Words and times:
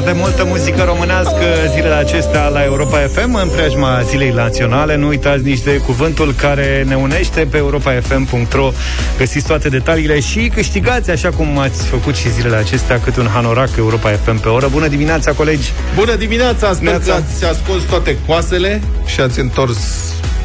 Foarte 0.00 0.18
multă 0.20 0.44
muzică 0.44 0.82
românească 0.82 1.44
zilele 1.74 1.94
acestea 1.94 2.48
la 2.48 2.64
Europa 2.64 2.98
FM 2.98 3.34
în 3.34 3.48
preajma 3.48 4.02
zilei 4.02 4.30
naționale. 4.30 4.96
Nu 4.96 5.06
uitați 5.06 5.44
nici 5.44 5.60
de 5.60 5.76
cuvântul 5.76 6.34
care 6.34 6.84
ne 6.86 6.94
unește 6.94 7.46
pe 7.50 7.56
europafm.ro. 7.56 8.70
Găsiți 9.16 9.46
toate 9.46 9.68
detaliile 9.68 10.20
și 10.20 10.50
câștigați, 10.54 11.10
așa 11.10 11.30
cum 11.30 11.58
ați 11.58 11.86
făcut 11.86 12.14
și 12.14 12.30
zilele 12.32 12.56
acestea, 12.56 13.00
cât 13.00 13.16
un 13.16 13.26
hanorac 13.26 13.68
Europa 13.76 14.10
FM 14.10 14.40
pe 14.40 14.48
oră. 14.48 14.68
Bună 14.68 14.88
dimineața, 14.88 15.32
colegi! 15.32 15.72
Bună 15.94 16.14
dimineața! 16.14 16.74
Sper 16.74 17.00
că 17.04 17.12
ați 17.12 17.44
ascuns 17.44 17.82
toate 17.82 18.16
coasele 18.26 18.80
și 19.06 19.20
ați 19.20 19.40
întors 19.40 19.78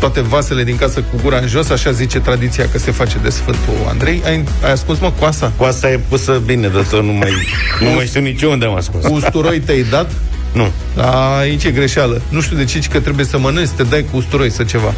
toate 0.04 0.22
vasele 0.22 0.64
din 0.64 0.76
casă 0.76 1.00
cu 1.00 1.20
gura 1.22 1.38
în 1.38 1.48
jos, 1.48 1.70
așa 1.70 1.92
zice 1.92 2.20
tradiția 2.20 2.70
că 2.72 2.78
se 2.78 2.92
face 2.92 3.18
de 3.22 3.30
Sfântul 3.30 3.74
Andrei. 3.88 4.22
Ai, 4.26 4.44
ai 4.64 4.72
ascuns, 4.72 5.00
mă, 5.00 5.12
coasa? 5.20 5.54
Coasa 5.58 5.92
e 5.92 6.00
pusă 6.08 6.42
bine, 6.46 6.68
de 6.68 6.86
tot 6.90 7.04
nu 7.04 7.12
mai, 7.12 7.32
nu 7.80 7.90
mai 7.90 8.06
știu 8.06 8.22
nici 8.22 8.42
unde 8.42 8.66
am 8.66 8.76
ascuns. 8.76 9.06
Usturoi 9.10 9.60
te-ai 9.60 9.84
dat? 9.84 10.12
Nu. 10.54 10.72
Da, 10.96 11.38
aici 11.38 11.64
e 11.64 11.72
greșeală. 11.72 12.22
Nu 12.30 12.42
știu 12.42 12.58
de 12.58 12.64
ce, 12.64 12.80
că 12.92 13.00
trebuie 13.00 13.26
să 13.26 13.38
mănânci, 13.38 13.68
să 13.68 13.74
te 13.76 13.84
dai 13.84 14.06
cu 14.12 14.18
usturoi 14.18 14.52
să 14.52 14.64
ceva. 14.64 14.94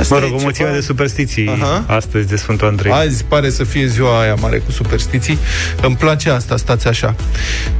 Asta 0.00 0.14
mă 0.14 0.20
rog, 0.20 0.34
o 0.34 0.40
mulțime 0.40 0.70
de 0.74 0.80
superstiții 0.80 1.48
Aha. 1.48 1.84
astăzi 1.86 2.28
de 2.28 2.36
Sfântul 2.36 2.66
Andrei. 2.66 2.92
Azi 2.92 3.24
pare 3.24 3.50
să 3.50 3.64
fie 3.64 3.86
ziua 3.86 4.20
aia 4.20 4.34
mare 4.34 4.58
cu 4.58 4.70
superstiții. 4.70 5.38
Îmi 5.82 5.96
place 5.96 6.30
asta, 6.30 6.56
stați 6.56 6.86
așa. 6.86 7.14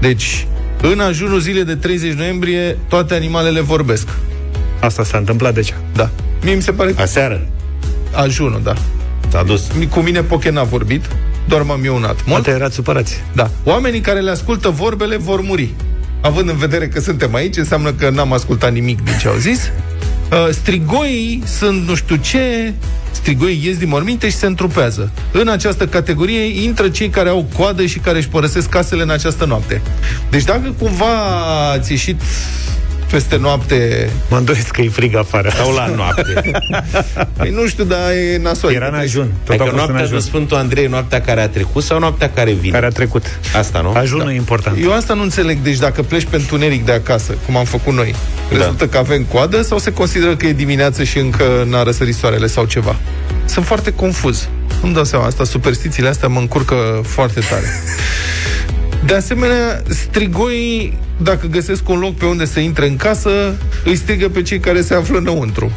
Deci, 0.01 0.47
în 0.81 1.01
ajunul 1.01 1.41
zilei 1.41 1.65
de 1.65 1.75
30 1.75 2.13
noiembrie, 2.13 2.77
toate 2.89 3.15
animalele 3.15 3.61
vorbesc. 3.61 4.09
Asta 4.81 5.05
s-a 5.05 5.19
întâmplat 5.19 5.55
deja. 5.55 5.75
Da. 5.95 6.11
Mie 6.43 6.55
mi 6.55 6.63
se 6.63 6.73
pare... 6.73 6.95
Aseară. 6.97 7.47
Ajunul, 8.13 8.61
da. 8.63 8.75
S-a 9.29 9.43
dus. 9.43 9.67
Cu 9.91 10.01
mine 10.01 10.23
Poche 10.23 10.51
n-a 10.51 10.63
vorbit, 10.63 11.05
doar 11.49 11.63
m-am 11.63 11.85
ionat. 11.85 12.25
Mult. 12.27 12.47
erați 12.47 12.75
supărați. 12.75 13.23
Da. 13.33 13.51
Oamenii 13.65 14.01
care 14.01 14.21
le 14.21 14.31
ascultă 14.31 14.69
vorbele 14.69 15.17
vor 15.17 15.41
muri. 15.41 15.75
Având 16.21 16.49
în 16.49 16.57
vedere 16.57 16.89
că 16.89 17.01
suntem 17.01 17.35
aici, 17.35 17.57
înseamnă 17.57 17.93
că 17.93 18.11
n-am 18.11 18.33
ascultat 18.33 18.73
nimic 18.73 19.05
din 19.05 19.15
ce 19.21 19.29
au 19.29 19.37
zis. 19.37 19.61
Uh, 20.31 20.49
strigoii 20.51 21.43
sunt 21.47 21.89
nu 21.89 21.95
știu 21.95 22.17
ce, 22.17 22.73
strigoii 23.11 23.61
ies 23.65 23.79
din 23.79 23.89
morminte 23.89 24.29
și 24.29 24.37
se 24.37 24.47
întrupează. 24.47 25.11
În 25.33 25.49
această 25.49 25.87
categorie 25.87 26.63
intră 26.63 26.89
cei 26.89 27.09
care 27.09 27.29
au 27.29 27.47
coadă 27.57 27.87
și 27.87 27.99
care 27.99 28.19
își 28.19 28.29
părăsesc 28.29 28.69
casele 28.69 29.03
în 29.03 29.11
această 29.11 29.45
noapte. 29.45 29.83
Deci 30.31 30.45
dacă 30.45 30.75
cumva 30.79 31.07
ați 31.73 31.91
ieșit 31.91 32.21
peste 33.11 33.37
noapte... 33.37 34.11
Mă 34.29 34.37
îndoiesc 34.37 34.69
că 34.69 34.81
e 34.81 34.89
frig 34.89 35.17
afară. 35.17 35.51
Sau 35.57 35.73
la 35.73 35.87
noapte. 35.87 36.51
păi 37.39 37.51
nu 37.51 37.67
știu, 37.67 37.85
dar 37.85 38.11
e 38.11 38.39
nasol. 38.43 38.73
Era 38.73 38.87
în 38.87 38.95
ajun. 38.95 39.33
Tot 39.45 39.61
adică 39.61 39.77
noaptea 39.77 40.07
de 40.07 40.19
Sfântul 40.19 40.57
Andrei, 40.57 40.87
noaptea 40.87 41.21
care 41.21 41.41
a 41.41 41.49
trecut 41.49 41.83
sau 41.83 41.99
noaptea 41.99 42.31
care 42.31 42.53
vine? 42.53 42.73
Care 42.73 42.87
a 42.87 42.91
trecut. 42.91 43.41
Asta, 43.57 43.81
nu? 43.81 43.93
Ajunul 43.93 44.25
da. 44.25 44.33
e 44.33 44.37
important. 44.37 44.79
Eu 44.83 44.93
asta 44.93 45.15
nu 45.15 45.23
înțeleg. 45.23 45.59
Deci 45.63 45.79
dacă 45.79 46.03
pleci 46.03 46.27
pe 46.31 46.37
întuneric 46.37 46.85
de 46.85 46.93
acasă, 46.93 47.35
cum 47.47 47.57
am 47.57 47.65
făcut 47.65 47.93
noi, 47.93 48.15
da. 48.51 48.57
rezultă 48.57 48.87
că 48.87 48.99
avem 48.99 49.25
coadă 49.25 49.63
sau 49.63 49.79
se 49.79 49.93
consideră 49.93 50.37
că 50.37 50.47
e 50.47 50.53
dimineață 50.53 51.05
și 51.05 51.19
încă 51.19 51.67
n-a 51.69 51.83
răsărit 51.83 52.15
soarele 52.15 52.47
sau 52.47 52.65
ceva? 52.65 52.97
Sunt 53.45 53.65
foarte 53.65 53.93
confuz. 53.93 54.49
Nu-mi 54.83 54.95
dau 54.95 55.05
seama. 55.05 55.25
Asta, 55.25 55.45
superstițiile 55.45 56.09
astea 56.09 56.29
mă 56.29 56.39
încurcă 56.39 57.01
foarte 57.05 57.41
tare. 57.41 57.65
De 59.07 59.15
asemenea, 59.15 59.83
strigoii, 59.89 60.99
dacă 61.23 61.47
găsesc 61.47 61.89
un 61.89 61.99
loc 61.99 62.15
pe 62.15 62.25
unde 62.25 62.45
să 62.45 62.61
intre 62.61 62.89
în 62.89 62.97
casă, 62.97 63.55
îi 63.85 63.97
strigă 63.97 64.29
pe 64.29 64.43
cei 64.43 64.59
care 64.59 64.81
se 64.81 64.95
află 64.95 65.19
înăuntru. 65.19 65.71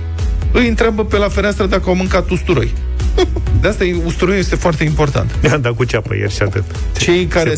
Îi 0.52 0.68
întreabă 0.68 1.06
pe 1.06 1.18
la 1.18 1.30
fereastră 1.30 1.66
dacă 1.66 1.84
au 1.90 1.96
mâncat 1.96 2.30
usturoi. 2.30 2.74
De 3.62 3.68
asta 3.68 3.84
usturoiul 4.06 4.40
este 4.40 4.56
foarte 4.56 4.84
important. 4.84 5.32
I-am 5.44 5.62
dat 5.62 5.76
cu 5.76 5.84
ceapă 5.84 6.16
ieri 6.16 6.34
și 6.34 6.42
atât. 6.42 6.64
Cei 6.98 7.26
care, 7.26 7.56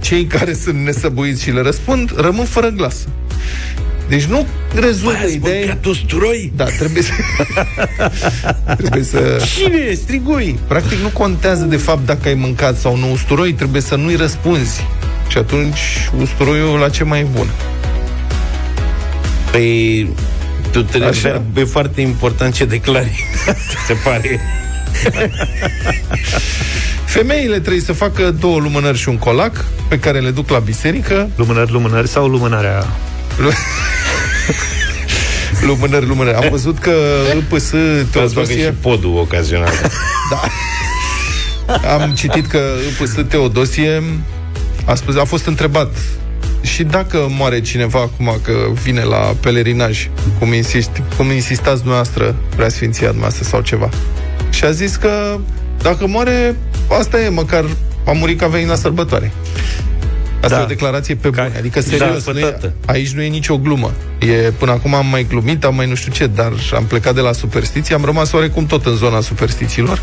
cei 0.00 0.24
care 0.24 0.54
sunt 0.54 0.84
nesăbuiți 0.84 1.42
și 1.42 1.50
le 1.50 1.60
răspund, 1.60 2.12
rămân 2.16 2.44
fără 2.44 2.68
glas. 2.68 3.06
Deci 4.10 4.24
nu 4.24 4.46
rezolvă 4.74 5.18
Băi, 5.22 5.34
ideea... 5.34 5.78
usturoi? 5.86 6.52
Da, 6.56 6.64
trebuie 6.64 7.02
să... 7.02 7.12
trebuie 8.76 9.02
să... 9.02 9.42
Cine? 9.56 9.92
Strigoi? 9.92 10.58
Practic 10.66 10.98
nu 10.98 11.08
contează 11.08 11.64
de 11.64 11.76
fapt 11.76 12.06
dacă 12.06 12.28
ai 12.28 12.34
mâncat 12.34 12.76
sau 12.76 12.96
nu 12.96 13.10
usturoi, 13.12 13.52
trebuie 13.52 13.82
să 13.82 13.94
nu-i 13.94 14.16
răspunzi. 14.16 14.86
Și 15.28 15.38
atunci 15.38 15.78
usturoiul 16.20 16.78
la 16.78 16.88
ce 16.88 17.04
mai 17.04 17.20
e 17.20 17.26
bun? 17.34 17.46
Păi 19.50 20.08
tu 20.70 20.82
trebuie, 20.82 21.10
Așa. 21.10 21.42
e 21.56 21.64
foarte 21.64 22.00
important 22.00 22.54
ce 22.54 22.64
declari, 22.64 23.24
se 23.86 23.92
pare. 24.04 24.40
Femeile 27.04 27.60
trebuie 27.60 27.82
să 27.82 27.92
facă 27.92 28.30
două 28.30 28.58
lumânări 28.58 28.98
și 28.98 29.08
un 29.08 29.18
colac 29.18 29.64
pe 29.88 29.98
care 29.98 30.20
le 30.20 30.30
duc 30.30 30.48
la 30.48 30.58
biserică. 30.58 31.28
Lumânări, 31.36 31.70
lumânări 31.72 32.08
sau 32.08 32.26
lumânarea? 32.26 32.86
lumânări, 35.66 36.06
lumânări. 36.06 36.36
Am 36.36 36.48
văzut 36.50 36.78
că 36.78 36.92
PS 37.54 37.74
Teodosie... 38.10 38.64
și 38.64 38.72
podul 38.80 39.16
ocazional. 39.16 39.72
da. 40.30 40.42
Am 41.92 42.10
citit 42.10 42.46
că 42.46 42.60
PS 43.02 43.14
Teodosie 43.28 44.02
a 44.84 44.94
spus, 44.94 45.16
a 45.16 45.24
fost 45.24 45.46
întrebat 45.46 45.96
și 46.62 46.82
dacă 46.82 47.26
moare 47.28 47.60
cineva 47.60 48.00
acum 48.00 48.38
că 48.42 48.52
vine 48.82 49.02
la 49.02 49.34
pelerinaj, 49.40 50.08
cum, 50.38 50.52
insist, 50.52 50.90
cum 51.16 51.30
insistați 51.30 51.76
dumneavoastră, 51.76 52.34
preasfinția 52.56 53.06
dumneavoastră 53.06 53.44
sau 53.44 53.60
ceva. 53.60 53.88
Și 54.50 54.64
a 54.64 54.70
zis 54.70 54.96
că 54.96 55.38
dacă 55.82 56.06
moare, 56.06 56.56
asta 56.98 57.20
e, 57.20 57.28
măcar 57.28 57.64
a 58.06 58.12
murit 58.12 58.38
că 58.38 58.44
a 58.44 58.48
venit 58.48 58.68
la 58.68 58.74
sărbătoare. 58.74 59.32
Asta 60.42 60.54
da. 60.54 60.60
e 60.60 60.64
o 60.64 60.66
declarație 60.66 61.14
pe 61.14 61.28
bune. 61.28 61.52
Adică, 61.58 61.80
serios, 61.80 62.24
da, 62.24 62.32
nu 62.32 62.38
e, 62.38 62.56
aici 62.86 63.10
nu 63.10 63.22
e 63.22 63.28
nicio 63.28 63.58
glumă. 63.58 63.92
E, 64.18 64.32
până 64.58 64.70
acum 64.70 64.94
am 64.94 65.06
mai 65.06 65.26
glumit, 65.28 65.64
am 65.64 65.74
mai 65.74 65.86
nu 65.88 65.94
știu 65.94 66.12
ce, 66.12 66.26
dar 66.26 66.52
am 66.74 66.84
plecat 66.84 67.14
de 67.14 67.20
la 67.20 67.32
superstiții, 67.32 67.94
am 67.94 68.04
rămas 68.04 68.32
oarecum 68.32 68.66
tot 68.66 68.86
în 68.86 68.96
zona 68.96 69.20
superstițiilor. 69.20 70.00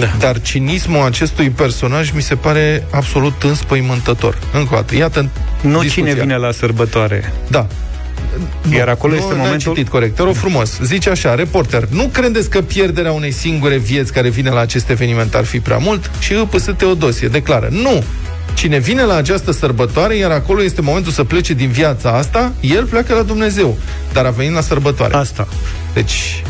Da. 0.00 0.06
Dar 0.18 0.40
cinismul 0.40 1.04
acestui 1.06 1.50
personaj 1.50 2.10
mi 2.10 2.22
se 2.22 2.34
pare 2.34 2.86
absolut 2.90 3.42
înspăimântător. 3.42 4.38
Încă 4.52 4.68
o 4.72 4.76
dată, 4.76 4.94
iată 4.96 5.28
Nu 5.60 5.80
discuția. 5.80 5.90
cine 5.90 6.20
vine 6.20 6.36
la 6.36 6.52
sărbătoare. 6.52 7.32
Da. 7.48 7.66
Nu, 8.62 8.76
Iar 8.76 8.88
acolo 8.88 9.12
nu, 9.12 9.18
este 9.18 9.34
momentul... 9.34 9.74
citit 9.74 9.90
corect. 9.90 10.14
Te 10.16 10.22
rog 10.22 10.34
frumos. 10.34 10.78
Zice 10.82 11.10
așa, 11.10 11.34
reporter, 11.34 11.86
nu 11.90 12.08
credeți 12.12 12.50
că 12.50 12.60
pierderea 12.62 13.12
unei 13.12 13.30
singure 13.30 13.76
vieți 13.76 14.12
care 14.12 14.28
vine 14.28 14.50
la 14.50 14.60
acest 14.60 14.88
eveniment 14.90 15.34
ar 15.34 15.44
fi 15.44 15.60
prea 15.60 15.76
mult? 15.78 16.10
Și 16.18 16.32
îpăsă 16.32 16.72
Teodosie 16.72 17.28
declară, 17.28 17.68
nu, 17.70 18.04
Cine 18.60 18.78
vine 18.78 19.02
la 19.02 19.14
această 19.14 19.52
sărbătoare, 19.52 20.16
iar 20.16 20.30
acolo 20.30 20.62
este 20.62 20.80
momentul 20.80 21.12
să 21.12 21.24
plece 21.24 21.52
din 21.52 21.68
viața 21.68 22.10
asta, 22.10 22.52
el 22.60 22.84
pleacă 22.84 23.14
la 23.14 23.22
Dumnezeu. 23.22 23.76
Dar 24.12 24.24
a 24.24 24.30
venit 24.30 24.52
la 24.52 24.60
sărbătoare. 24.60 25.14
Asta. 25.14 25.48
Deci, 25.94 26.42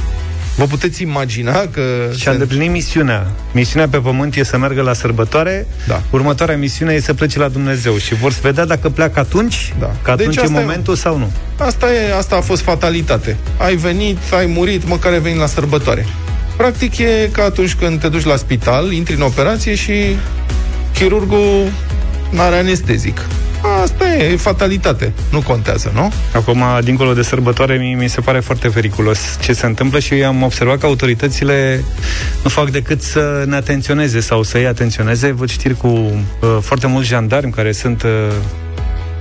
Vă 0.57 0.65
puteți 0.65 1.03
imagina 1.03 1.53
că... 1.53 1.83
Și 2.17 2.29
a 2.29 2.31
îndeplinit 2.31 2.71
misiunea. 2.71 3.27
Misiunea 3.53 3.89
pe 3.89 3.99
pământ 3.99 4.35
e 4.35 4.45
să 4.45 4.59
meargă 4.59 4.83
la 4.83 4.93
sărbătoare, 4.93 5.67
da. 5.87 6.03
următoarea 6.11 6.57
misiune 6.57 6.93
e 6.93 7.01
să 7.01 7.15
plece 7.15 7.39
la 7.39 7.49
Dumnezeu 7.49 7.97
și 7.97 8.15
vor 8.15 8.33
să 8.33 8.39
vedea 8.43 8.65
dacă 8.65 8.89
pleacă 8.89 9.21
atunci, 9.21 9.75
da. 9.79 9.93
că 10.03 10.11
atunci 10.11 10.35
deci 10.35 10.45
e 10.45 10.49
momentul 10.49 10.95
e... 10.95 10.97
sau 10.97 11.19
nu. 11.19 11.33
Asta, 11.59 11.93
e, 11.93 12.17
asta 12.17 12.37
a 12.37 12.41
fost 12.41 12.63
fatalitate. 12.63 13.37
Ai 13.57 13.77
venit, 13.77 14.19
ai 14.33 14.47
murit, 14.47 14.89
măcar 14.89 15.13
ai 15.13 15.21
venit 15.21 15.39
la 15.39 15.47
sărbătoare. 15.47 16.07
Practic 16.57 16.99
e 16.99 17.29
ca 17.33 17.43
atunci 17.43 17.75
când 17.75 18.01
te 18.01 18.09
duci 18.09 18.25
la 18.25 18.37
spital, 18.37 18.93
intri 18.93 19.15
în 19.15 19.23
operație 19.23 19.75
și 19.75 20.17
chirurgul 20.95 21.67
n-are 22.31 22.57
anestezic. 22.57 23.27
Asta 23.83 24.15
e, 24.15 24.33
e 24.33 24.37
fatalitate. 24.37 25.13
Nu 25.31 25.41
contează, 25.41 25.91
nu? 25.95 26.13
Acum, 26.35 26.65
dincolo 26.83 27.13
de 27.13 27.23
sărbătoare, 27.23 27.77
mi, 27.77 27.95
mi 27.95 28.09
se 28.09 28.21
pare 28.21 28.41
foarte 28.41 28.69
periculos 28.69 29.19
ce 29.41 29.53
se 29.53 29.67
întâmplă 29.67 29.99
și 29.99 30.15
eu 30.15 30.29
am 30.29 30.43
observat 30.43 30.79
că 30.79 30.87
autoritățile 30.87 31.85
nu 32.43 32.51
fac 32.51 32.71
decât 32.71 33.03
să 33.03 33.45
ne 33.47 33.57
atenționeze 33.57 34.21
sau 34.21 34.43
să-i 34.43 34.67
atenționeze. 34.67 35.31
Văd 35.31 35.51
știri 35.51 35.77
cu 35.77 35.87
uh, 35.87 36.23
foarte 36.61 36.87
mulți 36.87 37.09
jandarmi 37.09 37.53
care 37.53 37.73
sunt 37.73 38.03
uh, 38.03 38.11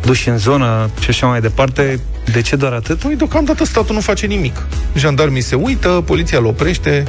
duși 0.06 0.30
în 0.30 0.38
zonă 0.38 0.90
și 1.00 1.10
așa 1.10 1.28
mai 1.28 1.42
departe. 1.42 2.00
De 2.32 2.42
ce 2.42 2.56
doar 2.56 2.74
atât? 2.74 3.00
Păi, 3.00 3.16
deocamdată 3.16 3.66
statul 3.66 3.96
nu 3.96 4.02
face 4.02 4.26
nimic. 4.26 4.66
Jandarmii 4.96 5.42
se 5.42 5.56
uită, 5.56 6.04
poliția 6.06 6.38
îl 6.38 6.46
oprește, 6.46 7.04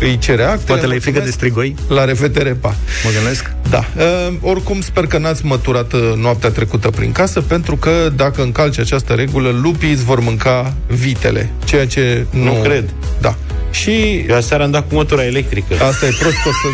îi 0.00 0.18
cere 0.18 0.42
acte. 0.42 0.64
Poate 0.66 0.86
le 0.86 0.98
frică 0.98 1.20
de 1.20 1.30
strigoi? 1.30 1.74
La 1.88 2.04
revedere, 2.04 2.50
pa. 2.50 2.74
Mă 3.04 3.10
gândesc? 3.14 3.52
Da. 3.70 3.84
Uh, 3.96 4.34
oricum, 4.40 4.80
sper 4.80 5.06
că 5.06 5.18
n-ați 5.18 5.44
măturat 5.46 5.92
uh, 5.92 6.12
noaptea 6.16 6.50
trecută 6.50 6.90
prin 6.90 7.12
casă, 7.12 7.40
pentru 7.40 7.76
că 7.76 8.12
dacă 8.16 8.42
încalci 8.42 8.78
această 8.78 9.12
regulă, 9.12 9.58
lupii 9.62 9.92
îți 9.92 10.04
vor 10.04 10.20
mânca 10.20 10.74
vitele. 10.86 11.50
Ceea 11.64 11.86
ce 11.86 12.26
nu... 12.30 12.42
Nu 12.44 12.52
cred. 12.62 12.94
Da. 13.20 13.34
Și... 13.70 14.24
Eu 14.28 14.36
aseară 14.36 14.62
am 14.62 14.70
dat 14.70 14.88
cu 14.88 14.94
mătura 14.94 15.24
electrică. 15.24 15.74
Asta 15.74 16.06
e 16.06 16.16
prost, 16.18 16.36
o 16.46 16.50
să 16.50 16.68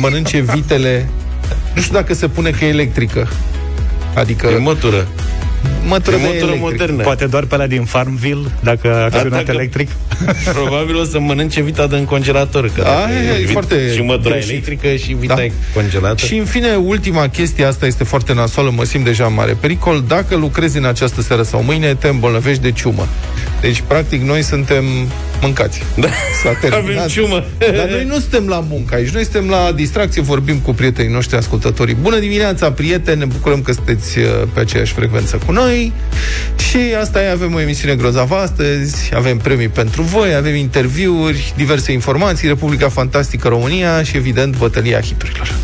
mănânce 0.00 0.40
vitele. 0.40 1.08
Nu 1.74 1.80
știu 1.80 1.94
dacă 1.94 2.14
se 2.14 2.28
pune 2.28 2.50
că 2.50 2.64
e 2.64 2.68
electrică. 2.68 3.28
Adică... 4.14 4.46
E 4.46 4.56
mătură. 4.56 5.06
Mătură, 5.86 6.16
E 6.16 6.18
de 6.18 6.24
mătură 6.24 6.44
electric. 6.44 6.60
modernă. 6.60 7.02
Poate 7.02 7.26
doar 7.26 7.44
pe 7.44 7.56
la 7.56 7.66
din 7.66 7.84
Farmville, 7.84 8.48
dacă 8.62 8.94
a 8.94 9.02
acționat 9.04 9.30
Dacă- 9.30 9.50
electric. 9.50 9.88
Probabil 10.54 10.96
o 10.96 11.04
să 11.04 11.18
mănânce 11.20 11.60
vita 11.62 11.86
de 11.86 11.96
în 11.96 12.04
congelator. 12.04 12.70
Că 12.74 12.82
dacă 12.82 12.88
Aia 12.90 13.38
e 13.38 13.42
vit- 13.44 13.50
foarte 13.50 13.92
Și 13.94 14.00
mătura 14.02 14.34
greșit. 14.34 14.50
electrică 14.50 14.94
și 14.96 15.12
vita 15.12 15.34
Da. 15.34 15.44
e 15.44 15.52
congelată. 15.74 16.26
Și 16.26 16.36
în 16.36 16.44
fine, 16.44 16.74
ultima 16.74 17.28
chestie, 17.28 17.64
asta 17.64 17.86
este 17.86 18.04
foarte 18.04 18.34
nasoală, 18.34 18.72
mă 18.76 18.84
simt 18.84 19.04
deja 19.04 19.24
în 19.26 19.34
mare 19.34 19.56
pericol. 19.60 20.04
Dacă 20.08 20.36
lucrezi 20.36 20.76
în 20.78 20.84
această 20.84 21.22
seară 21.22 21.42
sau 21.42 21.62
mâine, 21.62 21.94
te 21.94 22.08
îmbolnăvești 22.08 22.62
de 22.62 22.70
ciumă. 22.72 23.08
Deci, 23.64 23.82
practic, 23.86 24.22
noi 24.22 24.42
suntem 24.42 24.84
mâncați. 25.40 25.82
Da. 25.96 26.08
S-a 26.42 26.52
terminat. 26.60 26.96
Avem 26.96 27.06
ciumă. 27.08 27.44
Dar 27.58 27.88
noi 27.88 28.04
nu 28.04 28.18
suntem 28.18 28.48
la 28.48 28.64
muncă 28.68 28.94
aici, 28.94 29.08
noi 29.08 29.22
suntem 29.22 29.48
la 29.48 29.72
distracție, 29.72 30.22
vorbim 30.22 30.58
cu 30.58 30.72
prietenii 30.72 31.12
noștri 31.12 31.36
ascultătorii. 31.36 31.94
Bună 31.94 32.18
dimineața, 32.18 32.72
prieteni, 32.72 33.18
ne 33.18 33.24
bucurăm 33.24 33.62
că 33.62 33.72
sunteți 33.72 34.18
uh, 34.18 34.24
pe 34.52 34.60
aceeași 34.60 34.92
frecvență 34.92 35.38
cu 35.46 35.52
noi. 35.52 35.92
Și 36.70 36.78
asta 37.00 37.22
e, 37.22 37.30
avem 37.30 37.54
o 37.54 37.60
emisiune 37.60 37.94
grozavă 37.94 38.34
astăzi, 38.34 39.10
avem 39.14 39.36
premii 39.38 39.68
pentru 39.68 40.02
voi, 40.02 40.34
avem 40.34 40.54
interviuri, 40.54 41.52
diverse 41.56 41.92
informații, 41.92 42.48
Republica 42.48 42.88
Fantastică 42.88 43.48
România 43.48 44.02
și, 44.02 44.16
evident, 44.16 44.56
bătălia 44.56 45.00
hiturilor. 45.00 45.54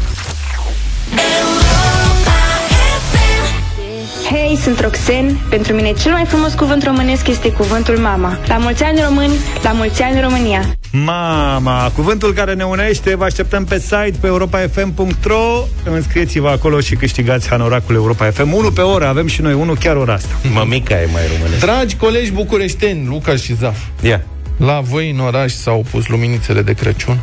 Hei, 4.50 4.58
sunt 4.58 4.80
Roxen. 4.80 5.38
Pentru 5.48 5.74
mine 5.74 5.92
cel 5.92 6.12
mai 6.12 6.24
frumos 6.24 6.54
cuvânt 6.54 6.84
românesc 6.84 7.26
este 7.28 7.52
cuvântul 7.52 7.98
mama. 7.98 8.38
La 8.46 8.56
mulți 8.56 8.82
ani 8.82 9.00
români, 9.08 9.32
la 9.62 9.72
mulți 9.72 10.02
ani 10.02 10.20
România. 10.20 10.62
Mama, 10.92 11.90
cuvântul 11.94 12.32
care 12.32 12.54
ne 12.54 12.64
unește, 12.64 13.16
vă 13.16 13.24
așteptăm 13.24 13.64
pe 13.64 13.78
site, 13.78 14.14
pe 14.20 14.26
europafm.ro 14.26 15.64
Înscrieți-vă 15.84 16.48
acolo 16.48 16.80
și 16.80 16.94
câștigați 16.94 17.48
hanoracul 17.48 17.94
Europa 17.94 18.30
FM. 18.30 18.52
Unul 18.52 18.72
pe 18.72 18.80
oră, 18.80 19.06
avem 19.06 19.26
și 19.26 19.42
noi 19.42 19.52
unul 19.52 19.76
chiar 19.76 19.96
ora 19.96 20.12
asta. 20.12 20.34
Mămica 20.52 21.00
e 21.00 21.08
mai 21.12 21.22
românesc. 21.36 21.60
Dragi 21.60 21.96
colegi 21.96 22.30
bucureșteni, 22.30 23.06
Luca 23.06 23.36
și 23.36 23.54
Zaf, 23.54 23.78
Ia. 24.00 24.22
la 24.56 24.80
voi 24.80 25.10
în 25.10 25.18
oraș 25.18 25.52
s-au 25.52 25.84
pus 25.90 26.06
luminițele 26.06 26.62
de 26.62 26.72
Crăciun? 26.72 27.18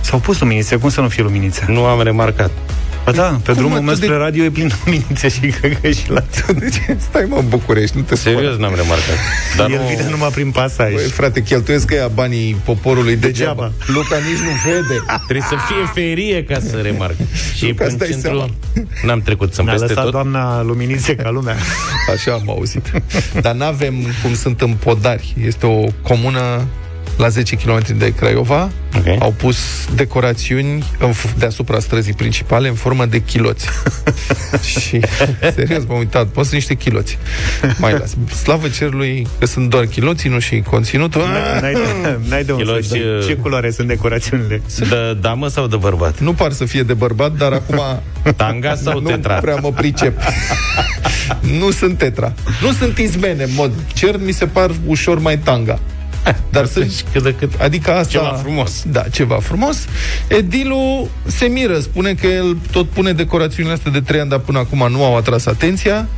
S-au 0.00 0.18
pus 0.18 0.40
luminițe, 0.40 0.76
cum 0.76 0.90
să 0.90 1.00
nu 1.00 1.08
fie 1.08 1.22
luminițe? 1.22 1.64
Nu 1.68 1.84
am 1.84 2.02
remarcat. 2.02 2.50
Ba 3.04 3.12
da, 3.12 3.40
pe 3.44 3.52
drumul 3.52 3.70
atât 3.72 3.84
meu 3.86 3.94
de- 3.94 4.04
spre 4.04 4.16
radio 4.16 4.44
e 4.44 4.50
plin 4.50 4.68
de 4.68 4.74
luminițe 4.84 5.28
și 5.28 5.40
cred 5.40 5.80
că 5.80 5.90
și 5.90 6.10
la... 6.10 6.20
De 6.58 6.68
ce? 6.68 6.96
Stai 6.98 7.24
mă, 7.28 7.36
în 7.36 7.48
București, 7.48 7.96
nu 7.96 8.02
te 8.02 8.16
supăra. 8.16 8.36
Serios 8.36 8.56
n-am 8.58 8.74
remarcat. 8.74 9.16
Dar 9.56 9.70
El 9.70 9.78
nu... 9.78 9.86
vine 9.86 10.06
numai 10.10 10.28
prin 10.28 10.50
pasaj. 10.50 10.92
Băi, 10.92 11.04
frate, 11.04 11.42
cheltuiesc 11.42 11.90
ea 11.90 12.08
banii 12.08 12.54
poporului 12.64 13.16
degeaba. 13.16 13.72
Degeaba. 13.78 14.00
Luca 14.00 14.16
nici 14.16 14.38
nu 14.38 14.70
vede. 14.70 15.00
Trebuie 15.28 15.46
să 15.48 15.54
fie 15.68 16.02
ferie 16.02 16.44
ca 16.44 16.58
să 16.70 16.76
remarc. 16.76 17.14
Și 17.56 17.66
Nu, 17.66 17.72
ca 17.74 17.84
în 17.84 17.90
să 17.90 17.96
dai 17.96 18.16
seama. 18.20 18.38
centru 18.40 19.06
n-am 19.06 19.20
trecut, 19.20 19.54
sunt 19.54 19.66
Ne-a 19.66 19.74
peste 19.74 19.88
lăsat 19.88 20.04
tot. 20.04 20.12
doamna 20.12 20.62
luminițe 20.62 21.14
ca 21.16 21.30
lumea. 21.30 21.56
Așa 22.14 22.32
am 22.32 22.50
auzit. 22.50 22.90
Dar 23.40 23.54
n-avem 23.54 23.94
cum 24.22 24.34
sunt 24.34 24.60
în 24.60 24.74
Podari. 24.84 25.34
Este 25.46 25.66
o 25.66 25.84
comună 26.02 26.64
la 27.16 27.28
10 27.28 27.56
km 27.56 27.96
de 27.98 28.12
Craiova. 28.14 28.70
Ok. 28.96 29.22
Au 29.22 29.30
pus 29.36 29.56
decorațiuni 29.94 30.84
în 30.98 31.10
f- 31.12 31.34
deasupra 31.38 31.78
străzii 31.78 32.12
principale 32.12 32.68
în 32.68 32.74
formă 32.74 33.06
de 33.06 33.18
chiloți. 33.18 33.66
și, 34.78 35.00
serios, 35.54 35.84
m-am 35.88 35.98
uitat. 35.98 36.26
Poți 36.26 36.48
sunt 36.48 36.60
niște 36.60 36.74
chiloți. 36.74 37.18
Mai 37.78 37.92
las. 37.92 38.14
Slavă 38.42 38.68
cerului 38.68 39.26
că 39.38 39.46
sunt 39.46 39.70
doar 39.70 39.84
chiloții, 39.86 40.30
nu 40.30 40.38
și 40.38 40.60
conținutul. 40.70 41.22
N-ai 41.60 41.72
de, 41.72 42.18
n-ai 42.28 42.44
de 42.44 42.52
unde 42.52 42.64
Chiloți, 42.64 42.88
să 42.88 42.96
uh, 43.18 43.26
Ce 43.26 43.34
culoare 43.34 43.70
sunt 43.70 43.88
decorațiunile? 43.88 44.62
De 44.88 45.16
damă 45.20 45.48
sau 45.48 45.66
de 45.66 45.76
bărbat? 45.76 46.20
Nu 46.20 46.32
par 46.32 46.52
să 46.52 46.64
fie 46.64 46.82
de 46.82 46.92
bărbat, 46.94 47.32
dar 47.32 47.52
acum 47.52 47.80
Tanga 48.36 48.74
sau 48.74 49.00
nu 49.00 49.08
tetra? 49.08 49.34
prea 49.34 49.54
mă 49.56 49.72
pricep. 49.72 50.18
nu 51.58 51.70
sunt 51.70 51.98
tetra. 51.98 52.32
Nu 52.62 52.72
sunt 52.72 52.98
izmene, 52.98 53.42
în 53.42 53.50
mod 53.54 53.70
cer, 53.94 54.16
mi 54.24 54.32
se 54.32 54.46
par 54.46 54.70
ușor 54.86 55.18
mai 55.18 55.38
tanga. 55.38 55.78
Dar 56.50 56.66
sunt 56.66 56.84
Deci 56.84 57.04
cât 57.12 57.22
de 57.22 57.34
cât. 57.38 57.52
Adică 57.60 57.90
asta... 57.90 58.10
Ceva 58.10 58.38
frumos. 58.42 58.82
Da, 58.86 59.02
ceva 59.02 59.38
frumos. 59.40 59.86
Edilul 60.28 61.10
se 61.26 61.44
miră, 61.44 61.78
spune 61.80 62.14
că 62.14 62.26
el 62.26 62.56
tot 62.70 62.88
pune 62.88 63.12
decorațiunile 63.12 63.74
astea 63.74 63.90
de 63.90 64.00
trei 64.00 64.20
ani, 64.20 64.28
dar 64.28 64.38
până 64.38 64.58
acum 64.58 64.86
nu 64.90 65.04
au 65.04 65.16
atras 65.16 65.46
atenția. 65.46 66.08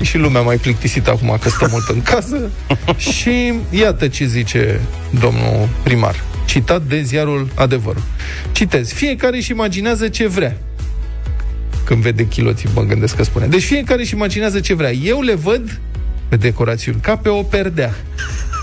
E 0.00 0.04
și 0.04 0.18
lumea 0.18 0.40
mai 0.40 0.56
plictisită 0.56 1.10
acum 1.10 1.38
că 1.42 1.48
stă 1.48 1.68
mult 1.70 1.88
în 1.88 2.02
casă. 2.02 2.50
și 3.18 3.52
iată 3.70 4.08
ce 4.08 4.26
zice 4.26 4.80
domnul 5.10 5.68
primar. 5.82 6.22
Citat 6.44 6.82
de 6.82 7.02
ziarul 7.02 7.48
Adevărul. 7.54 8.02
Citez. 8.52 8.92
Fiecare 8.92 9.36
își 9.36 9.50
imaginează 9.50 10.08
ce 10.08 10.28
vrea. 10.28 10.56
Când 11.84 12.02
vede 12.02 12.26
chiloții, 12.26 12.68
mă 12.74 12.82
gândesc 12.82 13.16
că 13.16 13.22
spune. 13.22 13.46
Deci 13.46 13.62
fiecare 13.62 14.00
își 14.00 14.14
imaginează 14.14 14.60
ce 14.60 14.74
vrea. 14.74 14.92
Eu 14.92 15.20
le 15.20 15.34
văd 15.34 15.80
pe 16.28 16.36
decorațiuni, 16.36 17.00
ca 17.00 17.16
pe 17.16 17.28
o 17.28 17.42
perdea. 17.42 17.94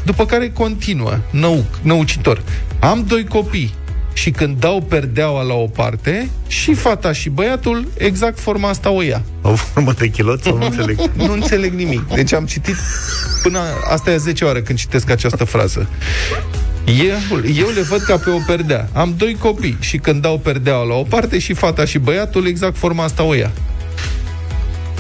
După 0.04 0.26
care 0.26 0.50
continuă, 0.50 1.18
nou, 1.32 1.66
năucitor. 1.82 2.42
Am 2.80 3.04
doi 3.08 3.26
copii 3.26 3.74
și 4.14 4.32
când 4.32 4.60
dau 4.60 4.82
perdeaua 4.82 5.42
la 5.42 5.54
o 5.54 5.66
parte, 5.68 6.30
și 6.48 6.74
fata 6.74 7.12
și 7.12 7.30
băiatul, 7.30 7.88
exact 7.98 8.40
forma 8.40 8.70
asta 8.70 8.90
o 8.90 9.02
ia. 9.02 9.22
O 9.42 9.56
formă 9.56 9.94
de 9.98 10.08
chilot 10.08 10.44
sau 10.44 10.58
nu 10.58 10.66
înțeleg? 10.70 11.00
Nu 11.14 11.32
înțeleg 11.32 11.74
nimic. 11.74 12.08
Deci 12.14 12.34
am 12.34 12.46
citit 12.46 12.76
până... 13.44 13.60
Asta 13.92 14.12
e 14.12 14.14
a 14.14 14.18
10 14.18 14.46
oară 14.46 14.60
când 14.62 14.78
citesc 14.80 15.10
această 15.10 15.44
frază. 15.44 15.88
Eu, 16.86 17.40
eu 17.56 17.68
le 17.76 17.82
văd 17.82 18.02
ca 18.02 18.18
pe 18.18 18.30
o 18.30 18.38
perdea. 18.48 18.90
Am 18.94 19.14
doi 19.18 19.36
copii 19.40 19.78
și 19.80 19.98
când 19.98 20.22
dau 20.22 20.38
perdeaua 20.38 20.84
la 20.84 20.94
o 20.94 21.04
parte 21.04 21.40
și 21.40 21.54
fata 21.54 21.86
și 21.86 21.98
băiatul, 21.98 22.48
exact 22.48 22.78
forma 22.78 23.04
asta 23.04 23.24
o 23.24 23.34
ia. 23.34 23.52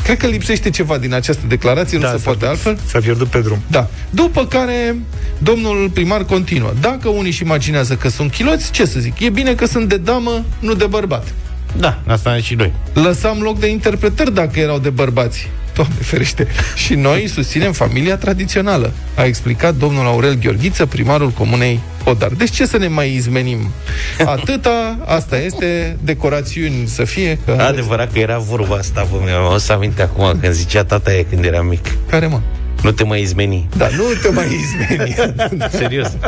Cred 0.04 0.18
că 0.18 0.28
lipsește 0.28 0.70
ceva 0.70 0.98
din 0.98 1.14
această 1.14 1.42
declarație, 1.48 1.98
nu 1.98 2.04
se 2.04 2.10
s-a 2.10 2.18
poate 2.24 2.38
pierdut- 2.40 2.48
altfel. 2.66 2.78
S-a 2.86 3.00
pierdut 3.00 3.28
pe 3.28 3.40
drum. 3.40 3.60
Da. 3.68 3.88
După 4.10 4.46
care, 4.46 4.96
domnul 5.38 5.90
primar 5.94 6.24
continuă. 6.24 6.74
Dacă 6.82 7.10
unii 7.10 7.30
își 7.30 7.44
imaginează 7.44 7.96
că 7.96 8.10
sunt 8.10 8.32
chiloți, 8.32 8.72
ce 8.72 8.86
să 8.86 9.00
zic? 9.00 9.20
E 9.20 9.30
bine 9.30 9.54
că 9.56 9.66
sunt 9.66 9.90
de 9.90 9.98
damă, 9.98 10.44
nu 10.60 10.74
de 10.74 10.86
bărbat. 10.86 11.34
Da, 11.78 12.00
asta 12.08 12.30
am 12.30 12.42
și 12.42 12.54
noi. 12.56 12.74
Lăsam 12.94 13.40
loc 13.42 13.60
de 13.60 13.68
interpretări 13.68 14.34
dacă 14.34 14.60
erau 14.60 14.80
de 14.80 14.90
bărbați. 14.90 15.50
Doamne 15.74 15.96
ferește. 16.02 16.48
Și 16.76 16.96
noi 16.96 17.28
susținem 17.28 17.72
familia 17.72 18.18
tradițională, 18.18 18.92
a 19.16 19.24
explicat 19.24 19.76
domnul 19.76 20.06
Aurel 20.06 20.34
Gheorghiță, 20.34 20.86
primarul 20.86 21.30
comunei 21.30 21.80
Podar. 22.04 22.32
Deci 22.32 22.52
ce 22.52 22.66
să 22.66 22.78
ne 22.78 22.88
mai 22.88 23.14
izmenim? 23.14 23.72
Atâta, 24.26 24.98
asta 25.06 25.38
este, 25.38 25.98
decorațiuni 26.04 26.88
să 26.88 27.04
fie. 27.04 27.40
Că 27.46 27.52
Adevărat 27.52 28.14
că 28.14 28.20
era 28.20 28.38
vorba 28.38 28.76
asta, 28.76 29.08
vă 29.12 29.18
mi-am 29.24 29.54
o 29.54 29.58
să 29.58 29.74
aminte 29.74 30.02
acum 30.02 30.38
când 30.42 30.54
zicea 30.54 30.84
tata 30.84 31.14
e 31.14 31.26
când 31.30 31.46
eram 31.46 31.66
mic. 31.66 31.86
Care 32.10 32.28
mă? 32.28 32.40
Nu 32.82 32.92
te 32.92 33.04
mai 33.04 33.22
izmeni. 33.22 33.70
Da, 33.78 33.88
nu 33.88 34.04
te 34.22 34.30
mai 34.30 34.46
izmeni. 34.46 35.16
Serios. 35.80 36.12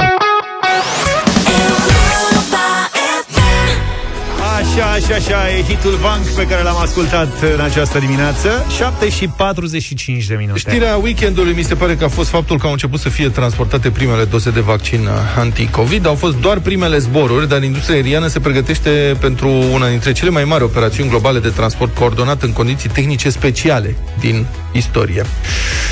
Așa, 4.64 4.86
așa, 4.86 5.16
așa, 5.16 5.50
e 5.58 5.62
hitul 5.62 5.98
Bank 6.02 6.26
pe 6.26 6.48
care 6.48 6.64
l-am 6.64 6.78
ascultat 6.78 7.28
în 7.54 7.60
această 7.60 8.00
dimineață 8.00 8.66
7 8.78 9.10
și 9.10 9.28
45 9.28 10.26
de 10.26 10.36
minute 10.36 10.60
Știrea 10.60 10.96
weekendului 10.96 11.54
mi 11.54 11.64
se 11.64 11.76
pare 11.76 11.96
că 11.96 12.04
a 12.04 12.08
fost 12.08 12.30
faptul 12.30 12.58
că 12.58 12.66
au 12.66 12.72
început 12.72 13.00
să 13.00 13.10
fie 13.10 13.30
transportate 13.30 13.90
primele 13.90 14.24
doze 14.24 14.50
de 14.50 14.60
vaccin 14.60 15.08
anti-COVID. 15.38 16.06
Au 16.06 16.16
fost 16.16 16.38
doar 16.38 16.60
primele 16.60 16.98
zboruri, 16.98 17.50
dar 17.50 17.64
industria 17.64 17.96
aeriană 17.96 18.28
se 18.28 18.40
pregătește 18.40 19.18
pentru 19.20 19.50
una 19.50 19.90
dintre 19.90 20.12
cele 20.12 20.30
mai 20.30 20.44
mari 20.44 20.64
operațiuni 20.64 21.10
globale 21.10 21.40
de 21.40 21.50
transport 21.50 21.96
coordonat 21.96 22.44
în 22.44 22.54
condiții 22.54 22.90
tehnice 22.90 23.30
speciale 23.30 23.96
din 24.20 24.46
istorie. 24.72 25.26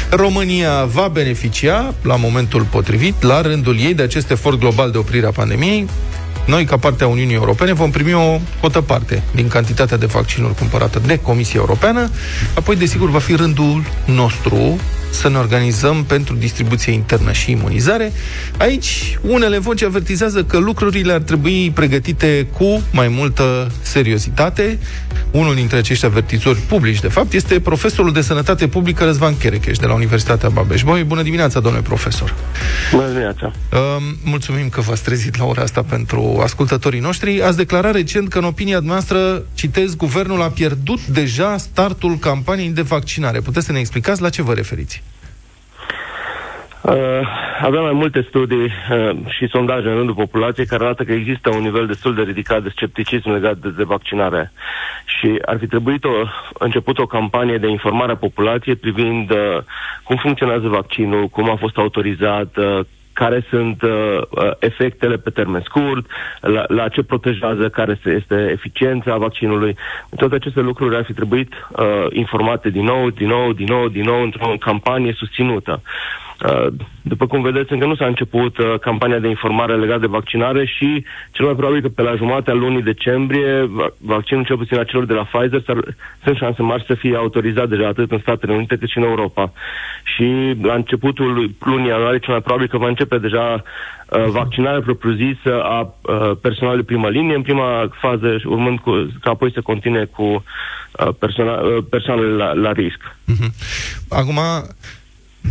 România 0.10 0.86
va 0.86 1.08
beneficia, 1.08 1.94
la 2.02 2.16
momentul 2.16 2.62
potrivit, 2.64 3.22
la 3.22 3.42
rândul 3.42 3.80
ei, 3.80 3.94
de 3.94 4.04
acest 4.04 4.32
efort 4.32 4.60
global 4.60 4.92
de 4.92 4.98
oprire 4.98 5.26
a 5.26 5.32
pandemiei, 5.32 5.88
noi, 6.46 6.66
ca 6.66 6.78
parte 6.78 7.04
a 7.04 7.08
Uniunii 7.08 7.36
Europene, 7.36 7.74
vom 7.74 7.92
primi 7.92 8.14
o 8.14 8.40
cotă 8.62 8.82
parte 8.82 9.24
din 9.36 9.48
cantitatea 9.48 9.98
de 9.98 10.06
vaccinuri 10.06 10.56
cumpărată 10.56 11.02
de 11.06 11.18
Comisia 11.18 11.60
Europeană. 11.60 12.10
Apoi, 12.56 12.76
desigur, 12.76 13.10
va 13.10 13.20
fi 13.20 13.36
rândul 13.36 13.84
nostru 14.06 14.80
să 15.12 15.30
ne 15.30 15.38
organizăm 15.38 16.04
pentru 16.04 16.36
distribuție 16.36 16.92
internă 16.92 17.32
și 17.32 17.52
imunizare. 17.52 18.12
Aici, 18.58 19.18
unele 19.22 19.58
voci 19.58 19.84
avertizează 19.84 20.44
că 20.44 20.58
lucrurile 20.58 21.14
ar 21.14 21.22
trebui 21.22 21.72
pregătite 21.72 22.48
cu 22.54 22.82
mai 22.92 23.08
multă 23.08 23.72
seriozitate. 23.82 24.80
Unul 25.32 25.56
dintre 25.56 25.78
acești 25.78 26.06
avertizori 26.06 26.60
publici, 26.60 27.00
de 27.00 27.08
fapt, 27.08 27.34
este 27.34 27.60
profesorul 27.60 28.14
de 28.14 28.22
sănătate 28.22 28.68
publică 28.68 29.04
Răzvan 29.04 29.38
Cherecheș 29.38 29.78
de 29.78 29.86
la 29.86 29.94
Universitatea 29.94 30.50
Babeș-Bolyai. 30.50 31.04
Bună 31.04 31.22
dimineața, 31.22 31.60
domnule 31.60 31.84
profesor! 31.84 32.36
Bună 32.92 33.08
dimineața. 33.08 33.54
Um, 33.72 34.18
mulțumim 34.24 34.70
că 34.70 34.82
v-ați 34.82 35.04
trezit 35.04 35.38
la 35.38 35.46
ora 35.46 35.62
asta 35.62 35.84
pentru 35.90 36.40
ascultătorii 36.44 37.00
noștri. 37.00 37.42
Ați 37.42 37.58
declarat 37.58 37.94
recent 37.94 38.30
că, 38.30 38.38
în 38.38 38.44
opinia 38.44 38.80
noastră, 38.80 39.44
citez, 39.54 39.96
guvernul 39.96 40.42
a 40.42 40.48
pierdut 40.48 41.06
deja 41.06 41.58
startul 41.58 42.18
campaniei 42.18 42.70
de 42.70 42.82
vaccinare. 42.82 43.40
Puteți 43.40 43.66
să 43.66 43.72
ne 43.72 43.80
explicați 43.80 44.22
la 44.22 44.30
ce 44.30 44.42
vă 44.42 44.54
referiți? 44.54 45.01
Uh, 46.82 46.96
avem 47.62 47.82
mai 47.82 47.92
multe 47.92 48.26
studii 48.28 48.64
uh, 48.92 49.10
și 49.28 49.48
sondaje 49.48 49.90
în 49.90 49.96
rândul 49.96 50.16
populației 50.16 50.66
care 50.66 50.84
arată 50.84 51.04
că 51.04 51.12
există 51.12 51.50
un 51.50 51.62
nivel 51.62 51.86
destul 51.88 52.16
de 52.16 52.22
ridicat 52.22 52.64
de 52.64 52.70
scepticism 52.70 53.32
legat 53.32 53.58
de, 53.58 53.70
de 53.70 53.84
vaccinare. 53.84 54.52
Și 55.06 55.40
ar 55.46 55.58
fi 55.58 55.68
trebuit 55.68 56.04
o, 56.04 56.14
început 56.60 56.98
o 56.98 57.06
campanie 57.06 57.58
de 57.58 57.70
informare 57.70 58.12
a 58.12 58.16
populației 58.16 58.76
privind 58.76 59.32
uh, 59.32 59.58
cum 60.04 60.16
funcționează 60.16 60.68
vaccinul, 60.68 61.28
cum 61.28 61.50
a 61.50 61.56
fost 61.56 61.78
autorizat, 61.78 62.58
uh, 62.58 62.80
care 63.14 63.46
sunt 63.50 63.82
uh, 63.82 63.92
uh, 64.30 64.52
efectele 64.60 65.16
pe 65.16 65.30
termen 65.30 65.62
scurt, 65.66 66.06
la, 66.40 66.64
la 66.68 66.88
ce 66.88 67.04
protejează, 67.04 67.70
care 67.70 68.00
este 68.06 68.50
eficiența 68.52 69.18
vaccinului. 69.18 69.76
Toate 70.16 70.36
aceste 70.36 70.62
lucruri 70.62 70.96
ar 70.96 71.04
fi 71.04 71.14
trebuit 71.14 71.54
uh, 71.54 71.86
informate 72.10 72.70
din 72.70 72.84
nou, 72.84 73.10
din 73.10 73.28
nou, 73.28 73.54
din 73.54 73.68
nou, 73.70 73.88
din 73.88 74.04
nou, 74.04 74.22
într-o 74.22 74.54
campanie 74.60 75.14
susținută. 75.18 75.82
Uh, 75.84 76.31
după 77.02 77.28
cum 77.28 77.42
vedeți, 77.42 77.74
încă 77.74 77.86
nu 77.86 77.96
s-a 77.96 78.06
început 78.06 78.58
uh, 78.58 78.80
campania 78.80 79.20
de 79.20 79.28
informare 79.28 79.76
legată 79.76 80.00
de 80.00 80.08
vaccinare 80.08 80.66
și 80.66 81.06
cel 81.32 81.46
mai 81.46 81.56
probabil 81.56 81.82
că 81.82 81.88
pe 81.88 82.02
la 82.02 82.16
jumatea 82.16 82.54
lunii 82.54 82.82
decembrie 82.82 83.70
vaccinul 83.98 84.46
cel 84.46 84.58
puțin 84.58 84.78
a 84.78 84.84
celor 84.84 85.06
de 85.06 85.14
la 85.14 85.24
Pfizer 85.32 85.64
sunt 86.24 86.38
șanse 86.38 86.62
mari 86.62 86.84
să 86.88 86.94
fie 86.94 87.16
autorizat 87.16 87.70
deja 87.70 87.88
atât 87.88 88.12
în 88.12 88.20
Statele 88.20 88.54
Unite 88.54 88.78
cât 88.78 88.90
și 88.90 88.98
în 88.98 89.04
Europa. 89.04 89.54
Și 90.04 90.56
la 90.62 90.74
începutul 90.74 91.52
lunii 91.60 91.88
ianuarie 91.88 92.20
cel 92.20 92.34
mai 92.34 92.42
probabil 92.42 92.68
că 92.68 92.78
va 92.78 92.88
începe 92.88 93.18
deja 93.18 93.64
uh, 94.10 94.26
vaccinarea 94.30 94.82
propriu-zisă 94.82 95.62
a 95.64 95.80
uh, 96.02 96.32
personalului 96.42 96.84
primă 96.84 97.10
linie 97.10 97.36
în 97.36 97.42
prima 97.42 97.90
fază, 98.00 98.40
urmând 98.46 98.80
cu, 98.80 98.92
ca 99.22 99.30
apoi 99.30 99.52
să 99.52 99.62
continue 99.62 100.06
cu 100.06 100.24
uh, 100.24 101.08
persoana, 101.20 101.52
uh, 101.52 101.84
persoanele 101.90 102.28
la, 102.28 102.54
la 102.54 102.72
risc. 102.72 103.16
Uh-huh. 103.32 103.50
Acum, 104.10 104.40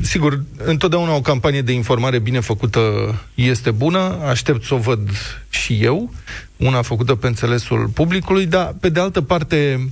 Sigur, 0.02 0.42
întotdeauna 0.56 1.14
o 1.14 1.20
campanie 1.20 1.62
de 1.62 1.72
informare 1.72 2.18
bine 2.18 2.40
făcută 2.40 3.14
este 3.34 3.70
bună, 3.70 4.18
aștept 4.24 4.64
să 4.64 4.74
o 4.74 4.78
văd 4.78 5.10
și 5.48 5.78
eu, 5.82 6.14
una 6.56 6.82
făcută 6.82 7.14
pe 7.14 7.26
înțelesul 7.26 7.90
publicului, 7.94 8.46
dar, 8.46 8.74
pe 8.80 8.88
de 8.88 9.00
altă 9.00 9.20
parte, 9.20 9.90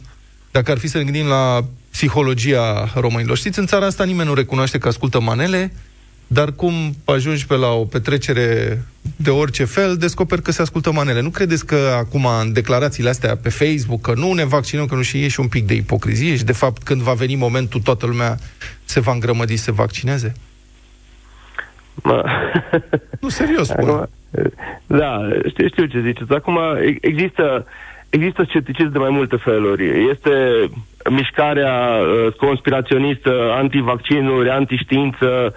dacă 0.51 0.71
ar 0.71 0.79
fi 0.79 0.87
să 0.87 0.99
ne 0.99 1.05
gândim 1.05 1.27
la 1.27 1.65
psihologia 1.91 2.93
românilor, 2.95 3.37
știți, 3.37 3.59
în 3.59 3.67
țara 3.67 3.87
asta 3.87 4.05
nimeni 4.05 4.29
nu 4.29 4.35
recunoaște 4.35 4.79
că 4.79 4.89
ascultă 4.89 5.21
manele, 5.21 5.73
dar 6.31 6.53
cum 6.53 6.73
ajungi 7.05 7.47
pe 7.47 7.55
la 7.55 7.73
o 7.73 7.85
petrecere 7.85 8.79
de 9.17 9.31
orice 9.31 9.65
fel, 9.65 9.97
descoperi 9.97 10.43
că 10.43 10.53
se 10.53 10.63
ascultă 10.63 10.93
manele. 10.93 11.21
Nu 11.21 11.31
credeți 11.31 11.67
că 11.67 11.95
acum, 11.97 12.27
în 12.41 12.53
declarațiile 12.53 13.09
astea 13.09 13.37
pe 13.37 13.49
Facebook, 13.49 14.01
că 14.01 14.13
nu 14.17 14.33
ne 14.33 14.45
vaccinăm, 14.45 14.87
că 14.87 14.95
nu 14.95 15.03
și 15.03 15.25
e 15.25 15.29
și 15.29 15.41
un 15.41 15.49
pic 15.49 15.67
de 15.67 15.75
ipocrizie 15.75 16.37
și, 16.37 16.45
de 16.45 16.53
fapt, 16.53 16.83
când 16.83 17.01
va 17.01 17.13
veni 17.13 17.35
momentul, 17.35 17.81
toată 17.81 18.07
lumea 18.07 18.37
se 18.85 19.01
va 19.01 19.13
îngrămădi 19.13 19.57
să 19.57 19.65
se 19.65 19.73
vaccineze? 19.73 20.35
Mă. 21.95 22.25
Nu, 23.21 23.29
serios, 23.29 23.67
spun. 23.67 23.89
Acum, 23.89 24.09
da, 24.87 25.21
știu, 25.49 25.67
știu 25.67 25.85
ce 25.85 26.01
ziceți. 26.01 26.33
Acum, 26.33 26.59
există, 27.01 27.67
există 28.09 28.45
scepticism 28.49 28.93
de 28.93 28.99
mai 28.99 29.11
multe 29.11 29.37
feluri. 29.37 30.09
Este 30.11 30.31
mișcarea 31.11 31.75
uh, 31.75 32.33
conspiraționistă, 32.33 33.53
antivaccinuri, 33.53 34.51
antiștiință, 34.51 35.27
uh, 35.27 35.53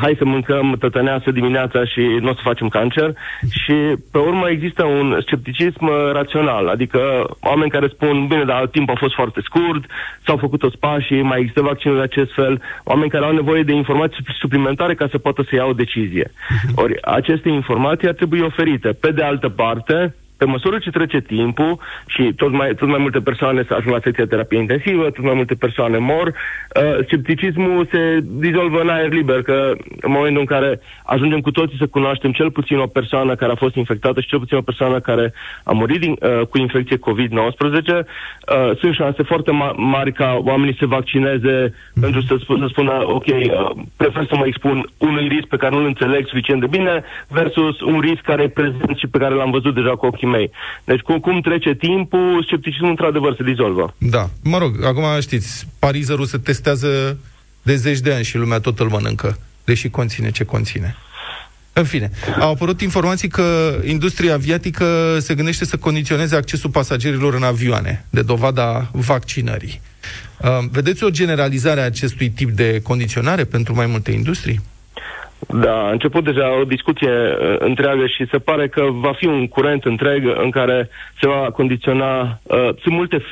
hai 0.00 0.14
să 0.18 0.24
mâncăm 0.24 0.76
tătăneasă 0.78 1.30
dimineața 1.30 1.84
și 1.84 2.00
nu 2.00 2.28
o 2.28 2.34
să 2.34 2.40
facem 2.42 2.68
cancer 2.68 3.12
și 3.50 3.74
pe 4.12 4.18
urmă 4.18 4.48
există 4.48 4.84
un 4.84 5.18
scepticism 5.20 5.86
uh, 5.86 6.12
rațional, 6.12 6.68
adică 6.68 7.00
oameni 7.40 7.70
care 7.70 7.88
spun, 7.88 8.26
bine, 8.26 8.44
dar 8.44 8.66
timpul 8.66 8.94
a 8.94 8.98
fost 8.98 9.14
foarte 9.14 9.40
scurt, 9.44 9.84
s-au 10.24 10.36
făcut 10.36 10.58
toți 10.58 10.78
pașii, 10.78 11.22
mai 11.22 11.40
există 11.40 11.62
vaccinul 11.62 11.96
de 11.96 12.02
acest 12.02 12.32
fel, 12.32 12.62
oameni 12.84 13.10
care 13.10 13.24
au 13.24 13.32
nevoie 13.32 13.62
de 13.62 13.72
informații 13.72 14.24
suplimentare 14.38 14.94
ca 14.94 15.06
să 15.10 15.18
poată 15.18 15.42
să 15.48 15.54
ia 15.54 15.64
o 15.64 15.72
decizie. 15.72 16.30
Ori 16.74 17.02
aceste 17.02 17.48
informații 17.48 18.08
ar 18.08 18.14
trebui 18.14 18.40
oferite. 18.40 18.88
Pe 18.88 19.10
de 19.10 19.22
altă 19.22 19.48
parte, 19.48 20.14
pe 20.36 20.44
măsură 20.44 20.78
ce 20.78 20.90
trece 20.90 21.20
timpul 21.20 21.78
și 22.06 22.32
tot 22.36 22.52
mai, 22.52 22.74
tot 22.74 22.88
mai 22.88 22.98
multe 23.00 23.18
persoane 23.18 23.64
se 23.68 23.74
ajung 23.74 23.94
la 23.94 24.00
secția 24.02 24.26
terapie 24.26 24.58
intensivă, 24.58 25.02
tot 25.02 25.24
mai 25.24 25.34
multe 25.34 25.54
persoane 25.54 25.98
mor, 25.98 26.26
uh, 26.26 27.04
scepticismul 27.04 27.88
se 27.90 28.18
dizolvă 28.22 28.80
în 28.80 28.88
aer 28.88 29.12
liber, 29.12 29.42
că 29.42 29.72
în 30.00 30.12
momentul 30.12 30.40
în 30.40 30.46
care 30.46 30.80
ajungem 31.04 31.40
cu 31.40 31.50
toții 31.50 31.78
să 31.78 31.86
cunoaștem 31.86 32.32
cel 32.32 32.50
puțin 32.50 32.78
o 32.78 32.86
persoană 32.86 33.34
care 33.34 33.52
a 33.52 33.62
fost 33.64 33.74
infectată 33.74 34.20
și 34.20 34.28
cel 34.28 34.38
puțin 34.38 34.56
o 34.56 34.68
persoană 34.70 35.00
care 35.00 35.32
a 35.64 35.72
murit 35.72 36.00
din, 36.00 36.16
uh, 36.20 36.46
cu 36.50 36.58
infecție 36.58 36.96
COVID-19, 36.96 38.04
uh, 38.04 38.76
sunt 38.78 38.94
șanse 38.94 39.22
foarte 39.22 39.50
ma- 39.50 39.76
mari 39.76 40.12
ca 40.12 40.40
oamenii 40.44 40.76
să 40.78 40.86
vaccineze 40.86 41.68
mm-hmm. 41.68 42.00
pentru 42.00 42.20
să, 42.20 42.34
sp- 42.34 42.58
să 42.58 42.66
spună, 42.68 42.92
ok, 43.04 43.26
uh, 43.26 43.70
prefer 43.96 44.26
să 44.26 44.36
mă 44.36 44.46
expun 44.46 44.90
unui 44.98 45.28
risc 45.28 45.46
pe 45.46 45.56
care 45.56 45.74
nu-l 45.74 45.86
înțeleg 45.86 46.26
suficient 46.26 46.60
de 46.60 46.66
bine 46.66 47.02
versus 47.28 47.80
un 47.80 48.00
risc 48.00 48.20
care 48.20 48.42
e 48.42 48.48
prezent 48.48 48.96
și 48.96 49.06
pe 49.06 49.18
care 49.18 49.34
l-am 49.34 49.50
văzut 49.50 49.74
deja 49.74 49.90
cu 49.90 50.06
ochii 50.06 50.25
ochii 50.26 50.38
mei. 50.38 50.50
Deci 50.84 51.00
cum, 51.00 51.18
cum 51.18 51.40
trece 51.40 51.74
timpul, 51.74 52.42
scepticismul 52.46 52.90
într-adevăr 52.90 53.34
se 53.36 53.42
dizolvă. 53.42 53.94
Da. 53.98 54.30
Mă 54.42 54.58
rog, 54.58 54.84
acum 54.84 55.04
știți, 55.20 55.66
parizerul 55.78 56.24
se 56.24 56.38
testează 56.38 57.18
de 57.62 57.74
zeci 57.74 57.98
de 57.98 58.12
ani 58.12 58.24
și 58.24 58.36
lumea 58.36 58.60
tot 58.60 58.78
îl 58.78 58.88
mănâncă, 58.88 59.38
deși 59.64 59.88
conține 59.88 60.30
ce 60.30 60.44
conține. 60.44 60.96
În 61.72 61.84
fine, 61.84 62.10
au 62.40 62.50
apărut 62.50 62.80
informații 62.80 63.28
că 63.28 63.78
industria 63.84 64.34
aviatică 64.34 65.16
se 65.20 65.34
gândește 65.34 65.64
să 65.64 65.76
condiționeze 65.76 66.36
accesul 66.36 66.70
pasagerilor 66.70 67.34
în 67.34 67.42
avioane, 67.42 68.06
de 68.10 68.22
dovada 68.22 68.90
vaccinării. 68.92 69.80
Uh, 70.40 70.48
vedeți 70.70 71.04
o 71.04 71.10
generalizare 71.10 71.80
a 71.80 71.84
acestui 71.84 72.30
tip 72.30 72.50
de 72.50 72.80
condiționare 72.82 73.44
pentru 73.44 73.74
mai 73.74 73.86
multe 73.86 74.10
industrii? 74.10 74.60
Da, 75.38 75.86
a 75.86 75.90
început 75.90 76.24
deja 76.24 76.58
o 76.60 76.64
discuție 76.64 77.10
uh, 77.10 77.56
întreagă 77.58 78.06
și 78.06 78.26
se 78.30 78.38
pare 78.38 78.68
că 78.68 78.86
va 78.90 79.12
fi 79.12 79.26
un 79.26 79.48
curent 79.48 79.84
întreg 79.84 80.32
în 80.42 80.50
care 80.50 80.88
se 81.20 81.26
va 81.26 81.50
condiționa. 81.52 82.20
Uh, 82.42 82.68
sunt 82.82 82.94
multe 82.94 83.24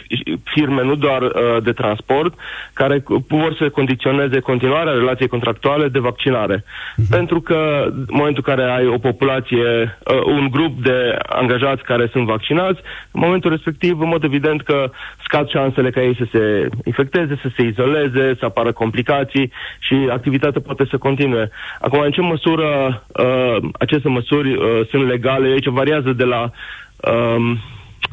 firme, 0.44 0.82
nu 0.82 0.94
doar 0.94 1.22
uh, 1.22 1.30
de 1.62 1.72
transport, 1.72 2.34
care 2.72 3.02
vor 3.28 3.54
să 3.58 3.68
condiționeze 3.68 4.40
continuarea 4.40 4.92
relației 4.92 5.28
contractuale 5.28 5.88
de 5.88 5.98
vaccinare. 5.98 6.58
Uh-huh. 6.58 7.10
Pentru 7.10 7.40
că 7.40 7.84
în 7.86 8.06
momentul 8.08 8.44
în 8.46 8.54
care 8.54 8.70
ai 8.70 8.86
o 8.86 8.98
populație, 8.98 9.98
uh, 10.06 10.22
un 10.24 10.48
grup 10.50 10.82
de 10.82 11.18
angajați 11.28 11.82
care 11.82 12.08
sunt 12.12 12.26
vaccinați, 12.26 12.80
în 13.10 13.20
momentul 13.20 13.50
respectiv, 13.50 14.00
în 14.00 14.08
mod 14.08 14.24
evident 14.24 14.62
că 14.62 14.90
scad 15.24 15.48
șansele 15.48 15.90
ca 15.90 16.02
ei 16.02 16.16
să 16.16 16.26
se 16.30 16.68
infecteze, 16.84 17.38
să 17.42 17.48
se 17.56 17.62
izoleze, 17.62 18.34
să 18.38 18.44
apară 18.44 18.72
complicații 18.72 19.52
și 19.78 20.08
activitatea 20.10 20.60
poate 20.60 20.86
să 20.90 20.96
continue. 20.96 21.50
Acum, 21.80 21.93
în 22.02 22.10
ce 22.10 22.20
măsură 22.20 23.02
uh, 23.08 23.70
aceste 23.78 24.08
măsuri 24.08 24.54
uh, 24.54 24.86
sunt 24.90 25.06
legale, 25.08 25.46
aici 25.46 25.66
variază 25.66 26.12
de 26.12 26.24
la, 26.24 26.50
uh, 26.96 27.56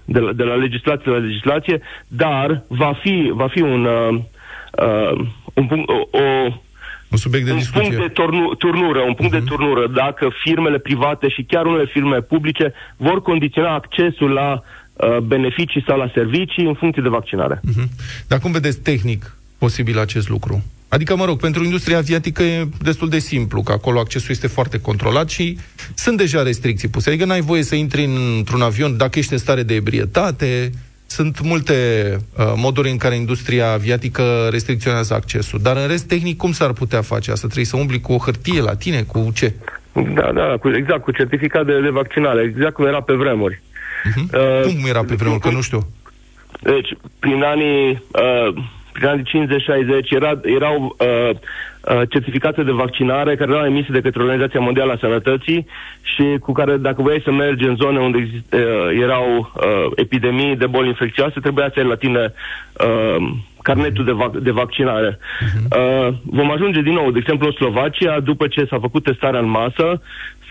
de 0.06 0.20
la, 0.20 0.34
de 0.34 0.44
la 0.44 0.56
legislație 0.56 1.12
la 1.12 1.18
legislație, 1.18 1.82
dar 2.08 2.64
va 2.68 2.94
fi, 3.02 3.32
va 3.34 3.48
fi 3.48 3.62
un, 3.62 3.86
uh, 3.86 4.20
uh, 4.80 5.28
un 5.54 5.66
punct, 5.68 5.90
o, 5.90 6.18
o 6.18 6.54
un 7.12 7.18
subiect 7.18 7.46
de 7.46 7.52
un 7.52 7.58
discuție. 7.58 7.90
punct 7.90 8.08
de 8.08 8.14
turnu- 8.22 8.54
turnură, 8.58 9.00
un 9.00 9.14
punct 9.14 9.36
uh-huh. 9.36 9.40
de 9.40 9.44
mhm. 9.46 9.56
turnură, 9.56 9.88
dacă 9.88 10.30
firmele 10.44 10.78
private 10.78 11.30
și 11.30 11.44
chiar 11.44 11.66
unele 11.66 11.86
firme 11.86 12.22
publice 12.22 12.74
vor 12.98 13.22
condiționa 13.22 13.74
accesul 13.74 14.30
la 14.30 14.62
uh, 14.94 15.18
beneficii 15.18 15.84
sau 15.88 15.98
la 15.98 16.12
servicii 16.14 16.66
în 16.66 16.74
funcție 16.74 17.02
de 17.02 17.10
vaccinare. 17.10 17.60
Uh-huh. 17.60 17.88
Dar 18.28 18.40
cum 18.40 18.52
vedeți 18.52 18.80
tehnic 18.80 19.38
posibil 19.58 20.00
acest 20.00 20.30
lucru? 20.30 20.64
Adică, 20.92 21.16
mă 21.16 21.26
rog, 21.26 21.40
pentru 21.40 21.64
industria 21.64 21.98
aviatică 21.98 22.44
e 22.44 22.68
destul 22.82 23.10
de 23.10 23.20
simplu, 23.20 23.62
că 23.62 23.72
acolo 23.72 24.00
accesul 24.00 24.32
este 24.32 24.48
foarte 24.48 24.80
controlat 24.80 25.30
și 25.30 25.58
sunt 25.96 26.18
deja 26.18 26.44
restricții 26.44 26.88
puse. 26.88 27.10
Adică 27.10 27.26
n-ai 27.26 27.42
voie 27.42 27.64
să 27.64 27.76
intri 27.76 28.04
într-un 28.38 28.62
avion 28.62 28.98
dacă 28.98 29.20
ești 29.20 29.34
în 29.34 29.38
stare 29.38 29.64
de 29.64 29.74
ebrietate. 29.74 30.72
Sunt 31.06 31.42
multe 31.42 31.76
uh, 32.38 32.54
moduri 32.56 32.90
în 32.90 32.98
care 32.98 33.16
industria 33.16 33.72
aviatică 33.72 34.48
restricționează 34.50 35.14
accesul. 35.14 35.60
Dar 35.62 35.78
în 35.78 35.88
rest, 35.88 36.08
tehnic, 36.08 36.38
cum 36.38 36.52
s-ar 36.52 36.72
putea 36.72 37.02
face 37.02 37.32
asta? 37.32 37.46
Trebuie 37.46 37.66
să 37.66 37.78
umbli 37.78 38.02
cu 38.02 38.14
o 38.14 38.18
hârtie 38.18 38.62
la 38.62 38.76
tine? 38.76 39.02
Cu 39.02 39.32
ce? 39.34 39.54
Da, 39.94 40.32
da, 40.34 40.58
cu, 40.60 40.70
exact, 40.70 41.04
cu 41.04 41.12
certificat 41.12 41.66
de, 41.66 41.82
de 41.82 41.90
vaccinare, 41.90 42.44
exact 42.44 42.74
cum 42.74 42.86
era 42.86 43.02
pe 43.02 43.14
vremuri. 43.14 43.62
Uh-huh. 43.62 44.64
Uh, 44.66 44.74
cum 44.74 44.86
era 44.88 45.04
pe 45.04 45.16
vremuri? 45.16 45.40
Că 45.40 45.50
nu 45.50 45.62
știu. 45.62 45.88
Deci, 46.62 46.90
prin 47.20 47.44
anii... 47.44 48.04
Uh, 48.12 48.64
prin 48.92 49.08
anii 49.08 49.48
50-60 50.06 50.10
era, 50.10 50.40
erau 50.44 50.96
uh, 51.00 51.30
uh, 51.30 52.02
certificate 52.10 52.64
de 52.64 52.72
vaccinare 52.72 53.36
care 53.36 53.52
erau 53.52 53.66
emise 53.66 53.92
de 53.92 54.02
către 54.02 54.22
Organizația 54.22 54.60
Mondială 54.60 54.92
a 54.92 54.98
Sănătății 55.00 55.68
și 56.02 56.38
cu 56.40 56.52
care 56.52 56.78
dacă 56.78 57.02
voiai 57.02 57.22
să 57.24 57.32
mergi 57.32 57.66
în 57.66 57.76
zone 57.76 58.00
unde 58.00 58.18
exist, 58.18 58.54
uh, 58.54 59.02
erau 59.02 59.52
uh, 59.56 59.92
epidemii 59.96 60.56
de 60.56 60.68
boli 60.68 60.88
infecțioase, 60.88 61.40
trebuia 61.40 61.70
să 61.74 61.80
ai 61.80 61.86
la 61.86 61.96
tine 61.96 62.34
uh, 62.74 63.32
carnetul 63.62 64.06
de, 64.06 64.12
vac- 64.12 64.44
de 64.44 64.52
vaccinare. 64.52 65.18
Uh-huh. 65.18 65.78
Uh, 65.78 66.14
vom 66.24 66.52
ajunge 66.52 66.82
din 66.82 66.94
nou, 66.94 67.12
de 67.12 67.18
exemplu, 67.20 67.48
în 67.48 67.54
Slovacia, 67.54 68.20
după 68.20 68.48
ce 68.48 68.66
s-a 68.66 68.80
făcut 68.80 69.04
testarea 69.04 69.40
în 69.40 69.50
masă, 69.50 70.02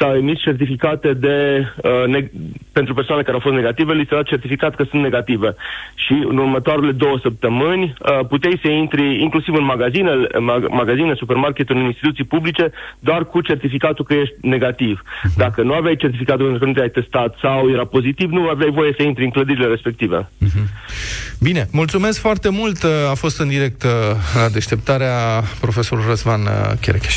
s-au 0.01 0.17
emis 0.17 0.39
certificate 0.41 1.13
de, 1.13 1.67
uh, 1.83 2.07
ne- 2.07 2.31
pentru 2.73 2.95
persoane 2.95 3.23
care 3.23 3.35
au 3.35 3.47
fost 3.49 3.55
negative, 3.55 3.93
li 3.93 4.07
s-a 4.09 4.17
dat 4.17 4.25
certificat 4.25 4.75
că 4.75 4.85
sunt 4.91 5.03
negative. 5.03 5.55
Și 5.95 6.13
în 6.29 6.37
următoarele 6.39 6.93
două 6.93 7.19
săptămâni 7.23 7.85
uh, 7.85 8.27
puteai 8.29 8.59
să 8.63 8.69
intri 8.69 9.21
inclusiv 9.23 9.55
în 9.55 9.65
magazine, 9.65 10.11
mag- 10.39 10.69
magazine, 10.71 11.15
supermarketuri, 11.15 11.79
în 11.79 11.85
instituții 11.85 12.25
publice, 12.25 12.73
doar 12.99 13.25
cu 13.25 13.41
certificatul 13.41 14.05
că 14.05 14.15
ești 14.15 14.35
negativ. 14.41 15.03
Dacă 15.37 15.63
nu 15.63 15.73
aveai 15.73 15.97
certificatul 15.97 16.45
pentru 16.45 16.59
că 16.59 16.67
nu 16.67 16.73
te-ai 16.73 16.91
testat 16.91 17.37
sau 17.41 17.71
era 17.71 17.85
pozitiv, 17.85 18.31
nu 18.31 18.49
aveai 18.49 18.71
voie 18.71 18.93
să 18.97 19.03
intri 19.03 19.25
în 19.25 19.31
clădirile 19.31 19.67
respective. 19.67 20.29
Bine, 21.41 21.69
mulțumesc 21.73 22.21
foarte 22.21 22.49
mult. 22.49 22.85
A 23.11 23.15
fost 23.15 23.41
în 23.41 23.49
direct 23.49 23.83
uh, 23.83 23.91
la 24.35 24.49
deșteptarea 24.49 25.43
profesorul 25.61 26.05
Răzvan 26.09 26.41
uh, 26.41 26.73
Cherecheș. 26.81 27.17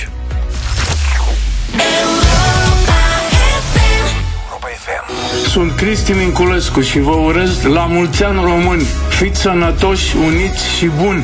Sunt 5.53 5.71
Cristi 5.71 6.11
Minculescu 6.11 6.81
și 6.81 6.99
vă 6.99 7.11
urez 7.11 7.63
la 7.63 7.85
mulți 7.85 8.23
ani 8.23 8.41
români. 8.43 8.83
Fiți 9.09 9.41
sănătoși, 9.41 10.15
uniți 10.17 10.77
și 10.77 10.89
buni. 11.01 11.23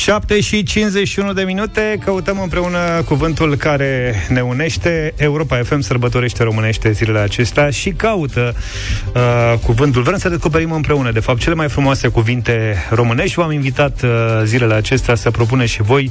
7 0.00 0.40
și 0.40 0.62
51 0.62 1.32
de 1.32 1.42
minute. 1.42 1.98
Căutăm 2.04 2.40
împreună 2.42 2.78
cuvântul 3.04 3.56
care 3.56 4.14
ne 4.28 4.40
unește. 4.40 5.14
Europa 5.16 5.56
FM 5.56 5.80
sărbătorește 5.80 6.42
românește 6.42 6.90
zilele 6.90 7.18
acestea 7.18 7.70
Și 7.70 7.90
caută 7.90 8.54
uh, 9.14 9.58
cuvântul. 9.64 10.02
Vrem 10.02 10.18
să 10.18 10.28
descoperim 10.28 10.72
împreună, 10.72 11.10
de 11.10 11.20
fapt, 11.20 11.40
cele 11.40 11.54
mai 11.54 11.68
frumoase 11.68 12.08
cuvinte 12.08 12.76
românești. 12.90 13.34
V-am 13.34 13.52
invitat 13.52 14.02
uh, 14.02 14.10
zilele 14.44 14.74
acestea 14.74 15.14
să 15.14 15.30
propuneți 15.30 15.72
și 15.72 15.82
voi 15.82 16.10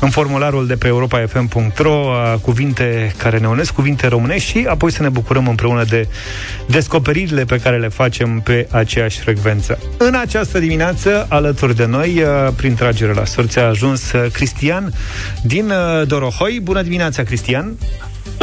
În 0.00 0.10
formularul 0.10 0.66
de 0.66 0.76
pe 0.76 0.86
europafm.ro 0.86 1.90
uh, 1.90 2.34
Cuvinte 2.40 3.14
care 3.16 3.38
ne 3.38 3.48
unesc, 3.48 3.72
cuvinte 3.72 4.06
românești 4.06 4.50
Și 4.50 4.66
apoi 4.68 4.92
să 4.92 5.02
ne 5.02 5.08
bucurăm 5.08 5.48
împreună 5.48 5.84
de 5.84 6.08
descoperirile 6.66 7.44
pe 7.44 7.60
care 7.62 7.78
le 7.78 7.88
facem 7.88 8.40
pe 8.40 8.66
aceeași 8.70 9.18
frecvență. 9.18 9.78
În 9.96 10.14
această 10.14 10.58
dimineață, 10.58 11.26
alături 11.28 11.76
de 11.76 11.86
noi, 11.86 12.22
uh, 12.22 12.52
prin 12.56 12.74
tragere 12.74 13.12
la 13.20 13.26
sorți 13.26 13.58
a 13.58 13.66
ajuns 13.66 14.12
uh, 14.12 14.30
Cristian 14.32 14.92
din 15.42 15.70
uh, 15.70 16.06
Dorohoi. 16.06 16.60
Bună 16.62 16.82
dimineața, 16.82 17.22
Cristian! 17.22 17.76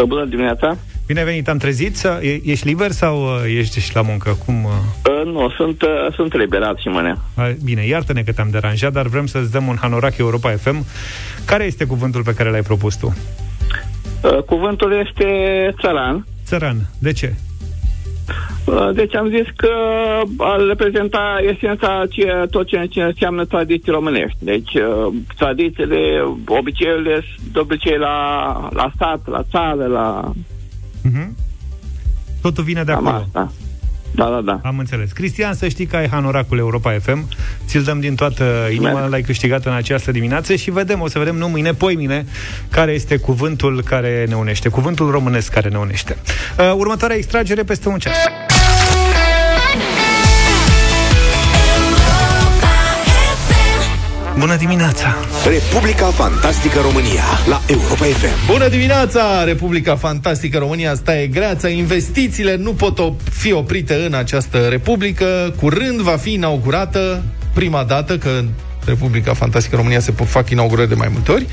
Bună 0.06 0.26
dimineața! 0.26 0.78
Bine 1.08 1.24
venit, 1.24 1.50
am 1.50 1.58
trezit? 1.58 1.98
Sau 1.98 2.20
e- 2.20 2.42
ești 2.44 2.68
liber 2.68 2.92
sau 2.92 3.22
uh, 3.22 3.58
ești 3.58 3.80
și 3.80 3.96
la 3.96 4.02
muncă? 4.02 4.38
Cum? 4.46 4.64
uh? 4.64 4.72
Uh, 4.72 5.26
nu, 5.26 5.50
sunt, 5.50 5.82
uh, 5.82 6.14
sunt 6.16 6.34
liberat 6.34 6.78
și 6.78 6.88
mâine. 6.88 7.18
A, 7.36 7.44
Bine, 7.64 7.86
iartă-ne 7.86 8.22
că 8.22 8.32
te-am 8.32 8.50
deranjat, 8.50 8.92
dar 8.92 9.08
vrem 9.08 9.26
să-ți 9.26 9.52
dăm 9.52 9.68
un 9.68 9.76
hanorac 9.82 10.18
Europa 10.18 10.52
FM. 10.52 10.86
Care 11.46 11.64
este 11.64 11.86
cuvântul 11.86 12.24
pe 12.24 12.34
care 12.34 12.50
l-ai 12.50 12.62
propus 12.62 12.96
tu? 12.96 13.16
Uh, 14.24 14.44
cuvântul 14.44 15.06
este 15.08 15.26
țăran. 15.82 16.26
Țăran. 16.46 16.76
De 17.00 17.12
ce? 17.12 17.34
Uh, 18.66 18.90
deci 18.94 19.16
am 19.16 19.30
zis 19.30 19.48
că 19.56 19.72
ar 20.38 20.60
reprezenta 20.68 21.38
esența 21.42 22.04
ce, 22.10 22.46
tot 22.52 22.68
ce, 22.68 22.86
ce 22.90 23.02
înseamnă 23.02 23.46
tradiții 23.46 23.92
românești. 23.92 24.38
Deci 24.40 24.74
uh, 24.74 25.14
tradițiile, 25.38 26.00
obiceiurile, 26.46 27.24
de 27.52 27.60
obicei 27.60 27.98
la, 27.98 28.70
la 28.74 28.92
sat, 28.98 29.28
la 29.28 29.44
țară, 29.52 29.86
la 29.86 30.32
Uh-huh. 31.08 31.30
Totul 32.42 32.64
vine 32.64 32.84
de 32.84 32.92
cam 32.92 33.08
acolo. 33.08 33.24
asta. 33.24 33.52
Da, 34.16 34.26
da, 34.30 34.42
da. 34.42 34.60
Am 34.64 34.78
înțeles. 34.80 35.12
Cristian, 35.12 35.54
să 35.54 35.68
știi 35.68 35.86
că 35.86 35.96
ai 35.96 36.08
hanoracul 36.10 36.58
Europa 36.58 36.92
FM. 37.02 37.28
Ți-l 37.68 37.84
dăm 37.84 38.00
din 38.00 38.16
toată 38.16 38.44
inima, 38.70 38.82
Mulțumesc. 38.82 39.10
l-ai 39.12 39.22
câștigat 39.22 39.66
în 39.66 39.74
această 39.74 40.12
dimineață 40.12 40.56
și 40.56 40.72
vedem, 40.72 41.02
o 41.02 41.08
să 41.08 41.20
vedem 41.20 41.36
nu 41.36 41.48
mâine, 41.50 41.74
poi 41.74 41.96
mine, 41.96 42.26
care 42.70 42.92
este 42.92 43.18
cuvântul 43.18 43.84
care 43.84 44.26
ne 44.28 44.36
unește, 44.36 44.70
cuvântul 44.70 45.12
românesc 45.12 45.52
care 45.52 45.70
ne 45.70 45.78
unește. 45.78 46.18
Uh, 46.60 46.74
următoarea 46.76 47.18
extragere 47.18 47.64
peste 47.64 47.90
un 47.90 47.98
ceas. 47.98 48.16
Bună 54.40 54.56
dimineața! 54.56 55.16
Republica 55.50 56.06
Fantastică 56.06 56.80
România 56.80 57.24
la 57.48 57.62
Europa 57.68 58.06
FM. 58.06 58.52
Bună 58.52 58.68
dimineața, 58.68 59.44
Republica 59.44 59.96
Fantastică 59.96 60.58
România, 60.58 60.92
asta 60.92 61.20
e 61.20 61.28
greața. 61.28 61.68
Investițiile 61.68 62.56
nu 62.56 62.74
pot 62.74 63.00
op- 63.00 63.32
fi 63.32 63.52
oprite 63.54 63.94
în 64.06 64.14
această 64.14 64.58
republică. 64.58 65.54
Curând 65.60 66.00
va 66.00 66.18
fi 66.18 66.34
inaugurată 66.34 67.24
prima 67.54 67.84
dată, 67.84 68.18
că 68.18 68.30
în 68.38 68.48
Republica 68.86 69.34
Fantastică 69.34 69.76
România 69.76 70.00
se 70.00 70.12
pot 70.12 70.28
fac 70.28 70.50
inaugurări 70.50 70.88
de 70.88 70.96
mai 70.96 71.10
multe 71.12 71.32
ori, 71.32 71.46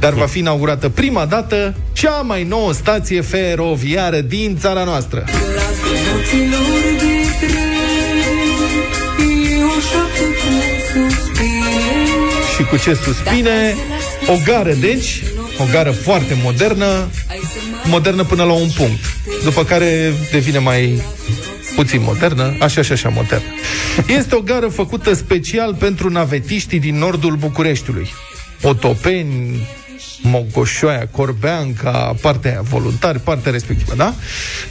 dar 0.00 0.12
va 0.12 0.26
fi 0.26 0.38
inaugurată 0.38 0.88
prima 0.88 1.24
dată 1.24 1.74
cea 1.92 2.20
mai 2.20 2.44
nouă 2.44 2.72
stație 2.72 3.20
feroviară 3.20 4.20
din 4.20 4.56
țara 4.60 4.84
noastră. 4.84 5.24
Și 12.58 12.64
cu 12.64 12.76
ce 12.76 12.94
suspine, 12.94 13.76
o 14.26 14.34
gară, 14.44 14.72
deci, 14.72 15.22
o 15.58 15.64
gară 15.70 15.90
foarte 15.90 16.36
modernă, 16.42 17.10
modernă 17.84 18.24
până 18.24 18.44
la 18.44 18.52
un 18.52 18.68
punct, 18.76 19.04
după 19.44 19.64
care 19.64 20.12
devine 20.30 20.58
mai 20.58 21.02
puțin 21.74 22.02
modernă, 22.02 22.56
așa 22.60 22.82
și 22.82 22.92
așa 22.92 23.08
modernă. 23.08 23.46
Este 24.06 24.34
o 24.34 24.40
gară 24.40 24.68
făcută 24.68 25.14
special 25.14 25.74
pentru 25.74 26.08
navetiștii 26.08 26.80
din 26.80 26.98
nordul 26.98 27.36
Bucureștiului. 27.36 28.08
Otopeni, 28.62 29.68
Mogoșoaia, 30.22 31.08
Corbeanca, 31.10 32.16
partea 32.20 32.50
aia, 32.50 32.60
voluntari, 32.60 33.20
partea 33.20 33.52
respectivă, 33.52 33.94
da? 33.94 34.14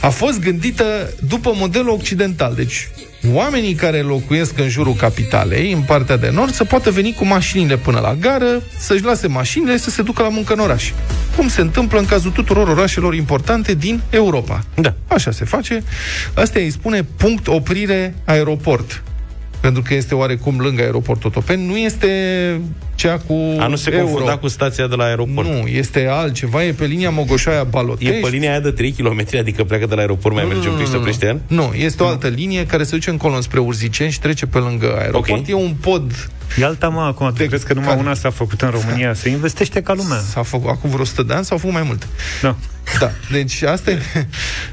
A 0.00 0.08
fost 0.08 0.40
gândită 0.40 0.84
după 1.28 1.52
modelul 1.54 1.88
occidental, 1.88 2.54
deci 2.54 2.88
oamenii 3.32 3.74
care 3.74 4.00
locuiesc 4.00 4.58
în 4.58 4.68
jurul 4.68 4.94
capitalei, 4.94 5.72
în 5.72 5.80
partea 5.80 6.16
de 6.16 6.30
nord, 6.32 6.52
să 6.52 6.64
poată 6.64 6.90
veni 6.90 7.14
cu 7.14 7.24
mașinile 7.24 7.76
până 7.76 8.00
la 8.00 8.14
gară, 8.14 8.62
să-și 8.78 9.04
lase 9.04 9.26
mașinile 9.26 9.76
să 9.76 9.90
se 9.90 10.02
ducă 10.02 10.22
la 10.22 10.28
muncă 10.28 10.52
în 10.52 10.58
oraș. 10.58 10.92
Cum 11.36 11.48
se 11.48 11.60
întâmplă 11.60 11.98
în 11.98 12.06
cazul 12.06 12.30
tuturor 12.30 12.68
orașelor 12.68 13.14
importante 13.14 13.74
din 13.74 14.00
Europa. 14.10 14.64
Da. 14.74 14.94
Așa 15.06 15.30
se 15.30 15.44
face. 15.44 15.82
Asta 16.34 16.58
îi 16.58 16.70
spune 16.70 17.02
punct 17.16 17.46
oprire 17.46 18.14
aeroport. 18.24 19.02
Pentru 19.60 19.82
că 19.82 19.94
este 19.94 20.14
oarecum 20.14 20.58
lângă 20.60 20.82
aeroportul 20.82 21.28
Otopeni, 21.30 21.66
nu 21.66 21.76
este 21.76 22.08
cea 22.94 23.18
cu 23.18 23.56
A 23.58 23.66
nu 23.66 23.76
se 23.76 23.90
euro. 23.92 24.04
confunda 24.06 24.36
cu 24.36 24.48
stația 24.48 24.86
de 24.86 24.94
la 24.94 25.04
aeroport. 25.04 25.48
Nu, 25.48 25.66
este 25.66 26.06
altceva, 26.10 26.64
e 26.64 26.72
pe 26.72 26.84
linia 26.84 27.10
Mogoșoaia-Balotești. 27.10 28.14
E 28.14 28.20
pe 28.20 28.28
linia 28.28 28.50
aia 28.50 28.60
de 28.60 28.70
3 28.70 28.92
km, 28.92 29.24
adică 29.38 29.64
pleacă 29.64 29.86
de 29.86 29.94
la 29.94 30.00
aeroport, 30.00 30.34
mai 30.34 30.44
merge 30.44 30.68
un 30.68 30.76
pic 30.76 30.86
să 30.86 30.96
Preștean? 30.98 31.40
Nu, 31.46 31.72
este 31.76 32.02
o 32.02 32.06
altă 32.06 32.28
linie 32.28 32.66
care 32.66 32.82
se 32.82 32.90
duce 32.90 33.10
încolo 33.10 33.40
spre 33.40 33.60
Urziceni 33.60 34.10
și 34.10 34.20
trece 34.20 34.46
pe 34.46 34.58
lângă 34.58 34.96
aeroport. 34.98 35.40
Ok. 35.40 35.48
E 35.48 35.54
un 35.54 35.74
pod 35.80 36.28
E 36.60 36.64
alta, 36.64 36.88
mă, 36.88 37.00
acum, 37.00 37.26
tu 37.26 37.32
De 37.32 37.44
crezi 37.46 37.64
că 37.66 37.72
numai 37.72 37.88
care? 37.88 38.00
una 38.00 38.14
s-a 38.14 38.30
făcut 38.30 38.60
în 38.60 38.70
România? 38.70 39.14
Se 39.14 39.28
investește 39.28 39.82
ca 39.82 39.92
lumea. 39.94 40.18
S-a 40.18 40.42
făcut 40.42 40.68
acum 40.70 40.90
vreo 40.90 41.02
100 41.02 41.22
de 41.22 41.34
ani, 41.34 41.44
s-au 41.44 41.58
făcut 41.58 41.74
mai 41.74 41.82
mult. 41.86 42.08
Da. 42.42 42.56
Da, 42.98 43.10
deci 43.30 43.62
asta 43.62 43.90
e... 43.90 43.98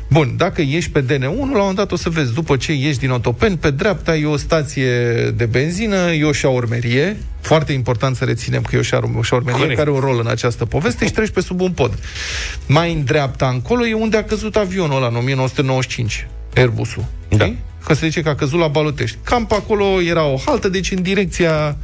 Bun, 0.08 0.34
dacă 0.38 0.62
ieși 0.62 0.90
pe 0.90 1.04
DN1, 1.04 1.20
la 1.22 1.30
un 1.30 1.50
moment 1.52 1.76
dat 1.76 1.92
o 1.92 1.96
să 1.96 2.10
vezi, 2.10 2.34
după 2.34 2.58
ce 2.58 2.74
ieși 2.74 2.98
din 2.98 3.10
Otopeni, 3.10 3.58
pe 3.58 3.72
dreapta 3.72 4.16
e 4.16 4.26
o 4.26 4.38
stație 4.38 5.14
de 5.36 5.46
benzină, 5.46 6.12
e 6.12 6.24
o 6.24 6.32
șaurmerie, 6.32 7.18
foarte 7.42 7.74
important 7.74 8.16
să 8.16 8.26
reținem 8.26 8.62
că 8.62 8.76
e 8.76 8.80
o 8.80 8.82
șaur- 8.82 9.10
o 9.18 9.22
șaurmerie 9.22 9.60
Corect. 9.60 9.78
care 9.78 9.90
are 9.90 10.00
un 10.00 10.06
rol 10.06 10.20
în 10.20 10.28
această 10.28 10.66
poveste 10.66 11.06
și 11.06 11.12
treci 11.12 11.30
pe 11.30 11.42
sub 11.42 11.62
un 11.62 11.72
pod. 11.72 12.00
Mai 12.68 12.94
în 12.94 13.04
dreapta 13.04 13.48
încolo 13.48 13.86
e 13.86 13.94
unde 13.94 14.18
a 14.18 14.24
căzut 14.24 14.56
avionul 14.56 14.96
ăla 14.96 15.08
în 15.08 15.16
1995, 15.16 16.28
Airbusul. 16.56 17.06
Da. 17.30 17.46
Știi? 17.46 17.60
Că 17.86 17.94
se 17.94 18.06
zice 18.06 18.22
că 18.22 18.30
a 18.30 18.36
căzut 18.36 18.60
la 18.60 18.68
Balotești. 18.68 19.18
Cam 19.24 19.46
pe 19.46 19.56
acolo 19.56 20.02
era 20.02 20.26
o 20.26 20.38
haltă, 20.46 20.70
deci 20.70 20.92
în 20.92 21.02
direcția 21.02 21.78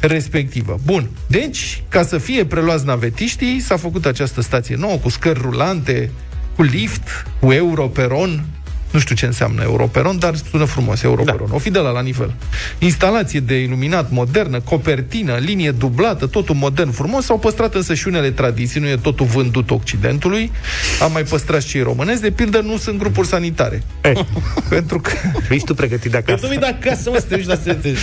respectivă. 0.00 0.78
Bun. 0.84 1.10
Deci, 1.26 1.82
ca 1.88 2.02
să 2.02 2.18
fie 2.18 2.44
preluați 2.44 2.84
navetiștii, 2.84 3.60
s-a 3.60 3.76
făcut 3.76 4.06
această 4.06 4.40
stație 4.40 4.76
nouă, 4.76 4.96
cu 4.96 5.08
scări 5.08 5.40
rulante, 5.40 6.10
cu 6.56 6.62
lift, 6.62 7.26
cu 7.40 7.52
europeron, 7.52 8.44
nu 8.90 8.98
știu 8.98 9.14
ce 9.14 9.26
înseamnă 9.26 9.62
europeron, 9.62 10.18
dar 10.18 10.34
sună 10.50 10.64
frumos, 10.64 11.02
europeron. 11.02 11.46
Da. 11.48 11.54
O 11.54 11.58
fi 11.58 11.70
de 11.70 11.78
la 11.78 11.90
la 11.90 12.00
nivel. 12.00 12.34
Instalație 12.78 13.40
de 13.40 13.54
iluminat 13.54 14.10
modernă, 14.10 14.60
copertină, 14.60 15.36
linie 15.36 15.70
dublată, 15.70 16.26
totul 16.26 16.54
modern, 16.54 16.90
frumos. 16.90 17.24
S-au 17.24 17.38
păstrat 17.38 17.74
însă 17.74 17.94
și 17.94 18.08
unele 18.08 18.30
tradiții, 18.30 18.80
nu 18.80 18.88
e 18.88 18.96
totul 18.96 19.26
vândut 19.26 19.70
Occidentului. 19.70 20.50
Am 21.02 21.12
mai 21.12 21.22
păstrat 21.22 21.62
și 21.62 21.68
cei 21.68 21.82
românesc, 21.82 22.20
de 22.20 22.30
pildă 22.30 22.60
nu 22.60 22.76
sunt 22.76 22.98
grupuri 22.98 23.26
sanitare. 23.26 23.82
Eh, 24.00 24.12
Pentru 24.68 25.00
că... 25.00 25.10
ești 25.54 25.66
tu 25.66 25.74
pregătit 25.74 26.10
de 26.10 26.22
Că 26.24 26.30
acasă. 26.30 26.46
tu 26.46 26.52
mi 26.52 26.58
da 26.58 26.66
acasă, 26.66 27.10
mă, 27.10 27.16
să 27.18 27.24
te 27.28 27.36
duci 27.36 27.46
la 27.46 27.56
sete. 27.62 27.94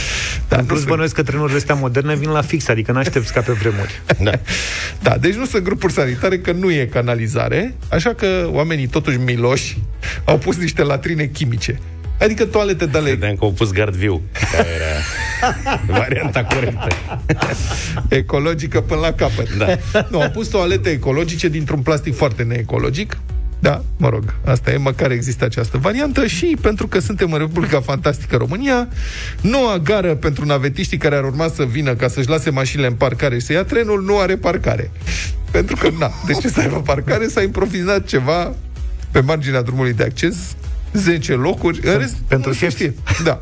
Da, 0.47 0.55
În 0.55 0.61
nu 0.61 0.67
plus, 0.67 0.77
sunt, 0.77 0.89
bănuiesc 0.89 1.15
că 1.15 1.23
trenurile 1.23 1.57
astea 1.57 1.75
moderne 1.75 2.15
vin 2.15 2.29
la 2.29 2.41
fix, 2.41 2.67
adică 2.67 2.91
n-aștepți 2.91 3.33
ca 3.33 3.41
pe 3.41 3.51
vremuri. 3.51 4.01
Da. 4.23 4.31
da, 5.09 5.17
deci 5.17 5.33
nu 5.33 5.45
sunt 5.45 5.63
grupuri 5.63 5.93
sanitare, 5.93 6.39
că 6.39 6.51
nu 6.51 6.71
e 6.71 6.85
canalizare, 6.85 7.75
așa 7.89 8.13
că 8.13 8.47
oamenii 8.51 8.87
totuși 8.87 9.17
miloși 9.17 9.77
au 10.23 10.37
pus 10.37 10.57
niște 10.57 10.72
latrine 10.81 11.25
chimice. 11.25 11.79
Adică 12.19 12.45
toalete 12.45 12.85
de 12.85 12.97
ale 12.97 13.09
Credeam 13.09 13.35
că 13.35 13.43
au 13.45 13.51
pus 13.51 13.71
gard 13.71 13.93
viu. 13.95 14.21
Care 14.51 14.67
era 14.75 15.01
varianta 15.99 16.43
corectă. 16.43 16.87
ecologică 18.09 18.81
până 18.81 18.99
la 18.99 19.13
capăt. 19.13 19.55
Da. 19.57 19.77
Nu, 20.09 20.21
au 20.21 20.29
pus 20.29 20.47
toalete 20.47 20.89
ecologice 20.89 21.47
dintr-un 21.47 21.79
plastic 21.81 22.15
foarte 22.15 22.43
neecologic, 22.43 23.17
Da, 23.59 23.83
mă 23.97 24.09
rog, 24.09 24.33
asta 24.45 24.71
e, 24.71 24.77
măcar 24.77 25.11
există 25.11 25.45
această 25.45 25.77
variantă 25.77 26.25
și 26.27 26.57
pentru 26.61 26.87
că 26.87 26.99
suntem 26.99 27.31
în 27.31 27.37
Republica 27.39 27.81
Fantastică 27.81 28.35
România, 28.35 28.87
noua 29.41 29.77
gară 29.77 30.15
pentru 30.15 30.45
navetiștii 30.45 30.97
care 30.97 31.15
ar 31.15 31.23
urma 31.23 31.47
să 31.55 31.63
vină 31.63 31.93
ca 31.95 32.07
să-și 32.07 32.29
lase 32.29 32.49
mașinile 32.49 32.87
în 32.87 32.93
parcare 32.93 33.39
și 33.39 33.45
să 33.45 33.53
ia 33.53 33.63
trenul, 33.63 34.03
nu 34.03 34.19
are 34.19 34.35
parcare. 34.35 34.91
Pentru 35.51 35.75
că, 35.75 35.89
na, 35.99 36.11
de 36.25 36.33
ce 36.33 36.47
să 36.49 36.59
aibă 36.59 36.81
parcare? 36.81 37.27
S-a 37.27 37.41
improvizat 37.41 38.05
ceva 38.05 38.53
pe 39.11 39.19
marginea 39.19 39.61
drumului 39.61 39.93
de 39.93 40.03
acces, 40.03 40.35
10 40.93 41.33
locuri, 41.33 41.79
în 41.83 41.97
rest, 41.97 42.15
Pentru 42.27 42.49
nu 42.49 42.55
se 42.55 42.59
șefi. 42.69 42.75
știe. 42.75 42.93
Da. 43.23 43.39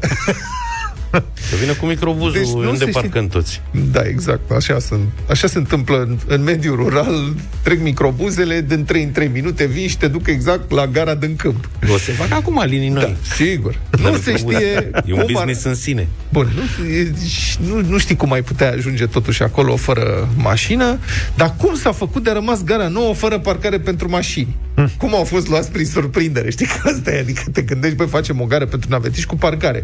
Să 1.50 1.56
vină 1.60 1.74
cu 1.74 1.86
microbuzul 1.86 2.32
Deci 2.32 2.42
deci 2.42 2.52
nu 2.52 2.60
unde 2.60 2.78
se 2.84 2.90
știe. 2.90 2.92
parcăm 3.02 3.28
toți. 3.28 3.62
Da, 3.92 4.02
exact. 4.02 4.52
Așa, 4.52 4.80
sunt, 4.80 5.02
așa 5.30 5.48
se 5.48 5.58
întâmplă 5.58 5.98
în, 6.02 6.18
în 6.28 6.44
mediul 6.44 6.76
rural. 6.76 7.34
Trec 7.62 7.82
microbuzele, 7.82 8.62
din 8.68 8.84
3 8.86 9.04
în 9.04 9.12
3 9.12 9.28
minute 9.28 9.66
vin 9.66 9.88
și 9.88 9.98
te 9.98 10.08
duc 10.08 10.28
exact 10.28 10.72
la 10.72 10.88
gara 10.88 11.16
din 11.16 11.36
câmp. 11.36 11.70
O 11.94 11.98
să 11.98 12.12
fac 12.12 12.32
acum 12.32 12.64
linii 12.66 12.90
noi. 12.90 13.04
Da, 13.04 13.36
sigur. 13.36 13.80
Nu 14.02 14.16
se 14.24 14.38
știe 14.38 14.90
E 15.06 15.14
un 15.14 15.20
cum 15.20 15.28
business 15.34 15.64
în 15.64 15.76
sine. 15.76 16.08
Bun, 16.30 16.52
nu, 16.56 16.86
e- 16.90 17.14
și 17.28 17.58
nu, 17.68 17.82
nu 17.90 17.98
știi 17.98 18.16
cum 18.16 18.32
ai 18.32 18.42
putea 18.42 18.72
ajunge 18.72 19.06
totuși 19.06 19.44
acolo 19.44 19.76
fără 19.76 20.30
mașină, 20.38 20.98
dar 21.36 21.54
cum 21.58 21.76
s-a 21.76 21.92
făcut 21.92 22.24
de 22.24 22.30
a 22.30 22.34
rămas 22.34 22.64
gara 22.64 22.88
nouă 22.88 23.14
fără 23.14 23.40
parcare 23.40 23.80
pentru 23.80 24.10
mașini? 24.10 24.56
Cum 24.98 25.16
au 25.16 25.24
fost 25.24 25.48
luați 25.48 25.72
prin 25.72 25.86
surprindere? 25.86 26.50
Știi 26.50 26.66
că 26.66 26.90
asta 26.90 27.12
e, 27.12 27.20
adică 27.20 27.44
te 27.52 27.62
gândești, 27.62 27.96
băi, 27.96 28.08
facem 28.08 28.42
o 28.42 28.46
gară 28.46 28.66
pentru 28.66 28.90
navetiști 28.90 29.26
cu 29.26 29.36
parcare. 29.36 29.84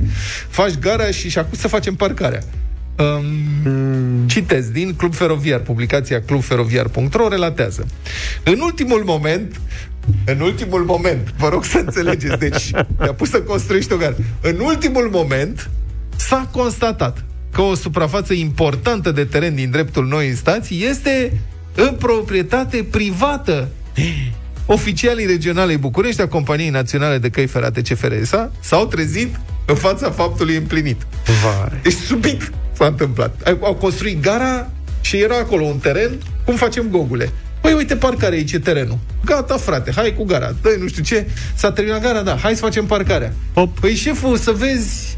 Faci 0.50 0.78
gara 0.80 1.12
și 1.12 1.30
și 1.30 1.38
acum 1.38 1.58
să 1.58 1.67
facem 1.67 1.95
parcarea. 1.95 2.41
Um, 2.97 4.28
citez 4.28 4.69
din 4.69 4.93
Club 4.93 5.13
Feroviar, 5.13 5.60
publicația 5.60 6.21
clubferoviar.ro 6.21 7.28
relatează. 7.28 7.86
În 8.43 8.60
ultimul 8.60 9.04
moment, 9.06 9.60
în 10.26 10.39
ultimul 10.39 10.84
moment, 10.84 11.34
vă 11.38 11.50
rog 11.50 11.63
să 11.63 11.78
înțelegeți, 11.78 12.38
deci 12.38 12.71
te-a 12.97 13.13
pus 13.13 13.30
să 13.30 13.41
construiești 13.41 13.93
o 13.93 13.97
gară. 13.97 14.15
În 14.41 14.60
ultimul 14.60 15.10
moment 15.12 15.69
s-a 16.15 16.50
constatat 16.52 17.23
că 17.52 17.62
o 17.62 17.76
suprafață 17.76 18.34
importantă 18.34 19.12
de 19.12 19.23
teren 19.23 19.56
din 19.56 19.69
dreptul 19.69 20.08
noi 20.08 20.28
instații 20.28 20.86
este 20.86 21.41
în 21.76 21.95
proprietate 22.00 22.88
privată. 22.91 23.67
Oficialii 24.69 25.25
regionalei 25.25 25.77
București 25.77 26.21
a 26.21 26.27
Companiei 26.27 26.69
Naționale 26.69 27.17
de 27.17 27.30
Căi 27.30 27.47
Ferate 27.47 27.82
CFRSA 27.82 28.51
s-au 28.60 28.88
trezit 28.88 29.39
în 29.65 29.75
fața 29.75 30.12
faptului 30.12 30.56
împlinit. 30.56 31.01
Vai. 31.43 31.80
Deci 31.84 31.93
subit 31.93 32.51
s-a 32.71 32.86
întâmplat. 32.86 33.41
Au 33.45 33.60
au 33.63 33.75
construit 33.75 34.21
gara 34.21 34.71
și 35.01 35.17
era 35.17 35.38
acolo 35.38 35.63
un 35.63 35.77
teren. 35.77 36.12
Cum 36.45 36.56
facem 36.56 36.88
gogule? 36.89 37.32
Păi 37.62 37.73
uite, 37.73 37.95
parcare 37.95 38.36
aici 38.36 38.51
e 38.51 38.60
terenul. 38.60 38.97
Gata, 39.25 39.58
frate, 39.58 39.91
hai 39.95 40.13
cu 40.17 40.23
gara. 40.23 40.56
dă 40.62 40.69
nu 40.80 40.88
știu 40.88 41.03
ce. 41.03 41.27
S-a 41.56 41.71
terminat 41.71 42.01
gara, 42.01 42.21
da, 42.21 42.36
hai 42.36 42.53
să 42.56 42.62
facem 42.62 42.86
parcarea. 42.86 43.34
Hop. 43.53 43.80
Păi 43.80 43.95
șeful, 43.95 44.38
să 44.38 44.51
vezi, 44.51 45.15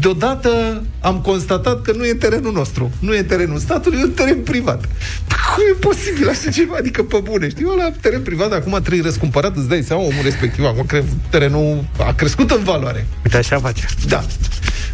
deodată 0.00 0.82
am 1.00 1.20
constatat 1.20 1.82
că 1.82 1.92
nu 1.92 2.06
e 2.06 2.14
terenul 2.14 2.52
nostru. 2.52 2.90
Nu 2.98 3.14
e 3.14 3.22
terenul 3.22 3.58
statului, 3.58 3.98
e 4.00 4.04
un 4.04 4.10
teren 4.10 4.42
privat. 4.42 4.80
Păi 5.26 5.36
cum 5.54 5.64
e 5.72 5.78
posibil 5.88 6.28
așa 6.28 6.50
ceva? 6.50 6.76
Adică 6.78 7.02
pe 7.02 7.20
bune, 7.22 7.48
știi? 7.48 7.66
Ăla 7.72 7.90
teren 8.00 8.22
privat, 8.22 8.52
acum 8.52 8.72
trebuie 8.72 9.02
răscumpărat, 9.02 9.56
îți 9.56 9.68
dai 9.68 9.82
seama, 9.82 10.02
omul 10.02 10.22
respectiv. 10.22 10.64
Acum 10.64 10.84
cre- 10.86 11.04
terenul 11.30 11.84
a 11.98 12.12
crescut 12.12 12.50
în 12.50 12.62
valoare. 12.62 13.06
Uite, 13.24 13.36
așa 13.36 13.58
face. 13.58 13.86
Da. 14.08 14.24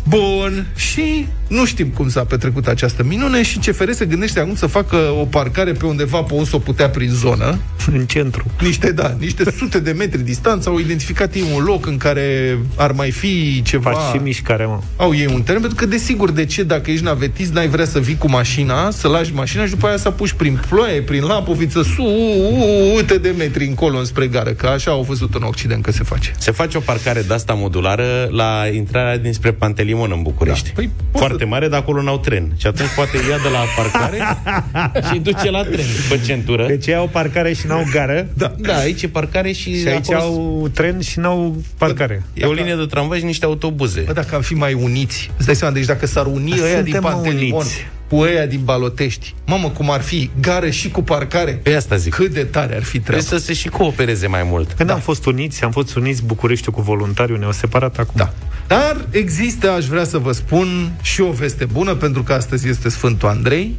Bun, 0.09 0.67
și 0.77 1.27
nu 1.53 1.65
știm 1.65 1.89
cum 1.89 2.09
s-a 2.09 2.25
petrecut 2.25 2.67
această 2.67 3.05
minune 3.05 3.43
și 3.43 3.59
CFR 3.59 3.91
se 3.91 4.05
gândește 4.05 4.41
acum 4.41 4.55
să 4.55 4.67
facă 4.67 4.97
o 4.97 5.25
parcare 5.25 5.73
pe 5.73 5.87
undeva 5.87 6.23
pe 6.23 6.35
unde 6.35 6.49
s-o 6.49 6.59
putea 6.59 6.89
prin 6.89 7.11
zonă. 7.11 7.59
În 7.93 8.07
centru. 8.07 8.45
Niște, 8.61 8.93
da, 8.93 9.15
niște 9.19 9.51
sute 9.57 9.79
de 9.81 9.93
metri 9.93 10.23
distanță 10.23 10.69
au 10.69 10.79
identificat 10.79 11.35
ei 11.35 11.45
un 11.55 11.65
loc 11.65 11.87
în 11.87 11.97
care 11.97 12.59
ar 12.77 12.93
mai 12.93 13.11
fi 13.11 13.63
ceva... 13.63 13.91
Faci 13.91 14.15
și 14.15 14.23
mișcare, 14.23 14.67
mă. 14.67 14.81
Au 14.97 15.15
ei 15.15 15.27
un 15.27 15.43
teren, 15.43 15.61
pentru 15.61 15.79
că 15.79 15.87
desigur, 15.87 16.31
de 16.31 16.45
ce 16.45 16.63
dacă 16.63 16.91
ești 16.91 17.05
navetist, 17.05 17.53
n-ai 17.53 17.69
vrea 17.69 17.85
să 17.85 17.99
vii 17.99 18.17
cu 18.17 18.31
mașina, 18.31 18.91
să 18.91 19.09
lași 19.09 19.35
mașina 19.35 19.65
și 19.65 19.71
după 19.71 19.87
aia 19.87 19.97
să 19.97 20.09
apuci 20.09 20.33
prin 20.33 20.61
ploaie, 20.69 21.01
prin 21.01 21.23
lapoviță, 21.23 21.83
sute 21.83 23.19
de 23.19 23.35
metri 23.39 23.67
încolo 23.67 23.99
înspre 23.99 24.27
gară, 24.27 24.51
că 24.51 24.67
așa 24.67 24.91
au 24.91 25.03
văzut 25.03 25.35
în 25.35 25.43
Occident 25.43 25.83
că 25.83 25.93
se 25.93 26.03
face. 26.03 26.33
Se 26.39 26.51
face 26.51 26.77
o 26.77 26.81
parcare 26.81 27.23
de 27.23 27.35
asta 27.35 27.53
modulară 27.53 28.29
la 28.31 28.63
intrarea 28.73 29.19
dinspre 29.19 29.53
Pantelimon 29.53 30.11
în 30.15 30.23
București. 30.23 30.67
Da. 30.67 30.73
Păi, 30.75 30.91
poți 31.11 31.42
Foarte 31.43 31.45
să- 31.45 31.47
mare, 31.49 31.69
dar 31.69 31.81
acolo 31.81 32.03
n-au 32.03 32.19
tren. 32.19 32.53
Și 32.57 32.67
atunci 32.67 32.89
poate 32.97 33.17
ia 33.17 33.39
de 33.43 33.49
la 33.49 33.59
parcare 33.77 34.17
și 35.07 35.13
îi 35.13 35.19
duce 35.19 35.51
la 35.51 35.63
tren 35.63 35.87
pe 36.09 36.21
centură. 36.27 36.67
Deci 36.67 36.87
ei 36.87 36.95
au 36.95 37.09
parcare 37.13 37.53
și 37.53 37.67
n-au 37.67 37.85
gară. 37.93 38.27
Da. 38.35 38.55
Da, 38.59 38.77
aici 38.77 39.03
e 39.03 39.09
parcare 39.09 39.53
și, 39.53 39.81
Și 39.81 39.89
aici 39.89 40.13
acolo 40.13 40.19
au 40.19 40.69
tren 40.75 41.01
și 41.01 41.19
n-au 41.19 41.63
parcare. 41.79 42.23
E 42.35 42.45
o 42.45 42.53
linie 42.53 42.75
de 42.75 42.87
tramvai 42.87 43.19
și 43.19 43.25
niște 43.25 43.45
autobuze. 43.45 44.01
Bă, 44.01 44.13
dacă 44.13 44.35
am 44.35 44.41
fi 44.41 44.55
mai 44.55 44.73
uniți, 44.73 45.31
îți 45.37 45.47
dai 45.47 45.55
seama, 45.57 45.75
deci 45.75 45.85
dacă 45.85 46.07
s-ar 46.07 46.27
uni 46.27 46.51
Da, 46.51 46.65
ăia 46.65 46.83
din 46.83 46.93
suntem 46.93 47.01
Pantelimon 47.11 47.61
uniți. 47.61 47.87
Cu 48.13 48.19
ăia 48.19 48.47
din 48.47 48.61
Balotești, 48.65 49.35
mamă, 49.47 49.69
cum 49.69 49.91
ar 49.91 50.01
fi 50.01 50.31
gară 50.41 50.71
și 50.71 50.91
cu 50.91 51.03
parcare, 51.03 51.61
Pe 51.63 51.75
asta 51.75 51.97
zic. 51.97 52.15
cât 52.15 52.33
de 52.33 52.45
tare 52.45 52.75
ar 52.77 52.83
fi 52.83 52.99
treaba. 52.99 53.23
Trebuie 53.23 53.41
să 53.41 53.47
se 53.47 53.53
și 53.53 53.69
coopereze 53.69 54.27
mai 54.27 54.43
mult. 54.43 54.73
Când 54.73 54.91
am 54.91 54.99
fost 54.99 55.27
uniți, 55.27 55.65
am 55.65 55.71
fost 55.71 55.95
uniți 55.95 56.25
Bucureștiul 56.25 56.75
cu 56.75 56.81
voluntariu, 56.81 57.37
ne-au 57.37 57.53
separat 57.53 57.99
acum. 57.99 58.15
Da. 58.17 58.33
Dar 58.67 59.07
există, 59.11 59.71
aș 59.71 59.85
vrea 59.85 60.05
să 60.05 60.19
vă 60.19 60.33
spun, 60.33 60.93
și 61.03 61.21
o 61.21 61.31
veste 61.31 61.65
bună, 61.65 61.95
pentru 61.95 62.23
că 62.23 62.33
astăzi 62.33 62.69
este 62.69 62.89
Sfântul 62.89 63.29
Andrei 63.29 63.77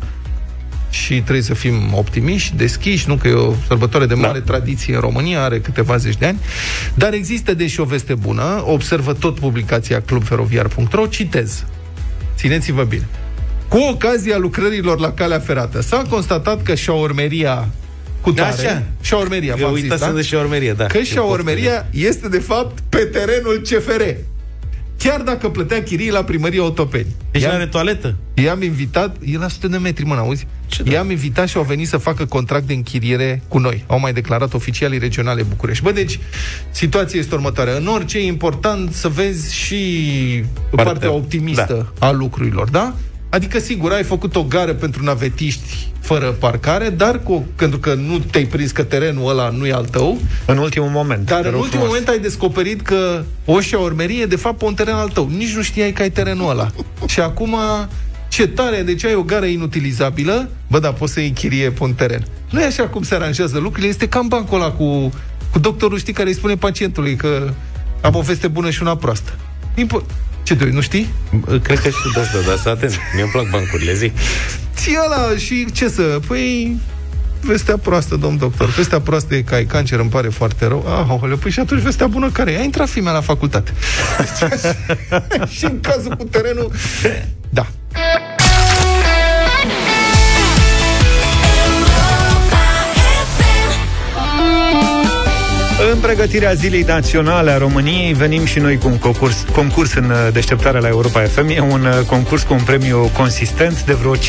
și 0.90 1.14
trebuie 1.14 1.42
să 1.42 1.54
fim 1.54 1.94
optimiști, 1.94 2.56
deschiși, 2.56 3.08
nu 3.08 3.16
că 3.16 3.28
e 3.28 3.34
o 3.34 3.54
sărbătoare 3.68 4.06
de 4.06 4.14
mare 4.14 4.40
da. 4.40 4.46
tradiție 4.46 4.94
în 4.96 5.00
România, 5.00 5.44
are 5.44 5.60
câteva 5.60 5.98
zeci 5.98 6.18
de 6.18 6.26
ani, 6.26 6.40
dar 6.94 7.14
există 7.14 7.54
deși 7.54 7.80
o 7.80 7.84
veste 7.84 8.16
bună, 8.16 8.64
observă 8.66 9.14
tot 9.14 9.40
publicația 9.40 10.02
clubferoviar.ro, 10.02 11.06
citez. 11.06 11.66
Țineți-vă 12.36 12.84
bine. 12.84 13.08
Cu 13.74 13.80
ocazia 13.92 14.38
lucrărilor 14.38 15.00
la 15.00 15.12
calea 15.12 15.40
ferată, 15.40 15.82
s-a 15.82 16.02
constatat 16.10 16.64
că 16.64 16.76
șaormeria 16.76 17.68
cu 18.22 18.32
tare, 18.34 18.68
Așa. 18.68 18.84
șaormeria, 19.02 19.56
Eu 19.58 19.66
v-am 19.66 19.74
zis, 19.74 19.84
uitasem 19.84 20.08
da? 20.10 20.16
de 20.16 20.22
șaormerie, 20.22 20.74
da. 20.74 20.86
Că 20.86 20.98
Eu 20.98 21.04
șaormeria 21.04 21.88
este 21.92 22.28
de 22.28 22.40
fapt 22.40 22.80
pe 22.90 22.98
terenul 22.98 23.62
CFR. 23.64 24.02
Chiar 24.98 25.22
dacă 25.22 25.50
plătea 25.50 25.84
chirii 25.84 26.10
la 26.12 26.24
primăria 26.24 26.64
Otopeni. 26.64 27.16
Deci 27.32 27.42
nu 27.42 27.48
I-am, 27.48 27.56
are 27.56 27.66
toaletă? 27.68 28.16
i-am 28.34 28.62
invitat, 28.62 29.16
e 29.26 29.38
la 29.38 29.46
100 29.46 29.68
de 29.68 29.78
metri, 29.78 30.06
mă, 30.06 30.16
auzi? 30.16 30.48
Ce 30.68 30.84
da? 30.84 30.92
I-am 30.92 31.12
invitat 31.12 31.48
și 31.48 31.58
au 31.58 31.64
venit 31.64 31.88
să 31.88 31.98
facă 31.98 32.26
contract 32.26 32.68
de 32.68 32.74
închiriere 32.74 33.42
cu 33.48 33.58
noi. 33.58 33.84
Au 33.88 34.00
mai 34.00 34.14
declarat 34.14 34.54
oficialii 34.54 35.00
regionale 35.00 35.44
București. 35.44 35.84
Bă, 35.84 35.92
deci, 35.92 36.20
situația 36.72 37.20
este 37.20 37.36
următoarea. 37.36 37.76
În 37.76 37.88
orice 37.88 38.18
e 38.18 38.26
important 38.26 38.94
să 38.94 39.08
vezi 39.08 39.56
și 39.56 40.44
partea, 40.70 40.92
Partea- 40.92 41.12
optimistă 41.12 41.92
da. 42.00 42.08
a 42.08 42.12
lucrurilor, 42.12 42.70
da? 42.70 42.94
Adică, 43.34 43.60
sigur, 43.60 43.92
ai 43.92 44.04
făcut 44.04 44.36
o 44.36 44.44
gară 44.44 44.74
pentru 44.74 45.04
navetiști 45.04 45.88
fără 46.00 46.26
parcare, 46.26 46.90
dar 46.90 47.20
cu, 47.24 47.46
pentru 47.56 47.80
că 47.80 47.94
nu 47.94 48.20
te-ai 48.20 48.46
prins 48.46 48.72
că 48.72 48.84
terenul 48.84 49.30
ăla 49.30 49.50
nu 49.50 49.66
e 49.66 49.72
al 49.74 49.86
tău, 49.86 50.18
În 50.46 50.58
ultimul 50.58 50.90
moment. 50.90 51.26
dar 51.26 51.42
te 51.42 51.48
în 51.48 51.54
rog 51.54 51.62
ultimul 51.62 51.86
frumos. 51.86 52.00
moment 52.00 52.08
ai 52.18 52.20
descoperit 52.30 52.82
că 52.82 53.24
o 53.46 53.60
șaurmerie 53.60 54.22
e 54.22 54.26
de 54.26 54.36
fapt 54.36 54.58
pe 54.58 54.66
un 54.66 54.74
teren 54.74 54.94
al 54.94 55.10
tău. 55.10 55.30
Nici 55.38 55.56
nu 55.56 55.62
știai 55.62 55.92
că 55.92 56.02
ai 56.02 56.12
terenul 56.12 56.50
ăla. 56.50 56.70
Și 57.14 57.20
acum, 57.20 57.56
ce 58.30 58.48
tare, 58.48 58.82
deci 58.82 59.06
ai 59.06 59.16
o 59.16 59.22
gară 59.24 59.46
inutilizabilă, 59.46 60.50
bă, 60.68 60.80
dar 60.80 60.94
poți 60.94 61.14
să 61.14 61.20
iei 61.20 61.32
chirie 61.32 61.72
pe 61.72 61.84
un 61.84 61.94
teren. 61.94 62.26
Nu 62.50 62.62
e 62.62 62.66
așa 62.66 62.88
cum 62.88 63.04
se 63.04 63.16
aranjează 63.16 63.58
lucrurile, 63.58 63.88
este 63.88 64.08
cam 64.08 64.28
bancul 64.28 64.62
ăla 64.62 64.72
cu, 64.72 65.12
cu 65.52 65.60
doctorul, 65.60 65.98
știi, 65.98 66.14
care 66.14 66.30
îi 66.30 66.36
spune 66.36 66.56
pacientului 66.56 67.16
că 67.16 67.54
am 68.02 68.16
o 68.16 68.22
veste 68.22 68.48
bună 68.48 68.70
și 68.70 68.82
una 68.82 68.96
proastă. 68.98 69.32
Impo- 69.82 70.06
ce 70.44 70.54
doi, 70.54 70.70
nu 70.70 70.82
știi? 70.82 71.14
Cred 71.46 71.80
că 71.80 71.90
și 71.90 72.12
de 72.14 72.20
asta, 72.20 72.38
dar 72.48 72.58
să 72.58 72.70
atent. 72.70 73.00
Mie 73.14 73.24
îmi 73.24 73.32
plac 73.32 73.50
bancurile, 73.50 73.94
zi. 73.94 74.12
Ți 74.76 74.90
ăla 75.06 75.38
și 75.38 75.72
ce 75.72 75.90
să... 75.90 76.20
Păi, 76.28 76.78
vestea 77.42 77.78
proastă, 77.78 78.16
domn 78.16 78.38
doctor. 78.38 78.70
Vestea 78.70 79.02
proastă 79.02 79.36
e 79.36 79.42
că 79.42 79.56
ai 79.56 79.66
cancer, 79.66 80.00
îmi 80.00 80.10
pare 80.10 80.28
foarte 80.28 80.66
rău. 80.66 80.86
Ah, 80.88 81.22
oh, 81.22 81.38
păi 81.42 81.52
și 81.52 81.60
atunci 81.60 81.82
vestea 81.82 82.08
bună 82.08 82.30
care 82.30 82.52
e? 82.52 82.60
A 82.60 82.64
intrat 82.64 82.90
fimea 82.90 83.12
la 83.12 83.22
facultate. 83.22 83.72
și 85.58 85.66
în 85.66 85.80
cazul 85.80 86.16
cu 86.16 86.24
terenul... 86.24 86.72
Da. 87.50 87.68
În 95.92 96.00
pregătirea 96.00 96.54
Zilei 96.54 96.82
Naționale 96.82 97.52
a 97.52 97.58
României 97.58 98.14
venim 98.14 98.46
și 98.46 98.60
noi 98.60 98.78
cu 98.78 98.88
un 98.88 98.98
concurs, 98.98 99.46
concurs 99.54 99.94
în 99.94 100.04
uh, 100.04 100.28
deșteptarea 100.34 100.80
la 100.80 100.88
Europa 100.88 101.22
FM. 101.22 101.48
E 101.50 101.60
un 101.60 101.86
uh, 101.86 102.06
concurs 102.06 102.44
cu 102.44 102.54
un 102.54 102.60
premiu 102.66 103.12
consistent 103.18 103.84
de 103.84 103.94
vreo 103.94 104.16
15-16 104.16 104.20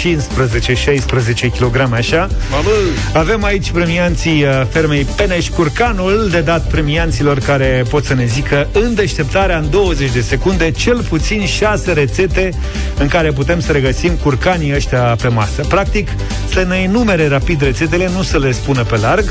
kg 1.59 1.93
așa. 1.93 2.29
Mamă! 2.51 2.71
Avem 3.12 3.45
aici 3.45 3.71
premianții 3.71 4.43
uh, 4.43 4.62
fermei 4.71 5.07
Peneș 5.17 5.49
Curcanul, 5.49 6.29
de 6.31 6.40
dat 6.40 6.69
premianților 6.69 7.38
care 7.38 7.85
pot 7.88 8.05
să 8.05 8.14
ne 8.14 8.25
zică 8.25 8.69
în 8.73 8.95
deșteptarea 8.95 9.59
în 9.59 9.71
20 9.71 10.12
de 10.12 10.21
secunde 10.21 10.71
cel 10.71 11.03
puțin 11.09 11.47
6 11.47 11.93
rețete 11.93 12.51
în 12.99 13.09
care 13.09 13.31
putem 13.31 13.61
să 13.61 13.73
regăsim 13.73 14.12
curcanii 14.12 14.75
ăștia 14.75 15.17
pe 15.23 15.29
masă. 15.29 15.62
Practic, 15.69 16.09
să 16.53 16.64
ne 16.69 16.77
enumere 16.77 17.29
rapid 17.29 17.62
rețetele, 17.62 18.11
nu 18.14 18.23
să 18.23 18.38
le 18.38 18.53
spună 18.53 18.83
pe 18.83 18.97
larg, 18.97 19.25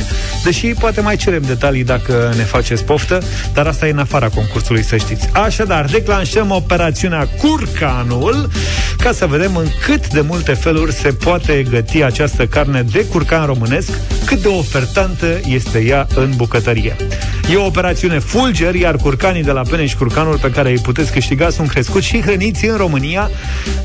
deși 0.44 0.68
poate 0.68 1.02
mai 1.02 1.16
cerem 1.16 1.42
detalii 1.42 1.84
dacă 1.84 2.13
ne 2.36 2.44
faceți 2.44 2.84
poftă, 2.84 3.22
dar 3.54 3.68
asta 3.68 3.88
e 3.88 3.92
în 3.92 3.98
afara 3.98 4.30
concursului, 4.30 4.84
să 4.84 4.98
știți. 4.98 5.30
Așadar, 5.34 5.86
declanșăm 5.86 6.52
operațiunea 6.52 7.28
Curcanul 7.42 8.50
ca 8.98 9.12
să 9.12 9.26
vedem 9.26 9.56
în 9.56 9.68
cât 9.86 10.08
de 10.08 10.22
multe 10.22 10.54
feluri 10.54 10.94
se 10.94 11.10
poate 11.10 11.66
găti 11.70 12.04
această 12.04 12.46
carne 12.46 12.82
de 12.92 13.06
curcan 13.06 13.46
românesc, 13.46 13.90
cât 14.26 14.42
de 14.42 14.48
ofertantă 14.48 15.40
este 15.48 15.80
ea 15.80 16.08
în 16.16 16.34
bucătărie. 16.36 16.96
E 17.52 17.56
o 17.56 17.66
operațiune 17.66 18.20
fulger, 18.20 18.76
iar 18.76 18.96
curcanii 18.96 19.44
de 19.44 19.52
la 19.52 19.62
Peneș 19.62 19.94
Curcanul 19.94 20.38
pe 20.38 20.50
care 20.50 20.70
îi 20.70 20.80
puteți 20.80 21.12
câștiga 21.12 21.50
sunt 21.50 21.70
crescuți 21.70 22.06
și 22.06 22.22
hrăniți 22.22 22.66
în 22.66 22.78
România. 22.78 23.30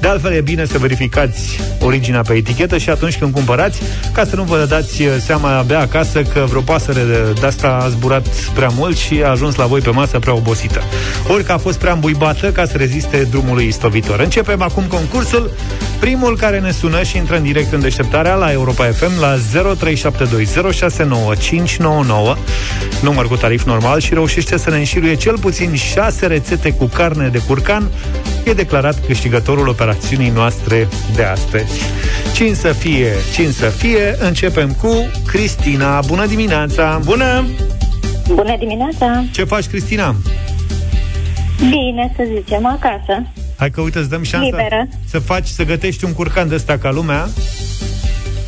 De 0.00 0.08
altfel, 0.08 0.32
e 0.32 0.40
bine 0.40 0.64
să 0.64 0.78
verificați 0.78 1.60
originea 1.80 2.22
pe 2.22 2.34
etichetă 2.34 2.78
și 2.78 2.90
atunci 2.90 3.18
când 3.18 3.32
cumpărați, 3.32 3.82
ca 4.12 4.24
să 4.24 4.36
nu 4.36 4.42
vă 4.42 4.66
dați 4.68 5.02
seama 5.24 5.56
abia 5.56 5.78
acasă 5.78 6.22
că 6.22 6.44
vreo 6.48 6.60
pasăre 6.60 7.00
de, 7.00 7.32
de 7.40 7.46
asta 7.46 7.80
a 7.82 7.88
zburat 7.88 8.26
prea 8.54 8.68
mult 8.68 8.96
și 8.96 9.22
a 9.24 9.30
ajuns 9.30 9.54
la 9.54 9.66
voi 9.66 9.80
pe 9.80 9.90
masă 9.90 10.18
prea 10.18 10.34
obosită. 10.34 10.82
Ori 11.28 11.44
că 11.44 11.52
a 11.52 11.58
fost 11.58 11.78
prea 11.78 11.92
îmbuibată 11.92 12.52
ca 12.52 12.64
să 12.64 12.76
reziste 12.76 13.26
drumului 13.30 13.66
istovitor. 13.66 14.20
Începem 14.20 14.62
acum 14.62 14.84
concursul. 14.84 15.50
Primul 16.00 16.36
care 16.36 16.60
ne 16.60 16.70
sună 16.70 17.02
și 17.02 17.16
intră 17.16 17.36
în 17.36 17.42
direct 17.42 17.72
în 17.72 17.80
deșteptarea 17.80 18.34
la 18.34 18.52
Europa 18.52 18.84
FM 18.84 19.20
la 19.20 19.36
0372069599 19.36 19.40
număr 23.02 23.28
cu 23.28 23.36
tarif 23.48 23.66
normal 23.66 24.00
și 24.00 24.14
reușește 24.14 24.58
să 24.58 24.70
ne 24.70 24.76
înșiruie 24.76 25.14
cel 25.14 25.38
puțin 25.38 25.74
6 25.74 26.26
rețete 26.26 26.72
cu 26.72 26.84
carne 26.84 27.28
de 27.28 27.38
curcan, 27.46 27.90
e 28.44 28.52
declarat 28.52 29.06
câștigătorul 29.06 29.68
operațiunii 29.68 30.30
noastre 30.30 30.88
de 31.14 31.22
astăzi. 31.22 31.80
Cine 32.34 32.52
să 32.52 32.72
fie, 32.72 33.06
cine 33.32 33.50
să 33.50 33.66
fie, 33.66 34.16
începem 34.18 34.72
cu 34.72 35.10
Cristina. 35.26 36.00
Bună 36.00 36.26
dimineața! 36.26 37.00
Bună! 37.04 37.46
Bună 38.34 38.56
dimineața! 38.58 39.24
Ce 39.32 39.44
faci, 39.44 39.66
Cristina? 39.66 40.14
Bine, 41.58 42.12
să 42.16 42.22
zicem, 42.34 42.66
acasă. 42.66 43.26
Hai 43.56 43.70
că 43.70 43.80
uite, 43.80 43.98
îți 43.98 44.10
dăm 44.10 44.22
șansa 44.22 44.44
Liberă. 44.44 44.88
să 45.10 45.18
faci, 45.18 45.46
să 45.46 45.64
gătești 45.64 46.04
un 46.04 46.12
curcan 46.12 46.48
de 46.48 46.54
ăsta 46.54 46.78
ca 46.78 46.90
lumea. 46.90 47.28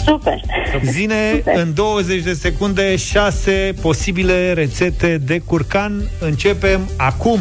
Super! 0.06 0.40
Zine 0.84 1.14
Super. 1.36 1.56
în 1.56 1.74
20 1.74 2.22
de 2.22 2.32
secunde 2.32 2.96
6 2.96 3.74
posibile 3.80 4.52
rețete 4.52 5.18
de 5.26 5.38
curcan. 5.38 6.02
Începem 6.20 6.80
acum. 6.96 7.40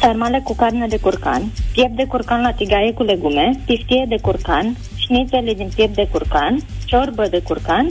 Sarmale 0.00 0.40
cu 0.44 0.54
carne 0.54 0.86
de 0.86 0.96
curcan, 0.98 1.52
piept 1.72 1.96
de 1.96 2.04
curcan 2.04 2.40
la 2.42 2.52
tigaie 2.52 2.92
cu 2.92 3.02
legume, 3.02 3.60
piftie 3.66 4.04
de 4.08 4.16
curcan, 4.20 4.76
șnițele 4.96 5.52
din 5.54 5.70
piept 5.74 5.94
de 5.94 6.08
curcan, 6.10 6.58
ciorbă 6.84 7.26
de 7.30 7.40
curcan, 7.44 7.88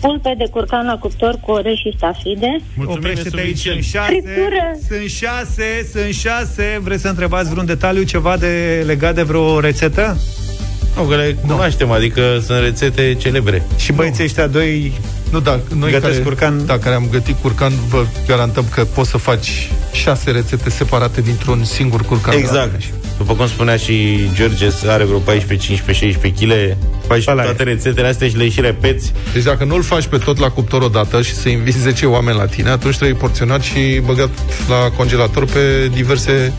pulpe 0.00 0.34
de 0.38 0.44
curcan 0.50 0.86
la 0.86 0.98
cuptor 0.98 1.38
cu 1.40 1.50
orez 1.50 1.74
și 1.74 1.92
stafide, 1.96 2.56
Oprește-te 2.84 3.40
aici, 3.40 3.58
sunt 3.58 3.82
șase, 3.82 4.06
Friptură. 4.06 4.76
sunt 4.88 5.08
șase, 5.10 5.88
sunt 5.92 6.14
șase. 6.14 6.78
Vreți 6.82 7.02
să 7.02 7.08
întrebați 7.08 7.50
vreun 7.50 7.66
detaliu, 7.66 8.02
ceva 8.02 8.36
de 8.36 8.82
legat 8.86 9.14
de 9.14 9.22
vreo 9.22 9.60
rețetă? 9.60 10.16
Nu, 10.96 11.02
că 11.02 11.16
le 11.16 11.36
cunoaștem, 11.40 11.90
adică 11.90 12.40
sunt 12.44 12.58
rețete 12.58 13.14
celebre. 13.14 13.66
Și 13.76 13.92
băieții 13.92 14.24
ăștia 14.24 14.46
doi 14.46 14.92
Nu, 15.30 15.40
da, 15.40 15.60
noi 15.74 15.90
Gătesc 15.90 16.12
care, 16.12 16.24
curcan? 16.24 16.66
Da, 16.66 16.78
care 16.78 16.94
am 16.94 17.08
gătit 17.10 17.36
curcan, 17.40 17.72
vă 17.88 18.04
garantăm 18.26 18.64
că 18.74 18.84
poți 18.84 19.10
să 19.10 19.16
faci 19.16 19.70
șase 19.92 20.30
rețete 20.30 20.70
separate 20.70 21.20
dintr-un 21.20 21.64
singur 21.64 22.02
curcan. 22.02 22.36
Exact. 22.36 22.82
După 23.22 23.34
cum 23.34 23.46
spunea 23.46 23.76
și 23.76 24.18
George, 24.34 24.68
are 24.86 25.04
vreo 25.04 25.18
14, 25.18 25.66
15, 25.66 26.04
16 26.06 26.44
kg. 26.44 26.76
Faci 27.06 27.26
Ăla 27.26 27.42
e. 27.42 27.44
toate 27.44 27.62
rețetele 27.62 28.08
astea 28.08 28.28
și 28.28 28.36
le 28.36 28.48
și 28.48 28.60
repeți. 28.60 29.12
Deci 29.32 29.42
dacă 29.42 29.64
nu-l 29.64 29.82
faci 29.82 30.06
pe 30.06 30.18
tot 30.18 30.38
la 30.38 30.50
cuptor 30.50 30.82
odată 30.82 31.22
și 31.22 31.34
să 31.34 31.48
inviți 31.48 31.78
10 31.78 32.06
oameni 32.06 32.36
la 32.36 32.46
tine, 32.46 32.70
atunci 32.70 32.96
trebuie 32.96 33.16
porționat 33.16 33.62
și 33.62 34.00
băgat 34.04 34.30
la 34.68 34.90
congelator 34.96 35.44
pe 35.44 35.90
diverse 35.94 36.52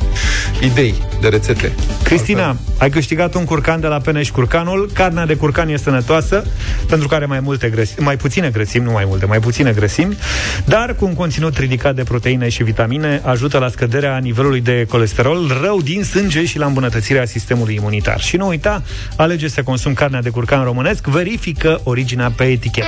idei 0.62 0.96
de 1.22 1.28
rețete. 1.28 1.72
Cristina, 2.04 2.58
ai 2.78 2.90
câștigat 2.90 3.36
un 3.36 3.46
curcan 3.46 3.80
de 3.80 3.88
la 3.88 3.98
Peneș 3.98 4.30
Curcanul. 4.30 4.90
Carnea 4.94 5.26
de 5.26 5.36
curcan 5.36 5.70
e 5.70 5.78
sănătoasă, 5.78 6.46
pentru 6.88 7.08
că 7.08 7.16
are 7.16 7.26
mai 7.26 7.40
multe 7.40 7.70
grăsimi, 7.70 8.06
mai 8.06 8.18
puține 8.18 8.50
grăsimi, 8.50 8.86
nu 8.86 8.92
mai 8.92 9.04
multe, 9.08 9.26
mai 9.26 9.40
puține 9.40 9.72
grăsimi, 9.72 10.18
dar 10.66 10.96
cu 10.96 11.06
un 11.06 11.14
conținut 11.14 11.58
ridicat 11.58 11.96
de 11.96 12.04
proteine 12.04 12.50
și 12.50 12.64
vitamine, 12.64 13.22
ajută 13.24 13.58
la 13.58 13.70
scăderea 13.70 14.18
nivelului 14.18 14.62
de 14.62 14.86
colesterol 14.90 15.58
rău 15.62 15.82
din 15.82 16.04
sânge 16.04 16.46
și 16.46 16.53
la 16.58 16.66
îmbunătățirea 16.66 17.26
sistemului 17.26 17.76
imunitar. 17.76 18.20
Și 18.20 18.38
nu 18.38 18.48
uita, 18.48 18.84
alege 19.16 19.48
să 19.48 19.64
consumi 19.64 19.96
carnea 19.96 20.22
de 20.22 20.30
curcan 20.30 20.64
românesc, 20.64 21.06
verifică 21.06 21.82
originea 21.84 22.32
pe 22.36 22.44
etichetă. 22.44 22.88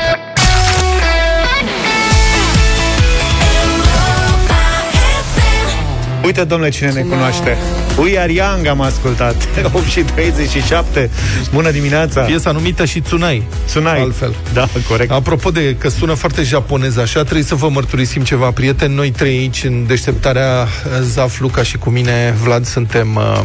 Uite, 6.25 6.43
domnule, 6.43 6.69
cine 6.69 6.91
ne 6.91 7.01
cunoaște. 7.01 7.57
We 7.97 8.19
Are 8.19 8.31
Young 8.31 8.65
am 8.65 8.81
ascultat. 8.81 9.35
8 9.73 9.85
și 9.85 9.99
37. 9.99 11.09
Bună 11.53 11.71
dimineața. 11.71 12.21
Piesa 12.21 12.51
numită 12.51 12.85
și 12.85 12.99
Tsunai. 12.99 13.43
Sunai. 13.67 13.99
Altfel. 13.99 14.35
Da, 14.53 14.67
corect. 14.87 15.11
Apropo 15.11 15.49
de 15.49 15.75
că 15.75 15.89
sună 15.89 16.13
foarte 16.13 16.43
japonez 16.43 16.97
așa, 16.97 17.21
trebuie 17.21 17.43
să 17.43 17.55
vă 17.55 17.69
mărturisim 17.69 18.23
ceva, 18.23 18.51
prieteni. 18.51 18.95
Noi 18.95 19.11
trei 19.11 19.37
aici, 19.37 19.63
în 19.63 19.85
deșteptarea 19.87 20.67
Zaf, 21.01 21.39
Luca 21.39 21.63
și 21.63 21.77
cu 21.77 21.89
mine, 21.89 22.35
Vlad, 22.43 22.65
suntem... 22.65 23.15
Uh, 23.15 23.41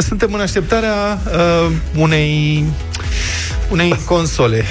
suntem 0.08 0.32
în 0.32 0.40
așteptarea 0.40 1.20
uh, 1.24 1.70
unei 1.94 2.64
unei 3.70 3.98
console. 4.04 4.64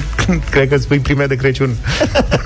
Cred 0.50 0.68
că 0.68 0.76
spui 0.76 0.98
prime 0.98 1.26
de 1.26 1.36
Crăciun. 1.36 1.76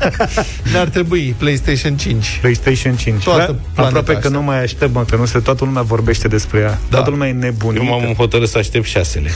Ne-ar 0.73 0.89
trebui 0.89 1.35
PlayStation 1.39 1.97
5. 1.97 2.39
PlayStation 2.41 2.97
5. 2.97 3.23
Toată 3.23 3.53
da? 3.53 3.59
planeta 3.75 3.99
Aprope 3.99 4.13
că 4.13 4.27
asta. 4.27 4.39
nu 4.39 4.43
mai 4.43 4.63
aștept, 4.63 4.95
mă, 4.95 5.05
că 5.11 5.17
nu 5.17 5.25
se, 5.25 5.39
toată 5.39 5.65
lumea 5.65 5.83
vorbește 5.83 6.29
despre 6.29 6.59
ea. 6.61 6.69
Da. 6.69 6.97
Toată 6.97 7.11
lumea 7.11 7.29
e 7.29 7.33
nebunită. 7.33 7.85
Eu 7.85 7.91
m-am 7.91 8.15
hotărât 8.17 8.49
să 8.49 8.59
aștept 8.59 8.87
șasele. 8.87 9.31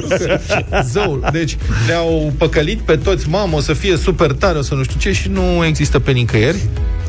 Zău. 0.92 1.28
Deci 1.32 1.56
ne-au 1.86 2.32
păcălit 2.38 2.80
pe 2.80 2.96
toți, 2.96 3.28
mamă, 3.28 3.56
o 3.56 3.60
să 3.60 3.72
fie 3.72 3.96
super 3.96 4.32
tare, 4.32 4.58
o 4.58 4.62
să 4.62 4.74
nu 4.74 4.82
știu 4.82 4.98
ce, 4.98 5.12
și 5.12 5.28
nu 5.28 5.64
există 5.64 5.98
pe 5.98 6.10
nicăieri. 6.10 6.58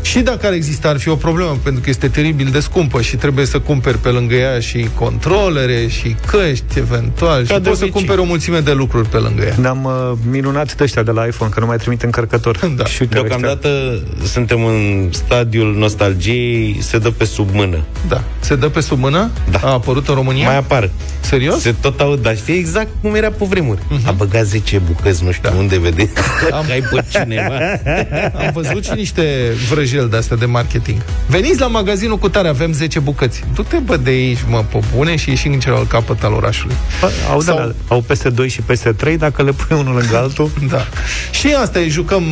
Și 0.09 0.19
dacă 0.19 0.45
ar 0.47 0.53
exista, 0.53 0.89
ar 0.89 0.99
fi 0.99 1.09
o 1.09 1.15
problemă, 1.15 1.57
pentru 1.63 1.81
că 1.81 1.89
este 1.89 2.07
teribil 2.07 2.49
de 2.51 2.59
scumpă 2.59 3.01
și 3.01 3.15
trebuie 3.15 3.45
să 3.45 3.59
cumperi 3.59 3.97
pe 3.97 4.09
lângă 4.09 4.35
ea 4.35 4.59
și 4.59 4.89
controlere 4.95 5.87
și 5.87 6.15
căști, 6.25 6.77
eventual, 6.77 7.45
Ca 7.45 7.53
și 7.53 7.59
de 7.61 7.69
poți 7.69 7.79
să 7.79 7.83
obicei. 7.83 7.89
cumperi 7.89 8.19
o 8.19 8.23
mulțime 8.23 8.59
de 8.59 8.71
lucruri 8.71 9.09
pe 9.09 9.17
lângă 9.17 9.43
ea. 9.45 9.55
Ne-am 9.59 9.83
uh, 9.83 10.17
minunat 10.29 10.75
de 10.75 10.83
ăștia 10.83 11.03
de 11.03 11.11
la 11.11 11.25
iPhone, 11.25 11.51
că 11.53 11.59
nu 11.59 11.65
mai 11.65 11.77
trimit 11.77 12.01
încărcător. 12.03 12.57
Da. 12.77 12.85
Și 12.85 13.01
uite, 13.01 13.19
ăștia. 13.19 13.37
Deocamdată 13.37 14.01
suntem 14.25 14.65
în 14.65 15.09
stadiul 15.11 15.75
nostalgiei, 15.77 16.77
se 16.81 16.97
dă 16.97 17.09
pe 17.11 17.25
sub 17.25 17.49
mână. 17.53 17.77
Da. 18.07 18.23
Se 18.39 18.55
dă 18.55 18.69
pe 18.69 18.79
sub 18.81 18.99
mână? 18.99 19.29
Da. 19.51 19.59
A 19.63 19.71
apărut 19.71 20.07
în 20.07 20.15
România? 20.15 20.45
Mai 20.47 20.57
apar. 20.57 20.89
Serios? 21.19 21.59
Se 21.61 21.75
tot 21.81 21.99
aud, 21.99 22.21
dar 22.21 22.37
știi 22.37 22.57
exact 22.57 22.87
cum 23.01 23.15
era 23.15 23.29
pe 23.29 23.45
vremuri. 23.49 23.79
A 24.05 24.11
băgat 24.11 24.45
10 24.45 24.77
bucăți, 24.85 25.23
nu 25.23 25.31
știu 25.31 25.49
Da. 25.49 25.55
unde 25.55 25.79
vede. 25.79 26.09
Am- 26.51 26.57
Am... 26.57 26.65
Ai 26.69 26.81
pe 26.91 27.03
cineva. 27.11 27.53
Am 28.45 28.51
văzut 28.53 28.83
și 28.85 28.91
niște 28.95 29.53
vrăjeli 29.97 30.09
de 30.09 30.17
astea 30.17 30.35
de 30.37 30.45
marketing. 30.45 31.01
Veniți 31.27 31.59
la 31.59 31.67
magazinul 31.67 32.17
cu 32.17 32.29
tare, 32.29 32.47
avem 32.47 32.73
10 32.73 32.99
bucăți. 32.99 33.43
Du-te, 33.53 33.77
bă, 33.77 33.97
de 33.97 34.09
aici, 34.09 34.37
mă, 34.49 34.63
pe 34.71 34.79
bune 34.95 35.15
și 35.15 35.29
ieși 35.29 35.47
în 35.47 35.59
celălalt 35.59 35.89
capăt 35.89 36.23
al 36.23 36.33
orașului. 36.33 36.75
Bă, 37.01 37.09
Au, 37.31 37.41
Sau- 37.41 37.57
Sau... 37.57 37.73
au 37.87 38.01
peste 38.01 38.29
2 38.29 38.49
și 38.49 38.61
peste 38.61 38.91
3, 38.91 39.17
dacă 39.17 39.43
le 39.43 39.51
pui 39.51 39.77
unul 39.79 39.95
lângă 39.95 40.17
altul. 40.17 40.49
Da. 40.69 40.85
Și 41.31 41.55
asta 41.61 41.79
e, 41.79 41.87
jucăm 41.87 42.23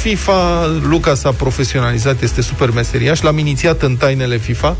FIFA, 0.00 0.66
Luca 0.88 1.14
s-a 1.14 1.30
profesionalizat, 1.30 2.22
este 2.22 2.40
super 2.42 2.70
meseriaș, 2.70 3.20
l-am 3.20 3.38
inițiat 3.38 3.82
în 3.82 3.96
tainele 3.96 4.36
FIFA, 4.38 4.76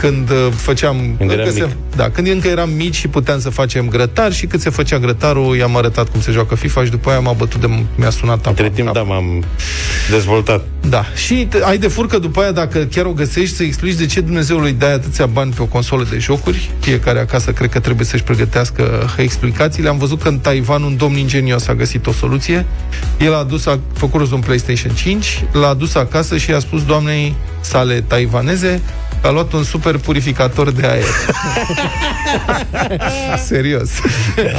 când 0.00 0.30
uh, 0.30 0.36
făceam... 0.56 0.96
Când 1.18 1.30
încă 1.30 1.42
eram 1.42 1.52
se, 1.52 1.62
mic. 1.62 1.96
da, 1.96 2.10
când 2.10 2.26
încă 2.26 2.48
eram 2.48 2.70
mici 2.70 2.94
și 2.94 3.08
puteam 3.08 3.40
să 3.40 3.50
facem 3.50 3.88
grătar 3.88 4.32
și 4.32 4.46
cât 4.46 4.60
se 4.60 4.70
făcea 4.70 4.98
grătarul, 4.98 5.56
i-am 5.56 5.76
arătat 5.76 6.08
cum 6.08 6.20
se 6.20 6.32
joacă 6.32 6.54
FIFA 6.54 6.84
și 6.84 6.90
după 6.90 7.10
aia 7.10 7.20
m-a 7.20 7.32
bătut 7.32 7.60
de... 7.60 7.66
mi-a 7.94 8.10
sunat 8.10 8.38
apa 8.38 8.48
Între 8.48 8.66
în 8.66 8.72
timp, 8.72 8.86
cap. 8.86 8.94
da, 8.96 9.02
m-am 9.02 9.44
dezvoltat. 10.10 10.64
Da. 10.88 11.04
Și 11.14 11.34
te- 11.34 11.62
ai 11.62 11.78
de 11.78 11.88
furcă 11.88 12.18
după 12.18 12.40
aia, 12.40 12.52
dacă 12.52 12.78
chiar 12.78 13.04
o 13.04 13.12
găsești, 13.12 13.56
să 13.56 13.62
explici 13.62 13.94
de 13.94 14.06
ce 14.06 14.20
Dumnezeul 14.20 14.64
îi 14.64 14.72
dai 14.72 14.92
atâția 14.92 15.26
bani 15.26 15.52
pe 15.52 15.62
o 15.62 15.66
consolă 15.66 16.06
de 16.10 16.18
jocuri. 16.18 16.70
Fiecare 16.78 17.18
acasă 17.18 17.50
cred 17.50 17.70
că 17.70 17.80
trebuie 17.80 18.06
să-și 18.06 18.22
pregătească 18.22 19.10
explicațiile. 19.16 19.88
Am 19.88 19.98
văzut 19.98 20.22
că 20.22 20.28
în 20.28 20.38
Taiwan 20.38 20.82
un 20.82 20.96
domn 20.96 21.16
ingenios 21.16 21.68
a 21.68 21.74
găsit 21.74 22.06
o 22.06 22.12
soluție. 22.12 22.66
El 23.18 23.34
a 23.34 23.38
adus, 23.38 23.66
a 23.66 23.78
făcut 23.92 24.18
rost 24.18 24.28
de 24.30 24.36
un 24.36 24.42
PlayStation 24.42 24.92
5, 24.92 25.44
l-a 25.52 25.68
adus 25.68 25.94
acasă 25.94 26.36
și 26.36 26.50
i-a 26.50 26.58
spus 26.58 26.84
doamnei 26.84 27.34
sale 27.60 28.04
taiwaneze 28.06 28.80
că 29.09 29.09
a 29.22 29.28
luat 29.30 29.52
un 29.52 29.64
super 29.64 29.96
purificator 29.98 30.70
de 30.70 30.86
aer. 30.86 31.04
Serios. 33.46 33.90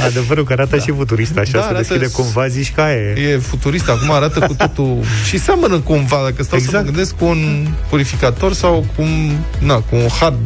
Adevărul 0.06 0.44
că 0.44 0.52
arată 0.52 0.76
da. 0.76 0.82
și 0.82 0.92
futurist, 0.96 1.36
așa, 1.38 1.50
Da, 1.52 1.58
da, 1.58 1.64
se 1.64 1.68
arată 1.70 1.82
deschide 1.88 2.06
s- 2.06 2.12
cumva, 2.14 2.46
zici 2.48 2.72
că 2.74 2.80
aia 2.80 2.96
e. 2.96 3.20
E 3.32 3.38
futurist, 3.38 3.88
acum 3.88 4.10
arată 4.10 4.38
cu 4.40 4.54
totul 4.54 4.98
și 5.28 5.38
seamănă 5.38 5.78
cumva, 5.78 6.20
dacă 6.24 6.42
stau 6.42 6.58
exact. 6.58 6.60
să 6.60 6.66
Exact. 6.68 6.84
mă 6.84 6.90
gândesc, 6.90 7.14
cu 7.16 7.24
un 7.24 7.66
purificator 7.88 8.52
sau 8.52 8.86
cu 8.96 9.02
un, 9.02 9.36
na, 9.58 9.74
cu 9.74 9.96
un 9.96 10.06
hard 10.20 10.38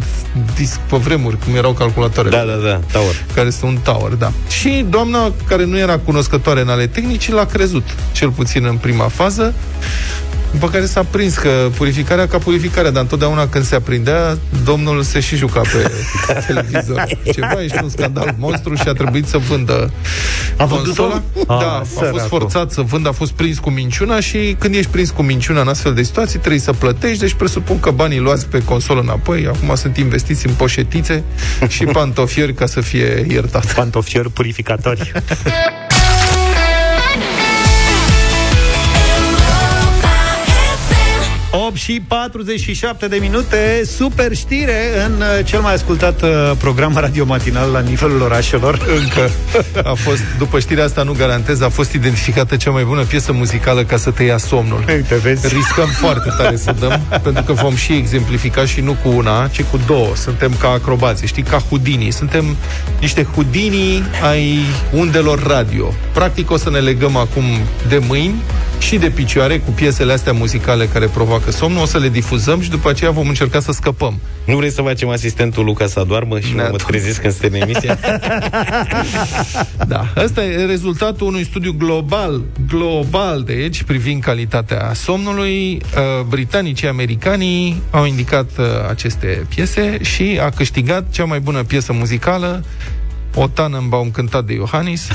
disk 0.57 0.79
pe 0.79 0.97
vremuri, 0.97 1.39
cum 1.45 1.55
erau 1.55 1.73
calculatoarele. 1.73 2.37
Da, 2.37 2.45
da, 2.45 2.69
da, 2.69 2.81
tower. 2.93 3.25
Care 3.35 3.47
este 3.47 3.67
un 3.67 3.79
tower, 3.83 4.13
da. 4.13 4.33
Și 4.49 4.85
doamna, 4.89 5.33
care 5.49 5.65
nu 5.65 5.79
era 5.79 5.99
cunoscătoare 5.99 6.61
în 6.61 6.69
ale 6.69 6.87
tehnicii, 6.87 7.33
l-a 7.33 7.45
crezut, 7.47 7.89
cel 8.13 8.31
puțin 8.31 8.65
în 8.65 8.77
prima 8.77 9.09
fază, 9.09 9.55
după 10.59 10.71
care 10.71 10.87
s-a 10.87 11.05
prins 11.11 11.35
că 11.37 11.69
purificarea 11.77 12.29
ca 12.29 12.39
purificarea, 12.39 12.91
dar 12.91 13.03
întotdeauna 13.03 13.49
când 13.49 13.65
se 13.65 13.75
aprindea, 13.75 14.39
domnul 14.65 15.03
se 15.03 15.21
și 15.21 15.37
juca 15.37 15.61
pe 15.61 15.91
televizor. 16.47 17.07
Ceva, 17.33 17.63
ești 17.63 17.79
un 17.83 17.89
scandal 17.89 18.35
monstru 18.39 18.75
și 18.75 18.89
a 18.89 18.93
trebuit 18.93 19.27
să 19.27 19.39
vândă 19.39 19.91
A 20.57 20.65
vândut-o? 20.65 21.03
consola. 21.03 21.23
Ah, 21.47 21.59
Da, 21.61 21.73
a 21.73 21.79
fost 21.79 21.95
săracul. 21.95 22.29
forțat 22.29 22.71
să 22.71 22.81
vândă, 22.81 23.09
a 23.09 23.13
fost 23.13 23.33
prins 23.33 23.59
cu 23.59 23.71
minciuna 23.71 24.21
și 24.21 24.57
când 24.59 24.75
ești 24.75 24.91
prins 24.91 25.11
cu 25.11 25.23
minciuna 25.23 25.61
în 25.61 25.69
astfel 25.69 25.95
de 25.95 26.03
situații, 26.03 26.39
trebuie 26.39 26.61
să 26.61 26.73
plătești, 26.73 27.19
deci 27.19 27.33
presupun 27.35 27.81
că 27.81 27.91
banii 27.91 28.19
luați 28.19 28.47
pe 28.47 28.63
consolă 28.65 29.01
înapoi, 29.01 29.47
acum 29.47 29.75
sunt 29.75 29.97
investiți 29.97 30.47
în 30.47 30.53
poșetițe 30.55 31.23
și 31.69 31.85
pantofieri 31.97 32.55
ca 32.55 32.67
să 32.67 32.81
fie 32.81 33.27
iertat. 33.29 33.73
Pantofieri 33.75 34.31
purificatori. 34.31 35.13
8 41.67 41.77
și 41.77 42.03
47 42.09 43.09
de 43.09 43.17
minute, 43.21 43.83
super 43.97 44.35
știre 44.35 45.05
în 45.07 45.13
uh, 45.13 45.45
cel 45.45 45.61
mai 45.61 45.75
ascultat 45.75 46.23
uh, 46.23 46.29
program 46.59 46.97
radio 46.97 47.25
matinal 47.25 47.71
la 47.71 47.81
nivelul 47.81 48.21
orașelor. 48.21 48.87
Încă 49.01 49.31
a 49.91 49.95
fost, 49.95 50.23
după 50.39 50.59
știrea 50.59 50.85
asta 50.85 51.03
nu 51.03 51.13
garantez, 51.13 51.61
a 51.61 51.69
fost 51.69 51.93
identificată 51.93 52.57
cea 52.57 52.71
mai 52.71 52.85
bună 52.85 53.03
piesă 53.03 53.33
muzicală 53.33 53.85
ca 53.85 53.97
să 53.97 54.11
te 54.11 54.23
ia 54.23 54.39
somnul. 54.39 54.85
Uite, 54.89 55.15
vezi? 55.15 55.55
Riscăm 55.55 55.89
foarte 55.89 56.29
tare 56.39 56.57
să 56.57 56.75
dăm, 56.79 57.01
pentru 57.23 57.43
că 57.43 57.53
vom 57.53 57.77
și 57.77 57.93
exemplifica 57.93 58.65
și 58.65 58.81
nu 58.81 58.97
cu 59.03 59.09
una, 59.09 59.49
ci 59.49 59.63
cu 59.63 59.81
două. 59.87 60.17
Suntem 60.17 60.53
ca 60.61 60.69
acrobații, 60.69 61.27
știi, 61.27 61.43
ca 61.43 61.59
Houdini. 61.59 62.11
Suntem 62.11 62.57
niște 63.01 63.27
Houdini 63.35 64.03
ai 64.23 64.59
undelor 64.93 65.47
radio. 65.47 65.95
Practic 66.13 66.51
o 66.51 66.57
să 66.57 66.71
ne 66.71 66.79
legăm 66.79 67.17
acum 67.17 67.45
de 67.89 68.03
mâini 68.07 68.43
și 68.79 68.97
de 68.97 69.11
picioare 69.11 69.59
cu 69.59 69.71
piesele 69.71 70.13
astea 70.13 70.33
muzicale 70.33 70.87
care 70.87 71.07
provoacă 71.07 71.51
somnul, 71.57 71.83
o 71.83 71.85
să 71.85 71.99
le 71.99 72.09
difuzăm 72.09 72.61
și 72.61 72.71
după 72.71 72.89
aceea 72.89 73.11
vom 73.11 73.29
încerca 73.29 73.61
să 73.61 73.73
scăpăm. 73.73 74.21
Nu 74.45 74.57
vrei 74.57 74.71
să 74.71 74.83
facem 74.83 75.09
asistentul 75.09 75.65
Luca 75.65 75.87
să 75.87 76.01
adoarmă 76.01 76.41
și 76.41 76.55
Ne-a 76.55 76.69
mă 76.71 76.77
trezesc 76.77 77.21
când 77.21 77.33
sunteți 77.33 77.63
în 77.63 77.69
emisia? 77.69 77.99
Da, 79.87 80.13
ăsta 80.17 80.45
e 80.45 80.65
rezultatul 80.65 81.27
unui 81.27 81.45
studiu 81.45 81.75
global, 81.79 82.43
global 82.69 83.43
deci, 83.43 83.83
privind 83.83 84.23
calitatea 84.23 84.93
somnului. 84.95 85.73
Uh, 85.73 86.25
Britanicii, 86.29 86.89
americanii 86.89 87.83
au 87.91 88.05
indicat 88.05 88.51
uh, 88.59 88.65
aceste 88.89 89.47
piese 89.49 89.99
și 90.03 90.39
a 90.43 90.51
câștigat 90.51 91.11
cea 91.11 91.25
mai 91.25 91.41
bună 91.41 91.63
piesă 91.63 91.93
muzicală 91.93 92.65
o 93.35 93.47
Tannenbaum 93.49 94.11
cântat 94.11 94.45
de 94.45 94.53
Iohannis. 94.53 95.09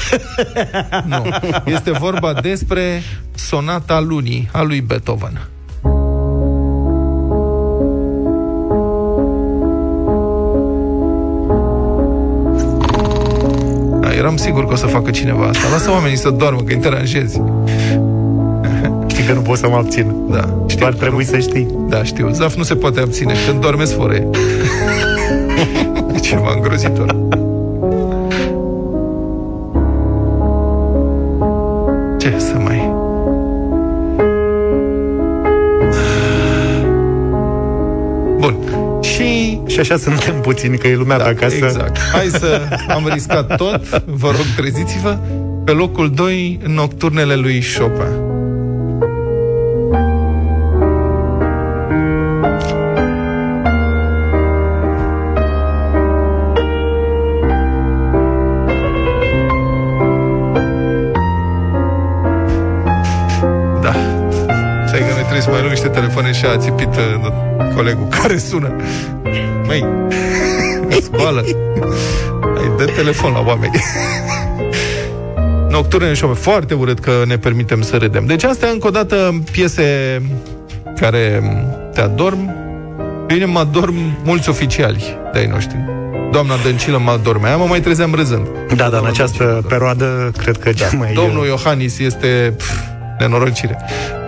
nu. 1.11 1.29
Este 1.65 1.91
vorba 1.91 2.33
despre 2.33 3.03
Sonata 3.35 3.99
Lunii 3.99 4.49
a 4.51 4.61
lui 4.61 4.81
Beethoven. 4.81 5.49
Eram 14.21 14.37
sigur 14.37 14.65
că 14.65 14.73
o 14.73 14.75
să 14.75 14.85
facă 14.85 15.11
cineva 15.11 15.45
asta. 15.45 15.63
Lasă 15.71 15.91
oamenii 15.91 16.17
să 16.17 16.29
doarmă, 16.29 16.59
că 16.61 16.73
îi 16.73 16.79
deranjezi. 16.79 17.41
Știi 19.07 19.23
că 19.23 19.33
nu 19.33 19.41
pot 19.41 19.57
să 19.57 19.67
mă 19.67 19.75
abțin. 19.75 20.15
Da, 20.29 20.63
Știu, 20.67 20.85
ar 20.85 20.93
trebui 20.93 21.23
să 21.25 21.39
știi. 21.39 21.67
Da, 21.89 22.03
știu. 22.03 22.29
Zaf 22.31 22.55
nu 22.55 22.63
se 22.63 22.75
poate 22.75 22.99
abține. 22.99 23.33
Când 23.47 23.61
dormeți 23.61 23.93
fără 23.93 24.13
e. 24.13 24.27
E 26.15 26.19
ceva 26.29 26.51
îngrozitor. 26.55 27.15
Și 39.71 39.77
Și 39.77 39.79
așa 39.79 39.97
suntem 39.97 40.41
puțini, 40.41 40.77
că 40.77 40.87
e 40.87 40.95
lumea 40.95 41.17
da, 41.17 41.23
pe 41.23 41.29
acasă. 41.29 41.55
Exact. 41.55 41.99
Hai 41.99 42.25
să 42.25 42.61
am 42.87 43.09
riscat 43.13 43.55
tot. 43.55 44.03
Vă 44.05 44.27
rog, 44.27 44.45
treziți-vă. 44.55 45.17
Pe 45.65 45.71
locul 45.71 46.11
2, 46.11 46.59
nocturnele 46.67 47.35
lui 47.35 47.63
Chopin. 47.77 48.29
Da. 63.81 63.93
Stai 64.87 64.99
că 64.99 65.05
noi 65.05 65.21
trebuie 65.21 65.41
să 65.41 65.49
mai 65.49 65.59
luăm 65.59 65.71
niște 65.71 65.87
telefoane 65.87 66.31
și 66.31 66.45
a 66.45 66.57
țipit 66.57 66.95
uh, 66.95 67.31
colegul 67.75 68.07
care 68.07 68.37
sună. 68.37 68.75
Măi, 69.71 69.85
scoală. 71.01 71.43
Ai 72.57 72.71
dă 72.77 72.85
telefon 72.85 73.31
la 73.31 73.43
oameni. 73.45 73.71
Nocturne 75.69 76.07
în 76.07 76.15
Chopin. 76.19 76.35
Foarte 76.35 76.73
urât 76.73 76.99
că 76.99 77.11
ne 77.25 77.37
permitem 77.37 77.81
să 77.81 77.97
râdem. 77.97 78.25
Deci 78.25 78.43
astea, 78.43 78.69
încă 78.69 78.87
o 78.87 78.89
dată, 78.89 79.43
piese 79.51 80.21
care 80.99 81.43
te 81.93 82.01
adorm. 82.01 82.53
Pe 83.27 83.33
mine 83.33 83.45
mă 83.45 83.59
adorm 83.59 83.95
mulți 84.23 84.49
oficiali 84.49 85.17
de-ai 85.33 85.45
noștri. 85.45 85.77
Doamna 86.31 86.55
Dăncilă 86.63 86.97
mă 86.97 87.11
adormea, 87.11 87.57
mă 87.57 87.65
mai 87.65 87.79
trezeam 87.79 88.13
râzând. 88.15 88.45
Da, 88.45 88.75
dar 88.75 88.85
în 88.85 88.89
Doamna 88.89 89.09
această 89.09 89.43
Dăncilă. 89.43 89.67
perioadă, 89.67 90.31
cred 90.37 90.57
că 90.57 90.71
cea 90.71 90.89
mai... 90.97 91.13
Domnul 91.13 91.45
Iohannis 91.45 91.99
este 91.99 92.53
pf, 92.57 92.79
nenorocire. 93.19 93.77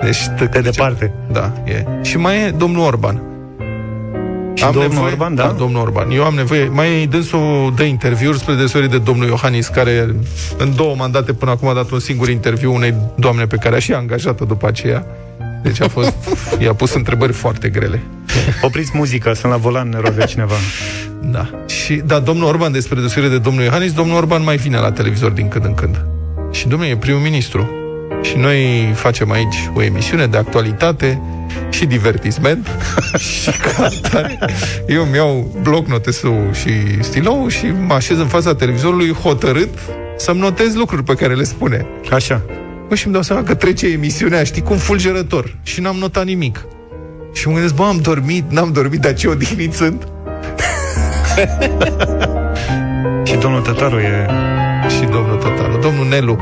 Deci, 0.04 0.50
de 0.52 0.60
departe. 0.60 1.14
Da, 1.32 1.52
e. 1.64 1.86
Și 2.02 2.18
mai 2.18 2.38
e 2.38 2.54
domnul 2.58 2.86
Orban. 2.86 3.33
Și 4.54 4.66
domnul 4.72 5.04
Orban, 5.04 5.36
da? 5.36 5.44
Da, 5.44 5.52
domnul 5.52 5.82
Orban. 5.82 6.12
Eu 6.12 6.24
am 6.24 6.34
nevoie... 6.34 6.70
Mai 6.74 7.08
dânsul 7.10 7.74
dă 7.76 7.84
interviuri 7.84 8.38
spre 8.38 8.54
deosebire 8.54 8.92
de 8.92 8.98
domnul 8.98 9.28
Iohannis, 9.28 9.68
care 9.68 10.16
în 10.58 10.76
două 10.76 10.96
mandate 10.98 11.34
până 11.34 11.52
acum 11.52 11.68
a 11.68 11.74
dat 11.74 11.90
un 11.90 12.00
singur 12.00 12.30
interviu 12.30 12.74
unei 12.74 12.94
doamne 13.16 13.46
pe 13.46 13.56
care 13.56 13.76
a 13.76 13.80
și 13.80 13.94
angajată 13.94 14.44
după 14.44 14.68
aceea. 14.68 15.06
Deci 15.64 15.82
a 15.82 15.88
fost... 15.88 16.14
i-a 16.60 16.74
pus 16.74 16.94
întrebări 16.94 17.34
foarte 17.34 17.70
grele. 17.70 18.04
Opriți 18.62 18.92
muzica, 18.94 19.34
sunt 19.34 19.52
la 19.52 19.58
volan, 19.58 19.90
ne 19.90 20.00
roagă 20.00 20.24
cineva. 20.24 20.56
Da. 21.22 21.50
Și, 21.68 21.94
da, 22.06 22.20
domnul 22.20 22.48
Orban, 22.48 22.72
despre 22.72 23.00
deosebire 23.00 23.32
de 23.32 23.38
domnul 23.38 23.64
Iohannis, 23.64 23.94
domnul 23.94 24.18
Orban 24.18 24.44
mai 24.44 24.56
vine 24.56 24.78
la 24.78 24.92
televizor 24.92 25.32
din 25.32 25.48
când 25.48 25.66
în 25.66 25.74
când. 25.74 26.06
Și 26.52 26.68
domnul 26.68 26.88
e 26.88 26.98
primul 26.98 27.20
ministru. 27.20 27.70
Și 28.24 28.38
noi 28.38 28.92
facem 28.96 29.32
aici 29.32 29.70
o 29.74 29.84
emisiune 29.84 30.28
de 30.28 30.38
actualitate 30.38 31.22
și 31.70 31.86
divertisment 31.86 32.68
și 33.18 33.52
ca 33.52 33.84
atare, 33.84 34.40
eu 34.88 35.04
îmi 35.04 35.16
iau 35.16 35.58
bloc 35.62 35.88
notesul 35.88 36.50
și 36.54 36.72
stilou 37.04 37.48
și 37.48 37.66
mă 37.88 37.94
așez 37.94 38.18
în 38.18 38.28
fața 38.28 38.56
televizorului 38.56 39.12
hotărât 39.12 39.70
să-mi 40.18 40.40
notez 40.40 40.76
lucruri 40.76 41.04
pe 41.04 41.14
care 41.14 41.34
le 41.34 41.44
spune. 41.44 41.86
Așa. 42.12 42.42
Bă, 42.88 42.96
și 42.96 43.06
îmi 43.06 43.14
dau 43.14 43.24
seama 43.24 43.44
că 43.44 43.54
trece 43.54 43.88
emisiunea, 43.88 44.44
știi, 44.44 44.62
cum 44.62 44.78
fulgerător. 44.78 45.58
Și 45.64 45.82
n-am 45.82 45.96
notat 45.96 46.26
nimic. 46.26 46.66
Și 47.34 47.48
mă 47.48 47.54
gândesc, 47.54 47.76
bă, 47.76 47.84
am 47.84 47.98
dormit, 48.02 48.52
n-am 48.52 48.72
dormit, 48.72 49.00
dar 49.00 49.14
ce 49.14 49.28
odihnit 49.28 49.74
sunt. 49.74 50.08
Și 53.24 53.36
domnul 53.36 53.62
Tătaru 53.62 54.00
e... 54.00 54.28
și 54.90 55.00
domnul 55.12 55.38
Tătaru, 55.38 55.80
domnul 55.82 56.08
Nelu. 56.08 56.40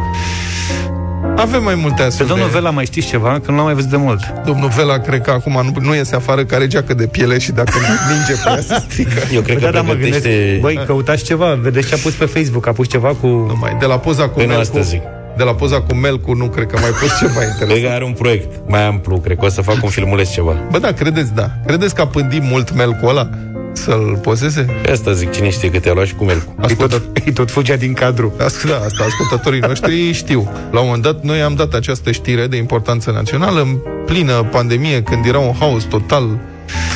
Avem 1.42 1.64
mai 1.64 1.76
multe 1.76 1.96
Pe 2.02 2.04
astfel 2.04 2.28
domnul 2.28 2.48
de... 2.48 2.54
Vela 2.54 2.70
mai 2.70 2.86
știți 2.86 3.08
ceva? 3.08 3.40
Că 3.46 3.52
nu 3.52 3.56
l-am 3.58 3.66
mai 3.66 3.74
văzut 3.74 3.90
de 3.90 3.98
mult. 3.98 4.34
Domnul 4.46 4.70
Vela, 4.70 4.98
cred 4.98 5.22
că 5.22 5.32
acum 5.32 5.62
nu, 5.64 5.82
nu 5.82 5.96
iese 5.96 6.16
afară, 6.16 6.46
care 6.46 6.68
geacă 6.68 6.94
de 6.94 7.08
piele 7.08 7.38
și 7.38 7.52
dacă 7.52 7.72
ninge 8.12 8.42
pe 8.44 8.50
ea 8.50 8.62
se 8.62 8.86
strică. 8.90 9.20
Eu 9.36 9.42
cred 9.42 9.60
Băi, 9.60 9.66
că 9.66 9.72
da, 9.72 9.72
da, 9.72 9.82
mă 9.82 9.94
pregătește... 9.94 10.30
gândesc, 10.30 10.60
băi, 10.62 10.80
căutați 10.86 11.24
ceva, 11.24 11.54
vedeți 11.62 11.88
ce 11.88 11.94
a 11.94 11.98
pus 12.04 12.14
pe 12.14 12.26
Facebook, 12.26 12.68
a 12.68 12.72
pus 12.72 12.88
ceva 12.90 13.08
cu... 13.08 13.28
Nu 13.28 13.56
mai, 13.60 13.76
de 13.80 13.86
la 13.86 13.98
poza 14.00 14.24
cu 14.24 14.34
Păi 14.38 14.46
nu 14.46 14.58
asta 14.58 14.74
Melcu, 14.74 14.90
zic. 14.90 15.02
de 15.38 15.44
la 15.44 15.54
poza 15.54 15.82
cu 15.82 15.94
Melcu, 15.94 16.34
nu 16.34 16.46
cred 16.46 16.68
că 16.68 16.78
mai 16.82 16.90
pus 16.90 17.18
ceva 17.20 17.40
Cred 17.40 17.50
interesant. 17.52 17.84
că 17.86 17.90
are 17.94 18.04
un 18.04 18.12
proiect 18.14 18.48
mai 18.68 18.86
amplu, 18.86 19.18
cred 19.18 19.38
că 19.38 19.46
o 19.46 19.50
să 19.50 19.62
fac 19.62 19.84
un 19.84 19.90
filmuleț 19.90 20.30
ceva. 20.32 20.56
Bă, 20.72 20.78
da, 20.78 20.92
credeți, 20.92 21.34
da. 21.34 21.50
Credeți 21.66 21.96
că 21.96 22.02
a 22.02 22.08
pândit 22.08 22.44
mult 22.44 22.74
Melcu 22.74 23.06
ăla 23.06 23.30
să-l 23.74 24.20
poseze? 24.22 24.62
Pe 24.82 24.92
asta 24.92 25.12
zic, 25.12 25.32
cine 25.32 25.50
știe 25.50 25.72
câte 25.72 25.90
a 25.90 25.94
luat 25.94 26.06
și 26.06 26.14
cu 26.16 26.24
Melcu. 26.24 26.56
Îi 26.62 26.76
tot, 26.76 27.02
îi 27.26 27.34
tot 27.34 27.52
fugea 27.52 27.76
din 27.76 27.94
cadru. 27.94 28.34
Asc- 28.38 28.62
Da, 28.68 28.76
asta 28.76 29.04
ascultătorii 29.08 29.60
noștri 29.60 30.12
știu. 30.12 30.50
La 30.72 30.80
un 30.80 30.86
moment 30.86 31.04
dat, 31.04 31.24
noi 31.24 31.42
am 31.42 31.54
dat 31.56 31.74
această 31.74 32.12
știre 32.12 32.48
de 32.48 32.58
importanță 32.58 33.12
națională 33.12 33.62
în 33.62 33.78
plină 34.06 34.44
pandemie, 34.52 35.04
când 35.04 35.26
era 35.26 35.40
un 35.40 35.54
haos 35.60 35.84
total, 35.84 36.38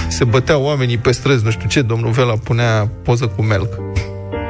se 0.09 0.23
băteau 0.23 0.63
oamenii 0.63 0.97
pe 0.97 1.11
străzi, 1.11 1.43
nu 1.43 1.49
știu 1.51 1.67
ce, 1.69 1.81
domnul 1.81 2.11
Vela 2.11 2.33
punea 2.43 2.89
poză 3.03 3.25
cu 3.35 3.41
melc 3.41 3.73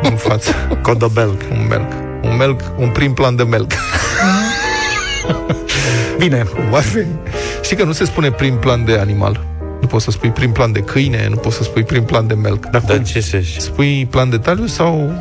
în 0.01 0.15
față. 0.27 0.51
Codobel. 0.81 1.29
Un 1.51 1.67
melc. 1.69 1.91
Un 2.23 2.35
melc, 2.37 2.59
un 2.77 2.89
prim 2.89 3.13
plan 3.13 3.35
de 3.35 3.43
melc. 3.43 3.71
Bine, 6.17 6.43
Cum 6.53 6.73
ar 6.73 6.81
fi? 6.83 6.99
Știi 7.61 7.75
că 7.77 7.83
nu 7.83 7.91
se 7.91 8.05
spune 8.05 8.31
prim 8.31 8.55
plan 8.55 8.85
de 8.85 8.97
animal. 8.97 9.45
Nu 9.85 9.91
poți 9.91 10.03
să 10.03 10.11
spui 10.11 10.29
prim 10.29 10.51
plan 10.51 10.71
de 10.71 10.79
câine, 10.79 11.27
nu 11.29 11.35
poți 11.35 11.55
să 11.55 11.63
spui 11.63 11.83
prim 11.83 12.03
plan 12.03 12.27
de 12.27 12.33
melc. 12.33 12.65
dar 12.65 12.81
Dar 12.81 12.95
cum? 12.95 13.05
ce 13.05 13.19
se... 13.19 13.43
Spui 13.57 14.07
plan 14.09 14.29
de 14.29 14.37
taliu 14.37 14.65
sau... 14.65 15.11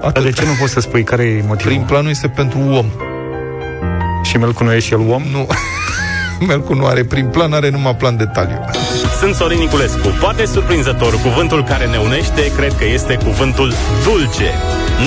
Dar 0.00 0.22
de 0.22 0.30
ce 0.30 0.44
nu 0.44 0.52
poți 0.60 0.72
să 0.72 0.80
spui 0.80 1.04
care 1.04 1.22
e 1.22 1.42
motivul? 1.46 1.72
Prim 1.72 1.84
planul 1.84 2.10
este 2.10 2.28
pentru 2.28 2.58
om. 2.58 2.86
Și 4.22 4.36
Melcu 4.36 4.64
nu 4.64 4.72
e 4.72 4.78
și 4.78 4.92
el 4.92 5.00
om? 5.00 5.22
Nu. 5.32 5.46
Melcu 6.40 6.74
nu 6.74 6.86
are 6.86 7.04
prim 7.04 7.28
plan, 7.28 7.52
are 7.52 7.70
numai 7.70 7.96
plan 7.96 8.16
de 8.16 8.24
taliu. 8.24 8.64
Sunt 9.20 9.34
Sorin 9.34 9.58
Niculescu. 9.58 10.08
Poate 10.20 10.44
surprinzător, 10.44 11.20
cuvântul 11.20 11.64
care 11.64 11.86
ne 11.86 11.96
unește, 11.96 12.52
cred 12.56 12.72
că 12.78 12.84
este 12.84 13.14
cuvântul 13.24 13.72
dulce. 14.04 14.50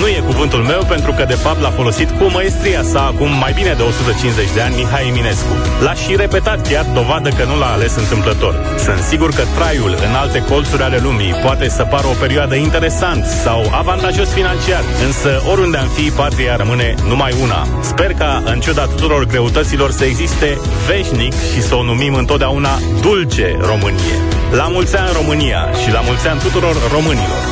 Nu 0.00 0.06
e 0.06 0.22
cuvântul 0.26 0.58
meu 0.58 0.82
pentru 0.88 1.12
că 1.12 1.24
de 1.24 1.34
fapt 1.34 1.60
l-a 1.60 1.70
folosit 1.70 2.10
cu 2.18 2.24
măestria 2.24 2.82
sa 2.82 3.00
acum 3.06 3.30
mai 3.44 3.52
bine 3.52 3.72
de 3.76 3.82
150 3.82 4.54
de 4.54 4.60
ani 4.60 4.74
Mihai 4.76 5.08
Eminescu. 5.08 5.54
L-a 5.84 5.94
și 5.94 6.16
repetat 6.16 6.68
chiar 6.68 6.86
dovadă 6.94 7.28
că 7.28 7.44
nu 7.44 7.58
l-a 7.58 7.72
ales 7.72 7.96
întâmplător. 7.96 8.54
Sunt 8.84 9.00
sigur 9.10 9.30
că 9.30 9.42
traiul 9.56 9.94
în 10.06 10.14
alte 10.14 10.44
colțuri 10.50 10.82
ale 10.82 10.98
lumii 11.02 11.38
poate 11.44 11.68
să 11.68 11.82
pară 11.82 12.06
o 12.06 12.20
perioadă 12.20 12.54
interesant 12.54 13.24
sau 13.24 13.60
avantajos 13.72 14.28
financiar, 14.28 14.82
însă 15.06 15.30
oriunde 15.50 15.76
am 15.76 15.88
fi, 15.88 16.10
patria 16.10 16.56
rămâne 16.56 16.94
numai 17.08 17.32
una. 17.42 17.66
Sper 17.82 18.12
ca, 18.12 18.42
în 18.44 18.60
ciuda 18.60 18.84
tuturor 18.84 19.24
greutăților, 19.24 19.90
să 19.90 20.04
existe 20.04 20.58
veșnic 20.86 21.19
și 21.28 21.62
să 21.62 21.74
o 21.74 21.82
numim 21.82 22.14
întotdeauna 22.14 22.78
dulce 23.00 23.56
Românie. 23.60 24.14
La 24.52 24.68
mulți 24.68 24.96
ani 24.96 25.10
România 25.12 25.68
și 25.84 25.92
la 25.92 26.00
mulți 26.00 26.28
ani 26.28 26.40
tuturor 26.40 26.76
românilor. 26.92 27.44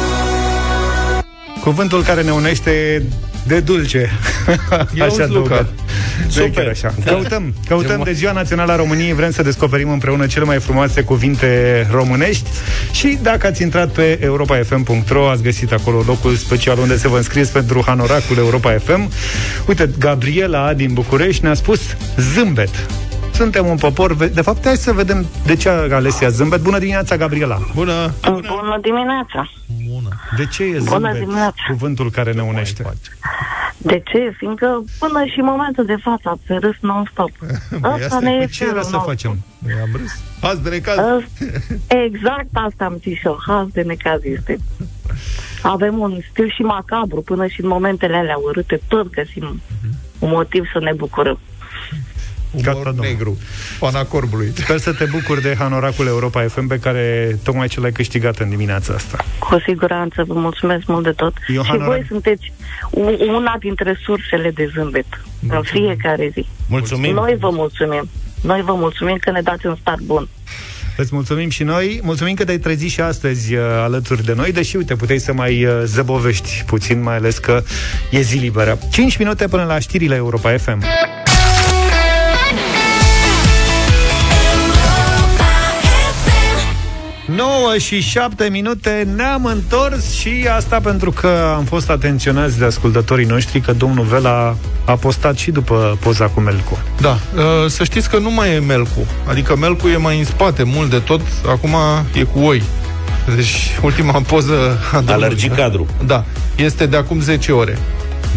Cuvântul 1.60 2.02
care 2.02 2.22
ne 2.22 2.30
unește 2.30 3.02
de 3.46 3.60
dulce. 3.60 4.10
Ia 4.94 5.04
așa 5.04 5.22
uzi, 5.22 5.32
Luca. 5.32 5.54
adăugat. 5.54 5.68
Nu 6.34 6.42
e 6.42 6.46
Super. 6.46 6.50
chiar 6.50 6.66
așa. 6.66 6.94
Da. 7.04 7.10
Căutăm, 7.10 7.54
căutăm 7.68 8.00
de 8.04 8.12
Ziua 8.12 8.32
Națională 8.32 8.72
a 8.72 8.76
României, 8.76 9.12
vrem 9.12 9.30
să 9.30 9.42
descoperim 9.42 9.90
împreună 9.90 10.26
cele 10.26 10.44
mai 10.44 10.58
frumoase 10.60 11.02
cuvinte 11.02 11.86
românești 11.90 12.48
și 12.92 13.18
dacă 13.22 13.46
ați 13.46 13.62
intrat 13.62 13.88
pe 13.88 14.18
europafm.ro 14.22 15.28
ați 15.28 15.42
găsit 15.42 15.72
acolo 15.72 16.02
locul 16.06 16.34
special 16.34 16.78
unde 16.78 16.98
să 16.98 17.08
vă 17.08 17.16
înscrieți 17.16 17.52
pentru 17.52 17.82
Hanoracul 17.86 18.36
Europa 18.38 18.78
FM. 18.84 19.10
Uite, 19.68 19.90
Gabriela 19.98 20.72
din 20.72 20.92
București 20.92 21.44
ne-a 21.44 21.54
spus 21.54 21.80
zâmbet. 22.34 22.70
Suntem 23.38 23.66
un 23.66 23.76
popor, 23.76 24.12
ve- 24.14 24.26
de 24.28 24.40
fapt 24.40 24.64
hai 24.64 24.76
să 24.76 24.92
vedem 24.92 25.26
de 25.46 25.56
ce 25.56 25.68
a 25.68 25.94
ales 25.94 26.20
ea 26.20 26.28
zâmbet. 26.28 26.60
Bună 26.60 26.78
dimineața, 26.78 27.16
Gabriela! 27.16 27.58
Bună! 27.74 28.14
Bună 28.30 28.78
dimineața! 28.80 29.50
De 30.36 30.46
ce 30.46 30.62
e 30.64 30.78
Bună 30.78 30.80
zâmbet 30.90 31.18
dimineața. 31.18 31.62
cuvântul 31.70 32.10
care 32.10 32.32
ne 32.32 32.42
unește? 32.42 32.84
De 33.76 34.02
ce? 34.04 34.34
Fiindcă 34.36 34.84
până 34.98 35.24
și 35.24 35.38
în 35.38 35.44
momentul 35.44 35.84
de 35.84 35.96
față 36.02 36.22
ați 36.28 36.60
râs 36.60 36.76
non-stop. 36.80 37.30
Păi 37.80 37.90
Asta 37.92 38.18
ne 38.18 38.30
e 38.32 38.46
Ce 38.46 38.64
era 38.64 38.80
să 38.82 38.88
felul 38.88 39.04
facem? 39.06 39.38
Noi 39.58 39.72
am 39.82 39.88
râs. 40.00 40.12
Azi 40.40 40.62
de 40.62 40.68
necaz. 40.68 40.96
nostru. 40.96 41.46
Exact 41.86 42.48
asta 42.52 42.84
am 42.84 42.98
zis 43.02 43.18
și 43.18 43.26
eu. 43.26 43.38
Haz 43.46 43.66
de 43.72 43.82
necaz 43.82 44.20
este. 44.22 44.58
Avem 45.62 45.98
un 45.98 46.18
stil 46.30 46.50
și 46.54 46.62
macabru 46.62 47.20
până 47.22 47.46
și 47.46 47.60
în 47.62 47.68
momentele 47.68 48.16
alea 48.16 48.36
urâte. 48.36 48.80
Tot 48.88 49.10
găsim 49.10 49.60
un 50.18 50.28
motiv 50.30 50.64
să 50.72 50.78
ne 50.78 50.92
bucurăm. 50.96 51.38
Umor 52.50 52.64
Gata, 52.64 52.82
domnule. 52.84 53.08
negru. 53.08 53.38
Pana 53.78 54.04
corbului. 54.04 54.52
Sper 54.56 54.78
să 54.78 54.92
te 54.92 55.04
bucuri 55.04 55.42
de 55.42 55.54
Hanoracul 55.58 56.06
Europa 56.06 56.42
FM 56.48 56.66
pe 56.66 56.78
care 56.78 57.38
tocmai 57.44 57.68
ce 57.68 57.80
l-ai 57.80 57.92
câștigat 57.92 58.38
în 58.38 58.48
dimineața 58.48 58.94
asta. 58.94 59.24
Cu 59.38 59.62
siguranță 59.66 60.24
vă 60.26 60.34
mulțumesc 60.34 60.86
mult 60.86 61.04
de 61.04 61.10
tot. 61.10 61.32
Eu, 61.54 61.62
și 61.62 61.68
Hana, 61.68 61.84
voi 61.84 62.04
sunteți 62.08 62.52
u- 62.90 63.16
una 63.34 63.56
dintre 63.60 63.98
sursele 64.04 64.50
de 64.50 64.70
zâmbet 64.74 65.06
în 65.48 65.62
fiecare 65.62 66.30
zi. 66.32 66.46
Mulțumim. 66.68 67.14
Noi 67.14 67.36
vă 67.40 67.50
mulțumim. 67.52 68.08
Noi 68.42 68.62
vă 68.62 68.72
mulțumim 68.74 69.16
că 69.20 69.30
ne 69.30 69.40
dați 69.40 69.66
un 69.66 69.76
start 69.80 70.00
bun. 70.00 70.28
Îți 70.96 71.14
mulțumim 71.14 71.48
și 71.48 71.62
noi. 71.62 72.00
Mulțumim 72.02 72.34
că 72.34 72.44
te-ai 72.44 72.58
trezit 72.58 72.90
și 72.90 73.00
astăzi 73.00 73.54
uh, 73.54 73.60
alături 73.82 74.24
de 74.24 74.32
noi, 74.36 74.52
deși, 74.52 74.76
uite, 74.76 74.94
puteai 74.94 75.18
să 75.18 75.32
mai 75.32 75.64
uh, 75.64 75.80
zăbovești 75.84 76.62
puțin, 76.66 77.02
mai 77.02 77.14
ales 77.16 77.38
că 77.38 77.62
e 78.10 78.20
zi 78.20 78.36
liberă. 78.38 78.78
5 78.90 79.16
minute 79.18 79.48
până 79.48 79.64
la 79.64 79.78
știrile 79.78 80.14
Europa 80.14 80.56
FM. 80.56 80.82
Nouă 87.34 87.74
și 87.78 88.00
7 88.00 88.48
minute 88.50 89.08
ne-am 89.16 89.44
întors 89.44 90.10
și 90.12 90.46
asta 90.56 90.80
pentru 90.80 91.10
că 91.10 91.52
am 91.56 91.64
fost 91.64 91.90
atenționați 91.90 92.58
de 92.58 92.64
ascultătorii 92.64 93.26
noștri 93.26 93.60
că 93.60 93.72
domnul 93.72 94.04
Vela 94.04 94.56
a 94.84 94.92
postat 94.92 95.36
și 95.36 95.50
după 95.50 95.98
poza 96.00 96.24
cu 96.26 96.40
Melcu. 96.40 96.78
Da, 97.00 97.10
uh, 97.10 97.42
să 97.66 97.84
știți 97.84 98.10
că 98.10 98.18
nu 98.18 98.30
mai 98.30 98.54
e 98.54 98.58
melcu. 98.58 99.06
Adică 99.26 99.56
melcu 99.56 99.88
e 99.88 99.96
mai 99.96 100.18
în 100.18 100.24
spate, 100.24 100.62
mult 100.62 100.90
de 100.90 100.98
tot. 100.98 101.20
Acum 101.48 101.74
e 102.14 102.22
cu 102.22 102.38
oi. 102.38 102.62
Deci, 103.36 103.56
ultima 103.82 104.20
poză 104.26 104.78
a 104.92 104.94
domnului- 104.96 105.24
Alergi 105.24 105.48
cadru. 105.48 105.86
Da, 106.06 106.24
este 106.56 106.86
de 106.86 106.96
acum 106.96 107.20
10 107.20 107.52
ore. 107.52 107.78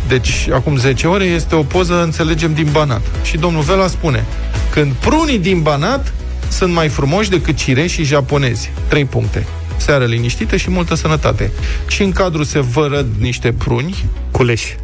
Deci, 0.08 0.48
acum 0.54 0.78
10 0.78 1.08
ore 1.08 1.24
este 1.24 1.56
o 1.56 1.62
poză, 1.64 2.02
înțelegem, 2.04 2.54
din 2.54 2.68
Banat. 2.72 3.02
Și 3.24 3.38
domnul 3.38 3.62
Vela 3.62 3.88
spune, 3.88 4.26
când 4.70 4.92
prunii 4.92 5.40
din 5.40 5.62
Banat 5.62 6.14
sunt 6.52 6.74
mai 6.74 6.88
frumoși 6.88 7.30
decât 7.30 7.56
cireșii 7.56 8.04
japonezi. 8.04 8.72
Trei 8.88 9.06
puncte. 9.06 9.46
Seară 9.78 10.06
liniștită 10.06 10.56
și 10.58 10.70
multă 10.70 10.96
sănătate. 10.96 11.52
Și 11.88 12.02
în 12.04 12.12
cadru 12.12 12.44
se 12.44 12.60
vărăd 12.60 13.08
niște 13.20 13.52
pruni, 13.54 14.06
Culeși. 14.32 14.76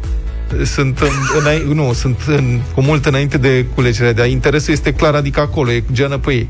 sunt 0.64 0.98
în, 0.98 1.08
înai, 1.38 1.62
nu, 1.74 1.92
sunt 1.92 2.20
în, 2.26 2.60
cu 2.74 2.80
mult 2.80 3.06
înainte 3.06 3.38
de 3.38 3.64
culegerea, 3.74 4.12
dar 4.12 4.26
interesul 4.28 4.72
este 4.72 4.92
clar, 4.92 5.14
adică 5.14 5.40
acolo, 5.40 5.72
e 5.72 5.82
geană 5.92 6.18
pe 6.18 6.32
ei. 6.32 6.48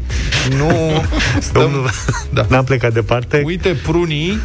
Nu 0.57 1.03
stăm, 1.41 1.63
Domnul, 1.63 1.91
da. 2.33 2.47
n-am 2.49 2.65
plecat 2.65 2.93
departe. 2.93 3.43
Uite, 3.45 3.69
prunii 3.83 4.39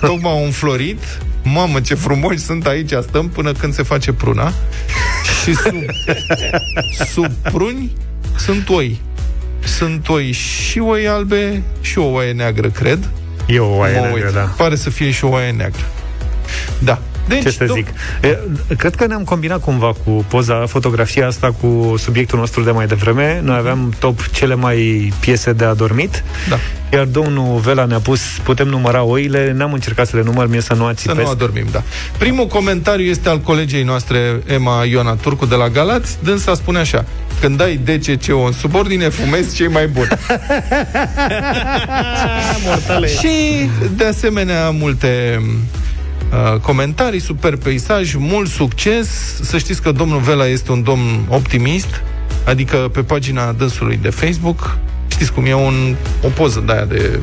tocmai 0.00 0.32
au 0.32 0.44
înflorit. 0.44 1.02
Mamă, 1.42 1.80
ce 1.80 1.94
frumoși 1.94 2.38
sunt 2.38 2.66
aici, 2.66 2.92
stăm 3.08 3.28
până 3.28 3.52
când 3.52 3.74
se 3.74 3.82
face 3.82 4.12
pruna. 4.12 4.52
Și 5.44 5.54
sub, 5.54 5.74
sub 7.14 7.30
pruni 7.52 7.92
sunt 8.36 8.68
oi. 8.68 9.00
Sunt 9.64 10.08
oi 10.08 10.32
și 10.32 10.78
oi 10.78 11.08
albe 11.08 11.62
și 11.80 11.98
o 11.98 12.04
oaie 12.04 12.32
neagră, 12.32 12.68
cred. 12.68 13.08
E 13.46 13.58
o 13.58 13.76
oaie 13.76 13.94
Mă 13.94 14.00
neagră, 14.00 14.24
uit. 14.24 14.34
da. 14.34 14.40
Pare 14.40 14.74
să 14.76 14.90
fie 14.90 15.10
și 15.10 15.24
o 15.24 15.28
oaie 15.28 15.50
neagră. 15.50 15.82
Da. 16.78 16.98
Deci, 17.28 17.42
Ce 17.42 17.50
să 17.50 17.64
dom- 17.64 17.72
zic? 17.74 17.86
E, 18.22 18.38
Cred 18.76 18.94
că 18.94 19.06
ne-am 19.06 19.24
combinat 19.24 19.60
cumva 19.60 19.92
cu 20.04 20.24
poza, 20.28 20.66
fotografia 20.66 21.26
asta 21.26 21.54
cu 21.60 21.94
subiectul 21.98 22.38
nostru 22.38 22.62
de 22.62 22.70
mai 22.70 22.86
devreme. 22.86 23.40
Noi 23.44 23.56
aveam 23.56 23.94
top 23.98 24.26
cele 24.32 24.54
mai 24.54 25.12
piese 25.20 25.52
de 25.52 25.64
adormit. 25.64 26.24
Da. 26.48 26.56
Iar 26.92 27.04
domnul 27.04 27.58
Vela 27.58 27.84
ne-a 27.84 27.98
pus, 27.98 28.20
putem 28.42 28.68
număra 28.68 29.02
oile, 29.02 29.52
n-am 29.56 29.72
încercat 29.72 30.06
să 30.06 30.16
le 30.16 30.22
număr, 30.22 30.48
mie 30.48 30.60
să 30.60 30.74
nu 30.74 30.82
Să 30.84 30.88
ațipesc. 30.88 31.18
nu 31.20 31.26
adormim, 31.28 31.66
da. 31.72 31.82
Primul 32.18 32.46
comentariu 32.46 33.04
este 33.06 33.28
al 33.28 33.38
colegei 33.40 33.82
noastre, 33.82 34.40
Emma 34.46 34.84
Ioana 34.84 35.14
Turcu, 35.14 35.46
de 35.46 35.54
la 35.54 35.68
Galați. 35.68 36.18
Dânsa 36.22 36.54
spune 36.54 36.78
așa, 36.78 37.04
când 37.40 37.60
ai 37.62 37.76
DCC-ul 37.84 38.42
în 38.46 38.52
subordine, 38.52 39.08
fumezi 39.08 39.54
cei 39.54 39.68
mai 39.68 39.86
buni. 39.86 40.08
Mortale. 42.66 43.06
Și, 43.06 43.68
de 43.96 44.04
asemenea, 44.04 44.70
multe 44.70 45.40
uh, 46.32 46.60
comentarii, 46.60 47.20
super 47.20 47.56
peisaj, 47.56 48.14
mult 48.14 48.48
succes. 48.48 49.08
Să 49.42 49.58
știți 49.58 49.82
că 49.82 49.92
domnul 49.92 50.20
Vela 50.20 50.46
este 50.46 50.72
un 50.72 50.82
domn 50.82 51.24
optimist, 51.28 52.02
adică 52.44 52.76
pe 52.76 53.02
pagina 53.02 53.52
dânsului 53.52 53.98
de 54.02 54.10
Facebook, 54.10 54.76
știți 55.08 55.32
cum 55.32 55.44
e 55.46 55.54
un, 55.54 55.94
o 56.24 56.28
poză 56.28 56.62
de 56.66 56.72
aia 56.72 56.84
de 56.84 57.18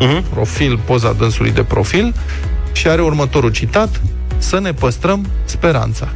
Mhm. 0.00 0.22
profil, 0.30 0.78
poza 0.84 1.12
dânsului 1.12 1.50
de 1.50 1.62
profil, 1.62 2.14
și 2.72 2.88
are 2.88 3.02
următorul 3.02 3.50
citat, 3.50 4.00
să 4.38 4.60
ne 4.60 4.72
păstrăm 4.72 5.26
speranța. 5.44 6.08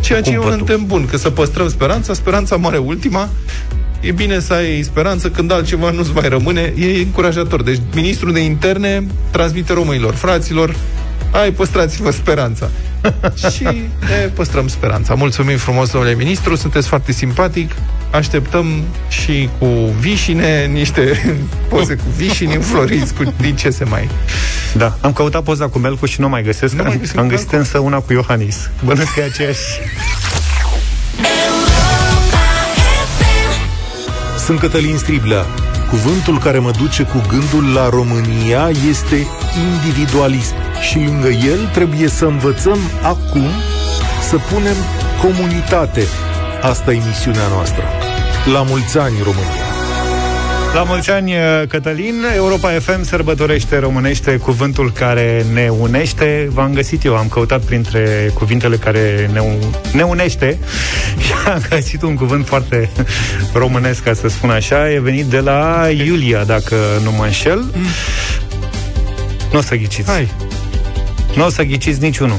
Ceea 0.00 0.20
ce 0.20 0.30
e 0.30 0.32
un 0.36 0.40
Cumpătul. 0.42 0.66
îndemn 0.68 0.86
bun, 0.86 1.06
că 1.10 1.16
să 1.16 1.30
păstrăm 1.30 1.68
speranța, 1.68 2.12
speranța 2.14 2.56
moare 2.56 2.78
ultima, 2.78 3.28
e 4.00 4.12
bine 4.12 4.38
să 4.38 4.52
ai 4.52 4.82
speranță 4.82 5.30
când 5.30 5.52
altceva 5.52 5.90
nu-ți 5.90 6.10
mai 6.14 6.28
rămâne, 6.28 6.72
e 6.76 7.02
încurajator. 7.02 7.62
Deci 7.62 7.78
ministrul 7.94 8.32
de 8.32 8.40
interne 8.40 9.06
transmite 9.30 9.72
românilor, 9.72 10.14
fraților, 10.14 10.74
ai 11.30 11.50
păstrați-vă 11.50 12.10
speranța. 12.10 12.70
și 13.52 13.64
ne 14.08 14.30
păstrăm 14.34 14.68
speranța. 14.68 15.14
Mulțumim 15.14 15.56
frumos, 15.56 15.90
domnule 15.90 16.14
ministru, 16.14 16.54
sunteți 16.54 16.88
foarte 16.88 17.12
simpatic. 17.12 17.70
Așteptăm 18.10 18.84
și 19.08 19.48
cu 19.58 19.66
vișine, 20.00 20.66
niște 20.66 21.34
poze 21.68 21.94
cu 21.94 22.04
vișini 22.16 22.54
înfloriți, 22.54 23.14
cu 23.14 23.34
din 23.40 23.56
ce 23.56 23.70
se 23.70 23.84
mai... 23.84 24.08
Da, 24.76 24.96
am 25.00 25.12
căutat 25.12 25.42
poza 25.42 25.68
cu 25.68 25.78
Melcu 25.78 26.06
și 26.06 26.20
nu 26.20 26.28
mai 26.28 26.42
găsesc. 26.42 26.74
Nu 26.74 26.82
mai 26.82 26.92
am, 26.92 26.98
găsim 26.98 27.18
am 27.18 27.24
cu 27.24 27.30
găsit 27.30 27.50
Melcu? 27.50 27.66
însă 27.66 27.78
una 27.78 27.98
cu 27.98 28.12
Iohannis. 28.12 28.70
Bănuiesc 28.84 29.12
că 29.12 29.20
e 29.20 29.24
aceeași. 29.24 29.80
Sunt 34.44 34.58
Cătălin 34.58 34.98
Striblea. 34.98 35.46
Cuvântul 35.90 36.38
care 36.38 36.58
mă 36.58 36.70
duce 36.70 37.02
cu 37.02 37.22
gândul 37.28 37.72
la 37.74 37.88
România 37.88 38.70
este 38.88 39.26
individualism 39.70 40.54
și 40.80 40.98
lângă 40.98 41.28
el 41.28 41.68
trebuie 41.72 42.08
să 42.08 42.24
învățăm 42.24 42.78
acum 43.02 43.48
să 44.28 44.36
punem 44.36 44.76
comunitate. 45.22 46.02
Asta 46.62 46.92
e 46.92 47.02
misiunea 47.06 47.48
noastră. 47.48 47.82
La 48.52 48.62
mulți 48.62 48.98
ani, 48.98 49.16
România! 49.22 49.69
La 50.74 50.82
mulți 50.82 51.10
ani, 51.10 51.32
Cătălin, 51.68 52.24
Europa 52.34 52.68
FM 52.70 53.02
sărbătorește 53.04 53.78
românește 53.78 54.36
cuvântul 54.36 54.92
care 54.92 55.44
ne 55.52 55.68
unește. 55.68 56.48
V-am 56.52 56.72
găsit 56.74 57.04
eu, 57.04 57.16
am 57.16 57.28
căutat 57.28 57.60
printre 57.60 58.30
cuvintele 58.34 58.76
care 58.76 59.30
ne, 59.32 59.40
u- 59.40 59.70
ne 59.92 60.02
unește 60.02 60.58
și 61.24 61.32
am 61.46 61.62
găsit 61.68 62.02
un 62.02 62.14
cuvânt 62.14 62.46
foarte 62.46 62.90
românesc, 63.52 64.02
ca 64.02 64.12
să 64.14 64.28
spun 64.28 64.50
așa. 64.50 64.90
E 64.92 65.00
venit 65.00 65.24
de 65.26 65.38
la 65.40 65.86
Iulia, 66.06 66.44
dacă 66.44 66.76
nu 67.04 67.12
mă 67.12 67.24
înșel. 67.24 67.64
Nu 69.52 69.58
o 69.58 69.62
să 69.62 69.74
ghiciți. 69.76 70.10
Hai. 70.10 70.28
Nu 71.34 71.44
o 71.44 71.48
să 71.50 71.62
ghiciți 71.62 72.00
niciunul. 72.00 72.38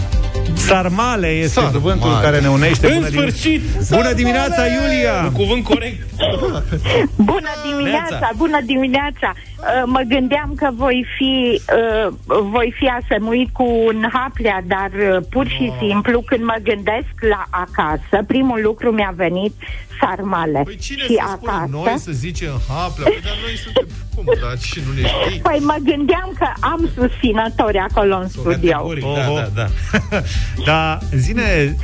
Sarmale 0.56 1.28
este 1.28 1.54
Sarmale. 1.54 1.78
cuvântul 1.78 2.20
care 2.22 2.40
ne 2.40 2.50
unește. 2.50 2.88
În 2.88 2.94
Bună 2.94 3.08
dim- 3.10 3.12
sfârșit! 3.12 3.62
Bună 3.90 4.14
dimineața, 4.14 4.62
Iulia! 4.68 5.22
Un 5.24 5.32
cuvânt 5.32 5.64
corect. 5.64 6.10
Bună 7.32 7.50
dimineața, 7.70 8.30
bună 8.38 8.60
dimineața! 8.66 9.34
Uh, 9.34 9.84
Mă 9.86 10.02
gândeam 10.08 10.54
că 10.56 10.70
voi 10.76 11.06
fi, 11.18 11.62
uh, 12.08 12.14
voi 12.52 12.74
fi 12.78 12.88
asemuit 13.04 13.50
cu 13.54 13.64
un 13.64 14.10
haplea, 14.14 14.64
dar 14.68 14.90
uh, 14.94 15.24
pur 15.30 15.48
și 15.48 15.72
simplu 15.80 16.22
când 16.22 16.44
mă 16.44 16.56
gândesc 16.64 17.14
la 17.30 17.46
acasă, 17.50 18.24
primul 18.28 18.60
lucru 18.64 18.92
mi-a 18.92 19.14
venit 19.16 19.54
sarmale. 20.00 20.62
Păi 20.66 20.76
cine 20.76 21.02
și 21.04 21.14
să 21.14 21.32
spune? 21.36 21.52
acasă... 21.52 21.70
Noi 21.72 21.94
să 21.98 22.12
zicem 22.12 22.50
haplea, 22.68 23.08
păi, 23.08 23.20
dar 23.24 23.34
noi 23.46 23.56
suntem... 23.64 23.86
Cum, 24.16 24.24
dar 24.42 24.58
și 24.60 24.80
nu 24.86 24.92
ne 25.02 25.08
știi? 25.08 25.40
Păi 25.40 25.60
mă 25.60 25.76
gândeam 25.84 26.32
că 26.40 26.48
am 26.60 26.90
susținători 26.96 27.78
acolo 27.78 28.16
în 28.18 28.28
studio. 28.28 28.72
Categoric, 28.72 29.04
da, 29.04 29.30
Oho. 29.30 29.36
da, 29.36 29.48
da. 29.56 29.68
Da, 30.66 30.98
zine, 31.16 31.76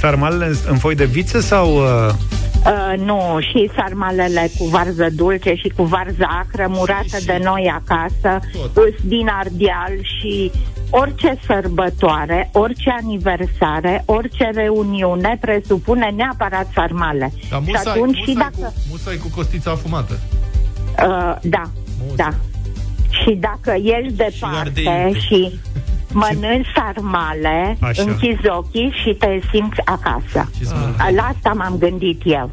sarmalele 0.00 0.46
în, 0.46 0.54
în 0.68 0.78
foi 0.78 0.94
de 0.94 1.04
viță 1.04 1.40
sau... 1.40 1.76
Uh, 1.76 2.14
Uh, 2.66 2.98
nu, 2.98 3.38
și 3.40 3.70
sarmalele 3.76 4.50
cu 4.58 4.64
varză 4.64 5.06
dulce 5.14 5.54
și 5.54 5.72
cu 5.76 5.82
varză 5.82 6.26
acră 6.40 6.66
murată 6.68 7.18
de 7.24 7.40
noi 7.42 7.72
acasă, 7.74 8.40
îs 8.72 8.94
din 9.04 9.28
Ardeal 9.28 9.92
și 10.02 10.50
orice 10.90 11.38
sărbătoare, 11.46 12.50
orice 12.52 12.94
aniversare, 13.02 14.02
orice 14.04 14.50
reuniune 14.54 15.38
presupune 15.40 16.12
neapărat 16.16 16.66
sarmale. 16.74 17.32
Dar 17.50 17.62
și 17.62 17.68
musai, 17.70 17.92
atunci 17.92 18.16
musai, 18.16 18.24
și 18.26 18.32
dacă... 18.34 18.50
cu, 18.56 18.72
musai 18.90 19.16
cu 19.16 19.28
costița 19.34 19.70
afumată. 19.70 20.18
Uh, 20.98 21.36
da, 21.42 21.62
da. 22.16 22.34
Și 23.10 23.38
dacă 23.40 23.74
ești 23.74 24.12
departe 24.12 24.58
ardei. 24.58 25.20
și 25.20 25.60
mănânci 26.12 26.66
sarmale, 26.74 27.76
Așa. 27.80 28.02
închizi 28.02 28.48
ochii 28.48 28.92
și 29.04 29.14
te 29.14 29.40
simți 29.50 29.80
acasă. 29.84 30.50
La 31.16 31.22
asta 31.36 31.52
m-am 31.56 31.76
gândit 31.78 32.20
eu. 32.24 32.50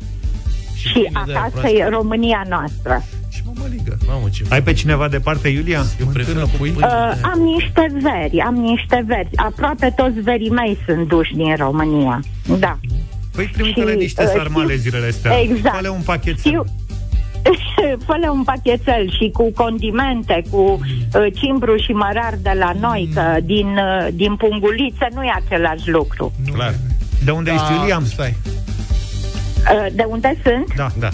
Și 0.75 0.93
pâine 0.93 1.09
de 1.25 1.31
aia 1.31 1.39
acasă 1.39 1.51
proaspătă. 1.59 1.77
e 1.83 1.89
România 1.89 2.45
noastră. 2.49 3.03
Și 3.29 3.41
mămăligă. 3.45 3.97
Mamă, 4.07 4.27
ce 4.31 4.43
ai 4.49 4.63
pe 4.63 4.73
cineva 4.73 5.07
departe, 5.07 5.47
Iulia? 5.47 5.81
Eu 5.99 6.05
prefer 6.07 6.33
Mântână, 6.35 6.57
pui. 6.57 6.69
pâine. 6.69 6.87
Uh, 6.87 7.13
am 7.33 7.39
niște 7.39 7.87
veri, 8.01 8.39
am 8.39 8.55
niște 8.55 9.03
veri. 9.07 9.29
Aproape 9.35 9.93
toți 9.95 10.19
verii 10.19 10.49
mei 10.49 10.77
sunt 10.85 11.07
duși 11.07 11.33
din 11.35 11.55
România. 11.55 12.19
Da. 12.59 12.77
Păi 13.35 13.49
trimite-le 13.53 13.91
Și, 13.91 13.97
niște 13.97 14.23
uh, 14.23 14.29
sarmale 14.35 14.67
știu- 14.77 14.81
zilele 14.81 15.07
astea. 15.07 15.39
Exact. 15.39 15.75
Fă-le 15.75 15.89
un 15.89 16.01
pachet. 16.05 16.39
Știu, 16.39 16.63
fă 18.05 18.15
un 18.31 18.43
pachetel 18.43 19.11
și 19.19 19.29
cu 19.33 19.51
condimente, 19.55 20.43
cu 20.51 20.57
uh, 20.57 21.25
cimbru 21.33 21.75
și 21.77 21.91
mărar 21.91 22.33
de 22.41 22.51
la 22.59 22.71
noi, 22.79 23.09
că 23.13 23.21
din, 23.43 23.65
uh, 23.67 24.07
din 24.13 24.35
punguliță 24.35 25.07
nu 25.13 25.23
e 25.23 25.31
același 25.45 25.89
lucru. 25.89 26.31
Clar. 26.53 26.73
De 27.25 27.31
unde 27.31 27.51
ești, 27.51 27.67
Da, 27.69 27.73
Iulia? 27.79 28.01
Stai. 28.05 28.35
Uh, 29.73 29.85
de 29.93 30.05
unde 30.09 30.37
sunt? 30.43 30.75
Da, 30.75 30.87
da. 30.99 31.09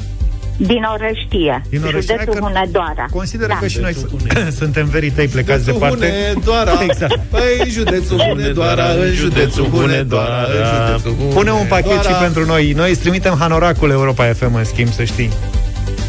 Din 0.58 0.84
Orăștie, 0.94 1.62
Din 1.70 1.82
Orăștie. 1.84 2.16
județul 2.16 2.18
Hai 2.18 2.26
că 2.26 2.60
Hunedoara. 2.60 3.06
Consideră 3.12 3.48
Da. 3.48 3.58
că 3.58 3.68
și 3.68 3.80
noi 3.80 3.94
su- 3.94 4.18
suntem 4.62 4.86
verii 4.86 5.10
tăi 5.12 5.28
plecați 5.28 5.64
Județul 5.64 5.80
departe. 5.80 6.14
Hunedoara. 6.34 6.72
Exact. 6.90 7.20
Păi, 7.30 7.42
în 7.64 7.70
județul 7.70 8.20
Hunedoara, 8.20 8.86
în 8.90 9.12
județul 9.14 9.66
Hunedoara, 9.66 10.36
în 10.36 10.66
județul 10.76 11.12
Hunedoara. 11.12 11.34
Pune 11.34 11.52
un 11.52 11.66
pachet 11.68 12.04
și 12.04 12.14
pentru 12.22 12.46
noi. 12.46 12.72
Noi 12.76 12.90
îți 12.90 13.00
trimitem 13.00 13.36
hanoracul 13.40 13.90
Europa 13.90 14.24
FM, 14.26 14.54
în 14.56 14.64
schimb, 14.64 14.90
să 14.92 15.04
știi. 15.04 15.30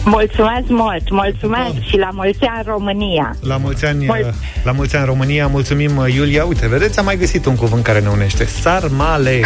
Mulțumesc 0.04 0.68
mult, 0.68 1.10
mulțumesc 1.10 1.80
și 1.88 1.96
la 1.96 2.08
mulți 2.12 2.44
ani 2.44 2.62
România. 2.66 3.36
La 3.46 3.56
mulți 3.56 3.84
ani, 3.84 4.04
Mul- 4.06 4.34
la 4.64 4.72
mulți 4.72 4.96
ani 4.96 5.04
România, 5.06 5.46
mulțumim 5.46 5.96
uh, 5.96 6.14
Iulia. 6.14 6.44
Uite, 6.44 6.68
vedeți, 6.68 6.98
am 6.98 7.04
mai 7.04 7.16
găsit 7.16 7.46
un 7.46 7.54
cuvânt 7.56 7.82
care 7.82 8.00
ne 8.00 8.08
unește. 8.08 8.44
Sarmale. 8.44 9.40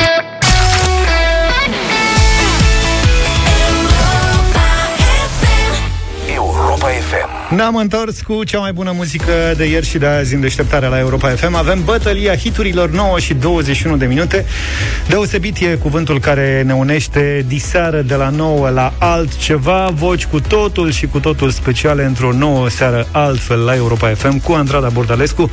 Ne-am 7.56 7.76
întors 7.76 8.20
cu 8.20 8.44
cea 8.44 8.58
mai 8.58 8.72
bună 8.72 8.92
muzică 8.94 9.32
de 9.56 9.64
ieri 9.64 9.86
și 9.86 9.98
de 9.98 10.06
azi 10.06 10.34
în 10.34 10.40
deșteptarea 10.40 10.88
la 10.88 10.98
Europa 10.98 11.28
FM. 11.28 11.54
Avem 11.54 11.84
bătălia 11.84 12.36
hiturilor 12.36 12.90
9 12.90 13.18
și 13.18 13.34
21 13.34 13.96
de 13.96 14.06
minute. 14.06 14.44
Deosebit 15.08 15.56
e 15.56 15.66
cuvântul 15.66 16.20
care 16.20 16.62
ne 16.66 16.74
unește 16.74 17.44
diseară 17.48 18.00
de 18.00 18.14
la 18.14 18.28
9 18.28 18.68
la 18.68 18.92
altceva, 18.98 19.90
voci 19.92 20.24
cu 20.26 20.40
totul 20.40 20.90
și 20.90 21.06
cu 21.06 21.18
totul 21.18 21.50
speciale 21.50 22.04
într-o 22.04 22.32
nouă 22.32 22.68
seară 22.68 23.08
altfel 23.10 23.58
la 23.58 23.74
Europa 23.74 24.08
FM 24.08 24.40
cu 24.40 24.52
Andrada 24.52 24.88
Bordalescu. 24.88 25.50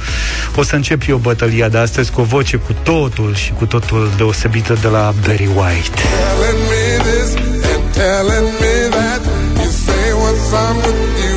O 0.56 0.64
să 0.64 0.76
încep 0.76 1.02
eu 1.08 1.18
bătălia 1.18 1.70
de 1.70 1.78
astăzi 1.78 2.12
cu 2.12 2.22
o 2.22 2.24
voce 2.24 2.58
cu 2.58 2.76
totul 2.84 3.36
și 3.36 3.52
cu 3.52 3.66
totul 3.66 4.10
deosebită 4.18 4.78
de 4.82 4.88
la 4.88 5.14
Barry 5.26 5.50
White. 5.56 6.02
telling 6.42 6.62
me 6.72 6.84
this 7.08 7.36
and 7.72 7.94
telling 7.94 8.48
me 8.62 8.76
that. 8.98 9.22
You 9.62 9.70
say 9.86 10.14
once 10.14 10.54
I'm 10.64 10.76
with 10.86 11.24
you, 11.24 11.31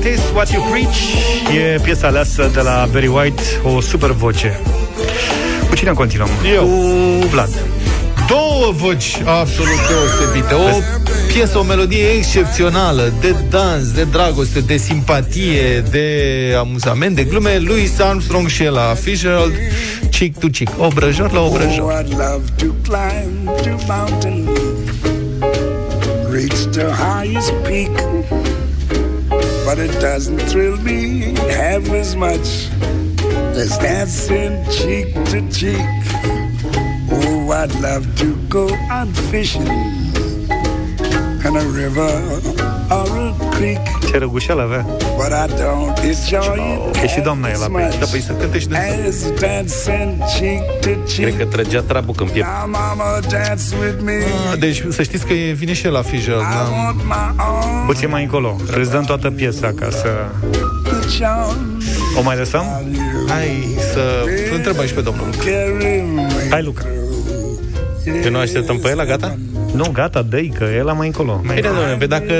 Practice 0.00 0.32
what 0.34 0.52
you 0.52 0.62
preach 0.70 0.96
E 1.74 1.80
piesa 1.82 2.06
aleasă 2.06 2.50
de 2.52 2.60
la 2.60 2.88
Barry 2.92 3.06
White 3.06 3.42
O 3.62 3.80
super 3.80 4.10
voce 4.10 4.60
Cu 5.68 5.74
cine 5.74 5.90
continuăm? 5.90 6.28
Eu. 6.54 6.66
Cu 7.20 7.26
Vlad 7.26 7.48
Două 8.28 8.72
voci 8.72 9.20
absolut 9.24 9.78
deosebite. 9.88 10.54
O 10.54 10.80
piesă, 11.32 11.58
o 11.58 11.62
melodie 11.62 12.04
excepțională 12.16 13.12
de 13.20 13.34
dans, 13.50 13.92
de 13.92 14.04
dragoste, 14.04 14.60
de 14.60 14.76
simpatie, 14.76 15.84
de 15.90 16.06
amuzament, 16.58 17.16
de 17.16 17.24
glume. 17.24 17.58
Louis 17.58 17.98
Armstrong 18.00 18.48
și 18.48 18.62
Ella 18.62 18.94
Fitzgerald, 18.94 19.52
chick 20.10 20.38
to 20.38 20.46
chick, 20.46 20.70
obrăjor 20.78 21.32
la 21.32 21.40
Oh, 21.40 21.46
obrăjor. 21.46 22.04
I'd 22.04 22.08
love 22.08 22.42
to 22.56 22.66
climb 22.82 23.44
to 23.62 23.84
mountain, 23.86 24.48
reach 26.30 26.66
the 26.70 26.86
highest 26.86 27.52
peak. 27.52 27.90
But 29.68 29.80
it 29.80 30.00
doesn't 30.00 30.38
thrill 30.48 30.78
me 30.78 31.34
half 31.52 31.90
as 31.90 32.16
much 32.16 32.70
as 33.54 33.76
dancing 33.76 34.64
cheek 34.70 35.12
to 35.26 35.46
cheek. 35.50 35.76
Oh, 37.12 37.50
I'd 37.50 37.74
love 37.82 38.06
to 38.16 38.34
go 38.48 38.72
out 38.88 39.08
fishing 39.30 39.66
in 39.66 41.54
a 41.54 41.66
river 41.68 42.40
or 42.90 43.08
a 43.28 43.50
creek. 43.52 43.97
Ce 44.10 44.18
răgușeală 44.18 44.62
avea. 44.62 44.86
But 45.16 45.26
I 45.26 45.52
don't 45.52 45.98
enjoy 46.04 46.88
it 46.90 47.02
E 47.02 47.06
și 47.06 47.20
doamna 47.20 47.48
e 47.48 47.56
la 47.56 47.66
pe 47.66 47.96
Da, 48.00 48.06
păi 48.10 48.20
să 48.20 48.32
cânte 48.32 48.58
și 48.58 48.66
de 48.66 48.76
as 49.08 49.40
dancing 49.40 50.14
cheek 50.38 50.62
to 50.80 50.88
Cred 50.88 50.98
cheek. 51.16 51.38
că 51.38 51.44
trăgea 51.44 51.80
trabuc 51.80 52.20
în 52.20 52.28
piept. 52.28 52.48
Now, 52.48 52.70
mama, 52.70 53.18
dance 53.30 53.62
with 53.80 53.98
me. 54.04 54.12
Ah, 54.52 54.58
Deci 54.58 54.82
să 54.88 55.02
știți 55.02 55.26
că 55.26 55.32
e- 55.32 55.52
vine 55.52 55.72
și 55.72 55.86
el 55.86 55.92
la 55.92 56.02
Fitzgerald. 56.02 56.42
I 56.42 56.46
Da? 56.46 56.68
want 56.84 57.04
my 57.04 57.42
own 57.50 57.86
Puțin 57.86 58.08
mai 58.10 58.22
încolo. 58.22 58.56
Îți 58.76 58.90
dăm 58.90 59.02
toată 59.04 59.30
piesa 59.30 59.72
ca 59.80 59.88
să... 59.90 60.08
charm. 61.18 61.82
O 62.18 62.22
mai 62.22 62.36
lăsăm? 62.36 62.64
Hai 63.28 63.76
să 63.92 64.00
îl 64.50 64.56
întrebăm 64.56 64.86
și 64.86 64.94
pe 64.94 65.00
domnul. 65.00 65.24
Carry 65.38 66.04
me. 66.14 66.26
Hai, 66.50 66.62
Luca. 66.62 66.82
Că 68.22 68.28
nu 68.28 68.38
așteptăm 68.38 68.78
pe 68.78 68.88
el, 68.88 69.04
gata? 69.06 69.38
Nu, 69.74 69.90
gata, 69.92 70.22
dă 70.22 70.40
că 70.58 70.64
e 70.64 70.82
la 70.82 70.92
mai 70.92 71.06
încolo. 71.06 71.40
Bine, 71.42 71.60
domnule, 71.60 71.96
pe 71.98 72.06
dacă 72.06 72.34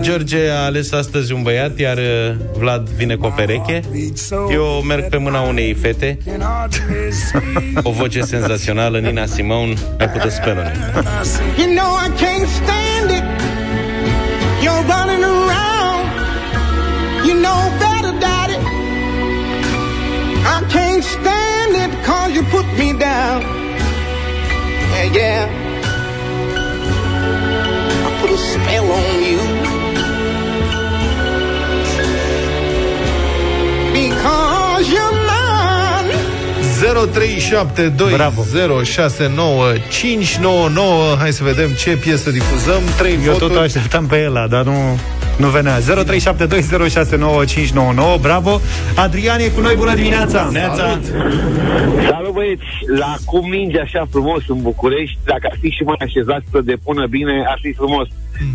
George 0.00 0.48
a 0.50 0.64
ales 0.64 0.92
astăzi 0.92 1.32
un 1.32 1.42
băiat, 1.42 1.78
iar 1.78 1.96
uh, 1.96 2.34
Vlad 2.58 2.88
vine 2.88 3.14
cu 3.14 3.26
o 3.26 3.28
pereche, 3.28 3.80
eu 4.52 4.64
merg 4.86 5.08
pe 5.08 5.16
mâna 5.16 5.40
unei 5.40 5.74
fete, 5.74 6.18
o 7.82 7.90
voce 7.90 8.20
senzațională, 8.20 8.98
Nina 8.98 9.26
Simone, 9.26 9.74
ai 9.98 10.08
putut 10.08 10.30
spelă 10.30 10.72
You 11.58 11.74
know 11.74 11.90
I 12.06 12.08
can't 12.22 12.48
stand 12.60 13.10
it. 13.18 13.24
You're 14.64 14.84
running 14.92 15.24
around. 15.24 16.04
You 17.26 17.34
know 17.44 17.60
better, 17.78 18.12
daddy. 18.24 18.58
I 20.54 20.58
can't 20.74 21.04
stand 21.04 21.72
it 21.84 22.04
cause 22.06 22.34
you 22.34 22.42
put 22.42 22.66
me 22.78 22.92
down. 22.98 23.59
Yeah, 25.00 25.12
yeah. 25.14 25.48
I 28.06 28.08
put 28.20 28.30
a 28.30 28.36
spell 28.36 28.86
on 28.92 29.16
you. 29.30 29.40
Because 33.94 34.86
you're 34.92 35.16
mine. 35.30 36.12
0372069599 41.14 41.18
Hai 41.18 41.32
să 41.32 41.42
vedem 41.44 41.70
ce 41.70 41.90
piesă 41.96 42.30
difuzăm. 42.30 42.80
Trei 42.98 43.12
Eu 43.12 43.18
voturi. 43.32 43.38
tot 43.38 43.56
o 43.56 43.60
așteptam 43.60 44.06
pe 44.06 44.16
el, 44.22 44.46
dar 44.50 44.62
nu, 44.64 44.98
nu 45.40 45.48
venea. 45.48 45.78
0372069599. 45.78 45.82
Bravo! 48.20 48.60
Adrian 48.96 49.40
e 49.40 49.48
cu 49.48 49.60
noi, 49.60 49.74
bună 49.76 49.94
dimineața! 49.94 50.48
Neața! 50.52 51.00
Salut 52.08 52.32
băieți! 52.32 52.62
La 52.98 53.14
cum 53.24 53.50
ninge 53.50 53.80
așa 53.80 54.06
frumos 54.10 54.42
în 54.48 54.62
București, 54.62 55.18
dacă 55.24 55.48
ar 55.50 55.56
fi 55.60 55.70
și 55.70 55.82
mai 55.82 55.96
așezat 56.00 56.42
să 56.50 56.60
depună 56.60 57.06
bine, 57.06 57.44
ar 57.46 57.58
fi 57.62 57.72
frumos. 57.72 58.08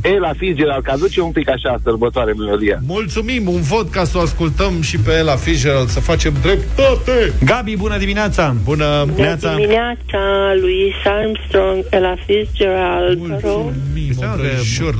E, 0.03 0.19
la 0.19 0.31
Fitzgerald, 0.37 0.83
că 0.83 0.91
aduce 0.91 1.21
un 1.21 1.31
pic 1.31 1.49
așa 1.49 1.79
sărbătoare 1.83 2.33
melodia. 2.37 2.79
Mulțumim, 2.87 3.47
un 3.47 3.61
vot 3.61 3.89
ca 3.89 4.03
să 4.03 4.17
o 4.17 4.21
ascultăm 4.21 4.81
și 4.81 4.97
pe 4.97 5.11
Ella 5.11 5.35
Fitzgerald, 5.35 5.87
să 5.87 5.99
facem 5.99 6.33
dreptate. 6.41 7.33
Gabi, 7.45 7.75
bună 7.75 7.97
dimineața! 7.97 8.55
Bună 8.63 9.05
Bună 9.13 9.37
dimineața, 9.55 10.53
Louis 10.61 10.93
Armstrong, 11.05 11.85
Ella 11.89 12.15
Fitzgerald, 12.25 13.17
vă 13.17 13.39
rog. 13.43 13.73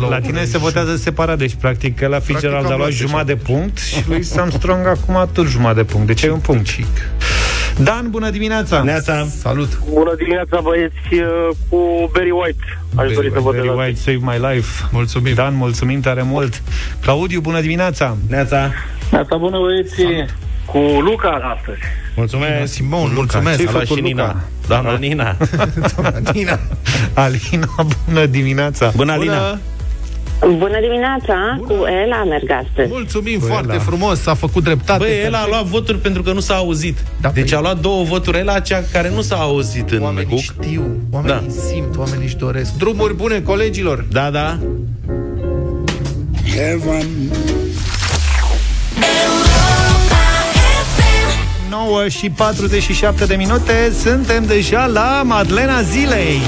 La 0.09 0.19
tine 0.19 0.43
se 0.43 0.57
votează 0.57 0.95
separat, 0.95 1.37
deci 1.37 1.53
practic 1.53 1.95
că 1.95 2.07
la 2.07 2.19
Fitzgerald 2.19 2.65
am 2.65 2.71
a 2.71 2.75
luat 2.75 2.79
luat 2.85 2.91
jumătate 2.91 3.33
de 3.33 3.39
punct 3.51 3.77
și 3.77 4.03
lui 4.07 4.23
Armstrong 4.37 4.87
acum 4.87 5.29
tot 5.33 5.47
jumătate 5.47 5.81
de 5.81 5.83
punct. 5.83 6.07
Deci 6.07 6.23
ai 6.23 6.29
un 6.29 6.39
punct. 6.39 6.67
Dan, 7.83 8.09
bună 8.09 8.29
dimineața! 8.29 8.81
Neața! 8.81 9.27
Salut! 9.41 9.79
Bună 9.93 10.15
dimineața 10.17 10.59
băieți 10.61 10.95
uh, 11.13 11.55
cu 11.69 12.09
Barry 12.13 12.29
White. 12.31 12.79
Aș 12.95 13.13
dori 13.13 13.31
să 13.33 13.39
votez 13.39 13.61
Very 13.61 13.77
White, 13.77 13.99
Save 13.99 14.17
My 14.21 14.53
Life. 14.53 14.83
Mulțumim. 14.91 15.33
Dan, 15.33 15.55
mulțumim 15.55 15.99
tare 15.99 16.21
mult. 16.21 16.61
Claudiu, 17.01 17.39
bună 17.41 17.61
dimineața! 17.61 18.17
Neața! 18.29 18.71
Asta 19.21 19.37
bună 19.37 19.57
băieți 19.59 20.25
cu 20.65 20.77
Luca 20.77 21.57
astăzi. 21.57 21.79
Mulțumesc! 22.15 22.73
Simon, 22.73 22.99
Ce-ai 22.99 23.13
mulțumesc. 23.15 23.57
făcut, 23.57 23.69
A 23.69 23.71
luat 23.71 23.85
și 23.85 23.91
Luca? 23.93 24.03
Nina. 24.07 24.35
Doamna 24.67 24.97
Nina. 24.97 25.37
Nina. 26.33 26.59
Alina, 27.13 27.67
bună 28.07 28.25
dimineața! 28.25 28.91
Bună, 28.95 29.11
Alina! 29.11 29.33
Bună 29.37 29.59
dimineața, 30.81 31.57
cu 31.67 31.73
Ella 32.03 32.23
merg 32.23 32.51
astăzi. 32.51 32.89
Mulțumim 32.91 33.39
Bă, 33.39 33.45
foarte 33.45 33.71
Ella. 33.73 33.81
frumos, 33.81 34.25
a 34.25 34.33
făcut 34.33 34.63
dreptate. 34.63 35.03
Băi, 35.03 35.21
el 35.25 35.33
a 35.33 35.45
luat 35.47 35.63
voturi 35.63 35.97
pentru 35.97 36.21
că 36.23 36.31
nu 36.31 36.39
s-a 36.39 36.55
auzit. 36.55 36.97
Da, 37.21 37.29
deci 37.29 37.49
păi- 37.51 37.57
a 37.57 37.59
luat 37.61 37.79
două 37.79 38.03
voturi, 38.03 38.37
el 38.37 38.61
cea 38.63 38.83
care 38.91 39.09
nu 39.15 39.21
s-a 39.21 39.35
auzit 39.35 39.89
în 39.91 40.01
Oamenii 40.01 40.27
Cook. 40.29 40.39
știu, 40.41 40.83
oamenii 41.11 41.47
Da. 41.47 41.53
simt, 41.73 41.97
oamenii 41.97 42.25
își 42.25 42.35
doresc. 42.37 42.73
Drumuri 42.77 43.15
bune, 43.15 43.41
colegilor! 43.41 44.05
Da, 44.11 44.29
da. 44.29 44.57
Heaven. 46.55 47.07
9 51.69 52.07
și 52.07 52.29
47 52.29 53.25
de 53.25 53.35
minute 53.35 53.91
Suntem 54.03 54.45
deja 54.45 54.85
la 54.85 55.21
Madlena 55.25 55.81
Zilei 55.81 56.39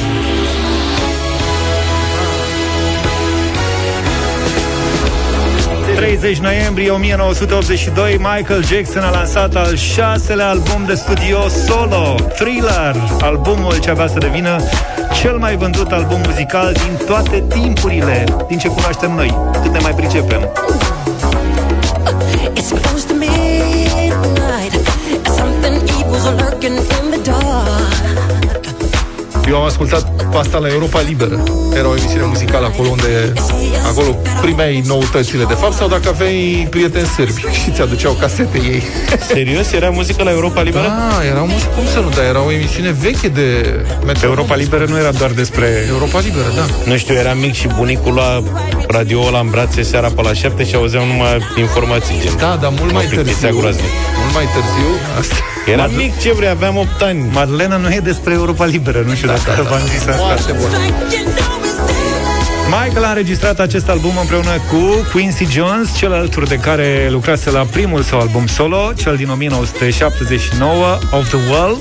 30 5.97 6.39
noiembrie 6.39 6.89
1982 6.91 8.17
Michael 8.17 8.65
Jackson 8.65 9.03
a 9.03 9.09
lansat 9.09 9.55
al 9.55 9.75
șaselea 9.75 10.49
album 10.49 10.85
de 10.85 10.93
studio 10.93 11.47
solo 11.47 12.15
Thriller 12.35 12.95
Albumul 13.21 13.79
ce 13.79 13.89
avea 13.89 14.07
să 14.07 14.17
devină 14.17 14.61
cel 15.21 15.37
mai 15.37 15.55
vândut 15.55 15.91
album 15.91 16.21
muzical 16.25 16.73
din 16.73 17.05
toate 17.05 17.43
timpurile 17.49 18.23
Din 18.47 18.57
ce 18.57 18.67
cunoaștem 18.67 19.11
noi 19.11 19.37
Cât 19.61 19.71
ne 19.71 19.79
mai 19.79 19.91
pricepem 19.91 20.49
It's 22.55 22.71
close 22.81 23.07
to 23.07 23.13
midnight. 23.13 24.73
Something 25.37 25.75
evil's 25.99 26.25
lurking 26.41 26.77
in 26.77 27.11
the 27.11 27.21
dark. 27.23 27.86
Eu 29.49 29.55
am 29.57 29.63
ascultat 29.63 30.11
asta 30.37 30.57
la 30.57 30.67
Europa 30.67 31.01
Liberă. 31.01 31.43
Era 31.75 31.87
o 31.87 31.95
emisiune 31.95 32.25
muzicală 32.25 32.65
acolo 32.65 32.89
unde 32.89 33.33
acolo 33.85 34.17
primeai 34.41 34.83
noutățile 34.85 35.43
de 35.43 35.53
fapt 35.53 35.73
sau 35.73 35.87
dacă 35.87 36.07
aveai 36.09 36.67
prieteni 36.69 37.05
sârbi 37.07 37.41
și 37.63 37.71
ți 37.71 37.81
aduceau 37.81 38.13
casete 38.13 38.57
ei. 38.57 38.83
Serios? 39.27 39.71
Era 39.71 39.89
muzică 39.89 40.23
la 40.23 40.31
Europa 40.31 40.61
Liberă? 40.61 40.83
Da, 40.83 41.25
era 41.25 41.41
o 41.41 41.45
muzică, 41.45 41.69
cum 41.75 41.85
să 41.93 41.99
nu, 41.99 42.09
dar 42.09 42.23
era 42.25 42.41
o 42.45 42.51
emisiune 42.51 42.91
veche 43.01 43.27
de 43.27 43.75
metro. 44.05 44.27
Europa 44.27 44.55
Liberă 44.55 44.85
nu 44.87 44.97
era 44.97 45.11
doar 45.11 45.31
despre 45.31 45.85
Europa 45.89 46.19
Liberă, 46.19 46.47
da. 46.55 46.65
Nu 46.91 46.97
știu, 46.97 47.13
eram 47.15 47.37
mic 47.37 47.53
și 47.53 47.67
bunicul 47.77 48.13
lua 48.13 48.43
radio 48.87 49.29
la 49.29 49.39
în 49.39 49.49
brațe 49.49 49.81
seara 49.81 50.07
pe 50.07 50.21
la 50.21 50.33
7 50.33 50.65
și 50.65 50.75
auzeam 50.75 51.07
numai 51.07 51.37
informații 51.57 52.15
gen. 52.21 52.31
Da, 52.37 52.57
dar 52.61 52.71
mult 52.77 52.91
Mă 52.91 52.97
mai 52.97 53.05
plictisea 53.05 53.39
târziu. 53.39 53.59
groaznic. 53.59 53.91
Mult 54.21 54.33
mai 54.33 54.45
târziu. 54.53 54.89
Asta. 55.19 55.35
Eram 55.71 55.91
mic, 55.95 56.19
ce 56.19 56.33
vrei, 56.33 56.49
aveam 56.49 56.77
8 56.77 57.01
ani. 57.01 57.29
Madlena 57.31 57.77
nu 57.77 57.89
e 57.89 57.99
despre 57.99 58.33
Europa 58.33 58.65
Liberă 58.65 59.03
Nu 59.07 59.13
știu 59.13 59.27
dacă 59.27 59.67
v-am 59.69 59.79
zis 59.87 60.07
asta 60.07 60.25
Foarte 60.25 60.51
bun. 60.51 60.69
Michael 62.65 63.05
a 63.05 63.09
înregistrat 63.09 63.59
acest 63.59 63.89
album 63.89 64.11
împreună 64.19 64.49
cu 64.69 65.07
Quincy 65.11 65.45
Jones, 65.45 65.95
cel 65.97 66.13
alături 66.13 66.47
de 66.47 66.55
care 66.55 67.07
lucrase 67.11 67.51
la 67.51 67.65
primul 67.71 68.01
său 68.01 68.19
album 68.19 68.47
solo, 68.47 68.91
cel 68.95 69.15
din 69.15 69.29
1979, 69.29 70.97
Of 71.11 71.27
the 71.27 71.37
World. 71.49 71.77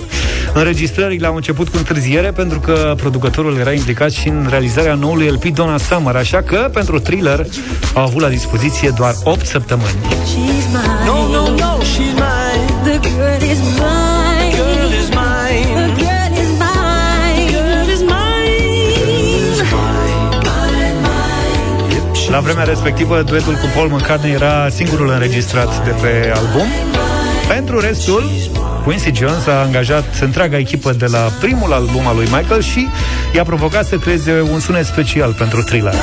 Înregistrările 0.54 1.26
au 1.26 1.34
început 1.34 1.68
cu 1.68 1.76
întârziere 1.76 2.30
pentru 2.30 2.60
că 2.60 2.94
producătorul 2.96 3.56
era 3.56 3.72
implicat 3.72 4.10
și 4.10 4.28
în 4.28 4.46
realizarea 4.50 4.94
noului 4.94 5.28
LP 5.28 5.44
Donna 5.44 5.78
Summer, 5.78 6.16
așa 6.16 6.42
că 6.42 6.70
pentru 6.72 6.98
thriller 6.98 7.46
au 7.94 8.02
avut 8.02 8.20
la 8.20 8.28
dispoziție 8.28 8.92
doar 8.96 9.14
8 9.24 9.46
săptămâni. 9.46 9.96
She's 10.10 10.36
mine. 10.36 10.80
No, 11.06 11.28
no, 11.28 11.48
no, 11.48 11.76
La 22.30 22.42
vremea 22.42 22.64
respectivă, 22.64 23.22
duetul 23.22 23.52
cu 23.52 23.66
Paul 23.74 23.88
McCartney 23.88 24.32
era 24.32 24.68
singurul 24.68 25.10
înregistrat 25.10 25.84
de 25.84 25.90
pe 25.90 26.32
album. 26.34 26.66
Pentru 27.48 27.80
restul, 27.80 28.30
Quincy 28.84 29.12
Jones 29.14 29.46
a 29.46 29.62
angajat 29.62 30.18
întreaga 30.20 30.58
echipă 30.58 30.92
de 30.92 31.06
la 31.06 31.18
primul 31.18 31.72
album 31.72 32.06
al 32.06 32.16
lui 32.16 32.24
Michael 32.24 32.62
și 32.62 32.86
i-a 33.34 33.42
provocat 33.42 33.86
să 33.86 33.96
creeze 33.96 34.40
un 34.52 34.60
sunet 34.60 34.84
special 34.84 35.32
pentru 35.32 35.62
thriller. 35.62 35.94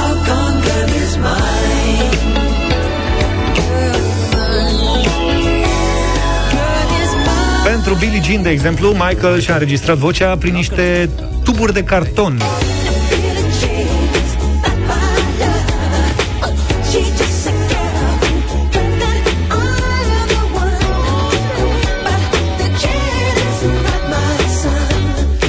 Pentru 7.83 8.05
Billie 8.05 8.21
Jean, 8.23 8.41
de 8.41 8.49
exemplu, 8.49 8.89
Michael 8.89 9.39
și-a 9.39 9.53
înregistrat 9.53 9.97
vocea 9.97 10.37
prin 10.37 10.53
niște 10.53 11.09
tuburi 11.43 11.73
de 11.73 11.83
carton. 11.83 12.41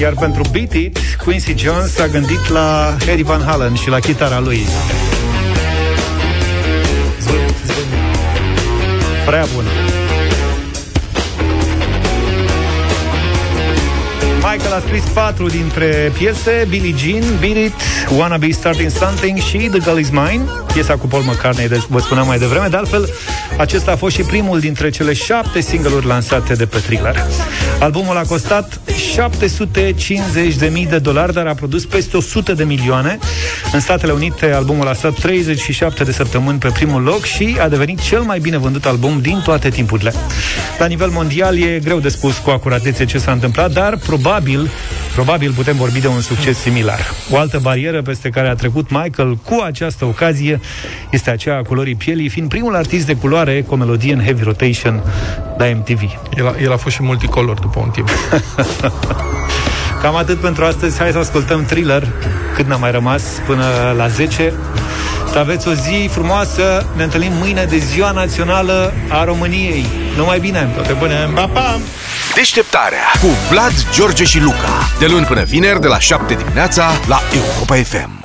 Iar 0.01 0.13
pentru 0.21 0.43
Beat 0.53 0.73
It, 0.73 0.99
Quincy 1.25 1.55
Jones 1.57 1.99
a 1.99 2.07
gândit 2.07 2.49
la 2.49 2.97
Eddie 3.11 3.25
Van 3.25 3.43
Halen 3.43 3.75
și 3.75 3.89
la 3.89 3.99
chitara 3.99 4.41
lui. 4.41 4.67
Prea 9.27 9.47
bună. 9.55 9.94
Michael 14.55 14.73
a 14.75 14.81
scris 14.81 15.03
patru 15.03 15.49
dintre 15.49 16.13
piese 16.19 16.67
Billie 16.69 16.95
Jean, 16.97 17.39
Beat 17.41 17.57
It, 17.57 17.73
Wanna 18.17 18.37
Be 18.37 18.51
Starting 18.51 18.91
Something 18.91 19.39
și 19.39 19.57
The 19.57 19.79
Girl 19.79 19.99
Is 19.99 20.11
Mine 20.11 20.43
Piesa 20.73 20.97
cu 20.97 21.07
Paul 21.07 21.23
McCartney, 21.23 21.69
de, 21.69 21.83
vă 21.89 21.99
spuneam 21.99 22.27
mai 22.27 22.39
devreme. 22.39 22.69
De 22.69 22.77
altfel, 22.77 23.09
acesta 23.59 23.93
a 23.93 23.97
fost 23.97 24.15
și 24.15 24.23
primul 24.23 24.61
dintre 24.61 24.91
cele 24.91 25.13
șapte 25.13 25.61
single-uri 25.61 26.07
lansate 26.07 26.55
de 26.55 26.67
pe 26.67 26.79
Thriller 26.79 27.27
Albumul 27.85 28.17
a 28.17 28.25
costat 28.29 28.81
750.000 28.85 30.89
de 30.89 30.99
dolari, 30.99 31.33
dar 31.33 31.47
a 31.47 31.55
produs 31.55 31.85
peste 31.85 32.17
100 32.17 32.53
de 32.53 32.65
milioane. 32.65 33.19
În 33.73 33.81
Statele 33.81 34.13
Unite, 34.13 34.53
albumul 34.53 34.89
a 34.89 34.93
stat 34.93 35.13
37 35.13 36.05
de 36.05 36.13
săptămâni 36.13 36.59
pe 36.59 36.69
primul 36.69 37.03
loc 37.03 37.25
Și 37.25 37.57
a 37.61 37.69
devenit 37.69 38.01
cel 38.01 38.21
mai 38.21 38.39
bine 38.39 38.59
vândut 38.59 38.85
album 38.85 39.21
din 39.21 39.41
toate 39.45 39.69
timpurile. 39.69 40.13
La 40.79 40.87
nivel 40.87 41.09
mondial 41.09 41.59
e 41.59 41.79
greu 41.79 41.99
de 41.99 42.09
spus 42.09 42.39
cu 42.39 42.51
acuratețe 42.51 43.05
ce 43.05 43.19
s-a 43.19 43.33
întâmplat 43.33 43.73
Dar 43.73 43.97
probabil, 43.97 44.71
probabil 45.15 45.53
putem 45.53 45.77
vorbi 45.77 46.01
de 46.01 46.07
un 46.07 46.21
succes 46.21 46.59
similar. 46.59 47.01
O 47.31 47.39
altă 47.39 47.59
barieră 47.63 48.03
peste 48.03 48.29
care 48.29 48.49
a 48.49 48.55
trecut 48.55 48.91
Michael 48.91 49.37
cu 49.37 49.61
această 49.65 50.05
ocazie 50.05 50.61
Este 51.11 51.31
aceea 51.31 51.57
a 51.57 51.63
culorii 51.63 51.95
pielii 51.95 52.29
Fiind 52.29 52.49
primul 52.49 52.75
artist 52.75 53.07
de 53.07 53.17
culoare 53.17 53.63
cu 53.63 53.75
o 53.75 53.77
melodie 53.77 54.13
în 54.13 54.23
heavy 54.23 54.43
rotation 54.43 55.03
la 55.59 55.65
MTV 55.75 56.01
El 56.37 56.47
a, 56.47 56.55
el 56.63 56.73
a 56.73 56.77
fost 56.77 56.95
și 56.95 57.03
multicolor 57.03 57.59
după 57.59 57.74
un 57.79 57.89
timp. 57.89 58.11
Cam 60.03 60.17
atât 60.17 60.41
pentru 60.41 60.65
astăzi. 60.65 60.99
Hai 60.99 61.11
să 61.13 61.19
ascultăm 61.19 61.65
thriller 61.65 62.09
cât 62.55 62.67
n-a 62.67 62.77
mai 62.77 62.91
rămas 62.91 63.23
până 63.47 63.95
la 63.97 64.09
10. 64.09 64.53
Să 65.33 65.39
aveți 65.39 65.69
o 65.69 65.73
zi 65.73 66.09
frumoasă. 66.13 66.87
Ne 66.97 67.03
întâlnim 67.03 67.33
mâine 67.33 67.65
de 67.65 67.79
Ziua 67.79 68.11
Națională 68.11 68.93
a 69.09 69.25
României. 69.25 69.87
Numai 70.17 70.39
bine! 70.39 70.71
Toate 70.75 70.93
bune! 70.93 71.31
Pa, 71.35 71.47
pa! 71.47 71.79
Deșteptarea 72.35 73.05
cu 73.21 73.27
Vlad, 73.51 73.73
George 73.93 74.25
și 74.25 74.41
Luca. 74.41 74.89
De 74.99 75.07
luni 75.07 75.27
până 75.27 75.43
vineri, 75.43 75.81
de 75.81 75.87
la 75.87 75.99
7 75.99 76.35
dimineața, 76.35 76.91
la 77.09 77.21
Europa 77.33 77.75
FM. 77.75 78.24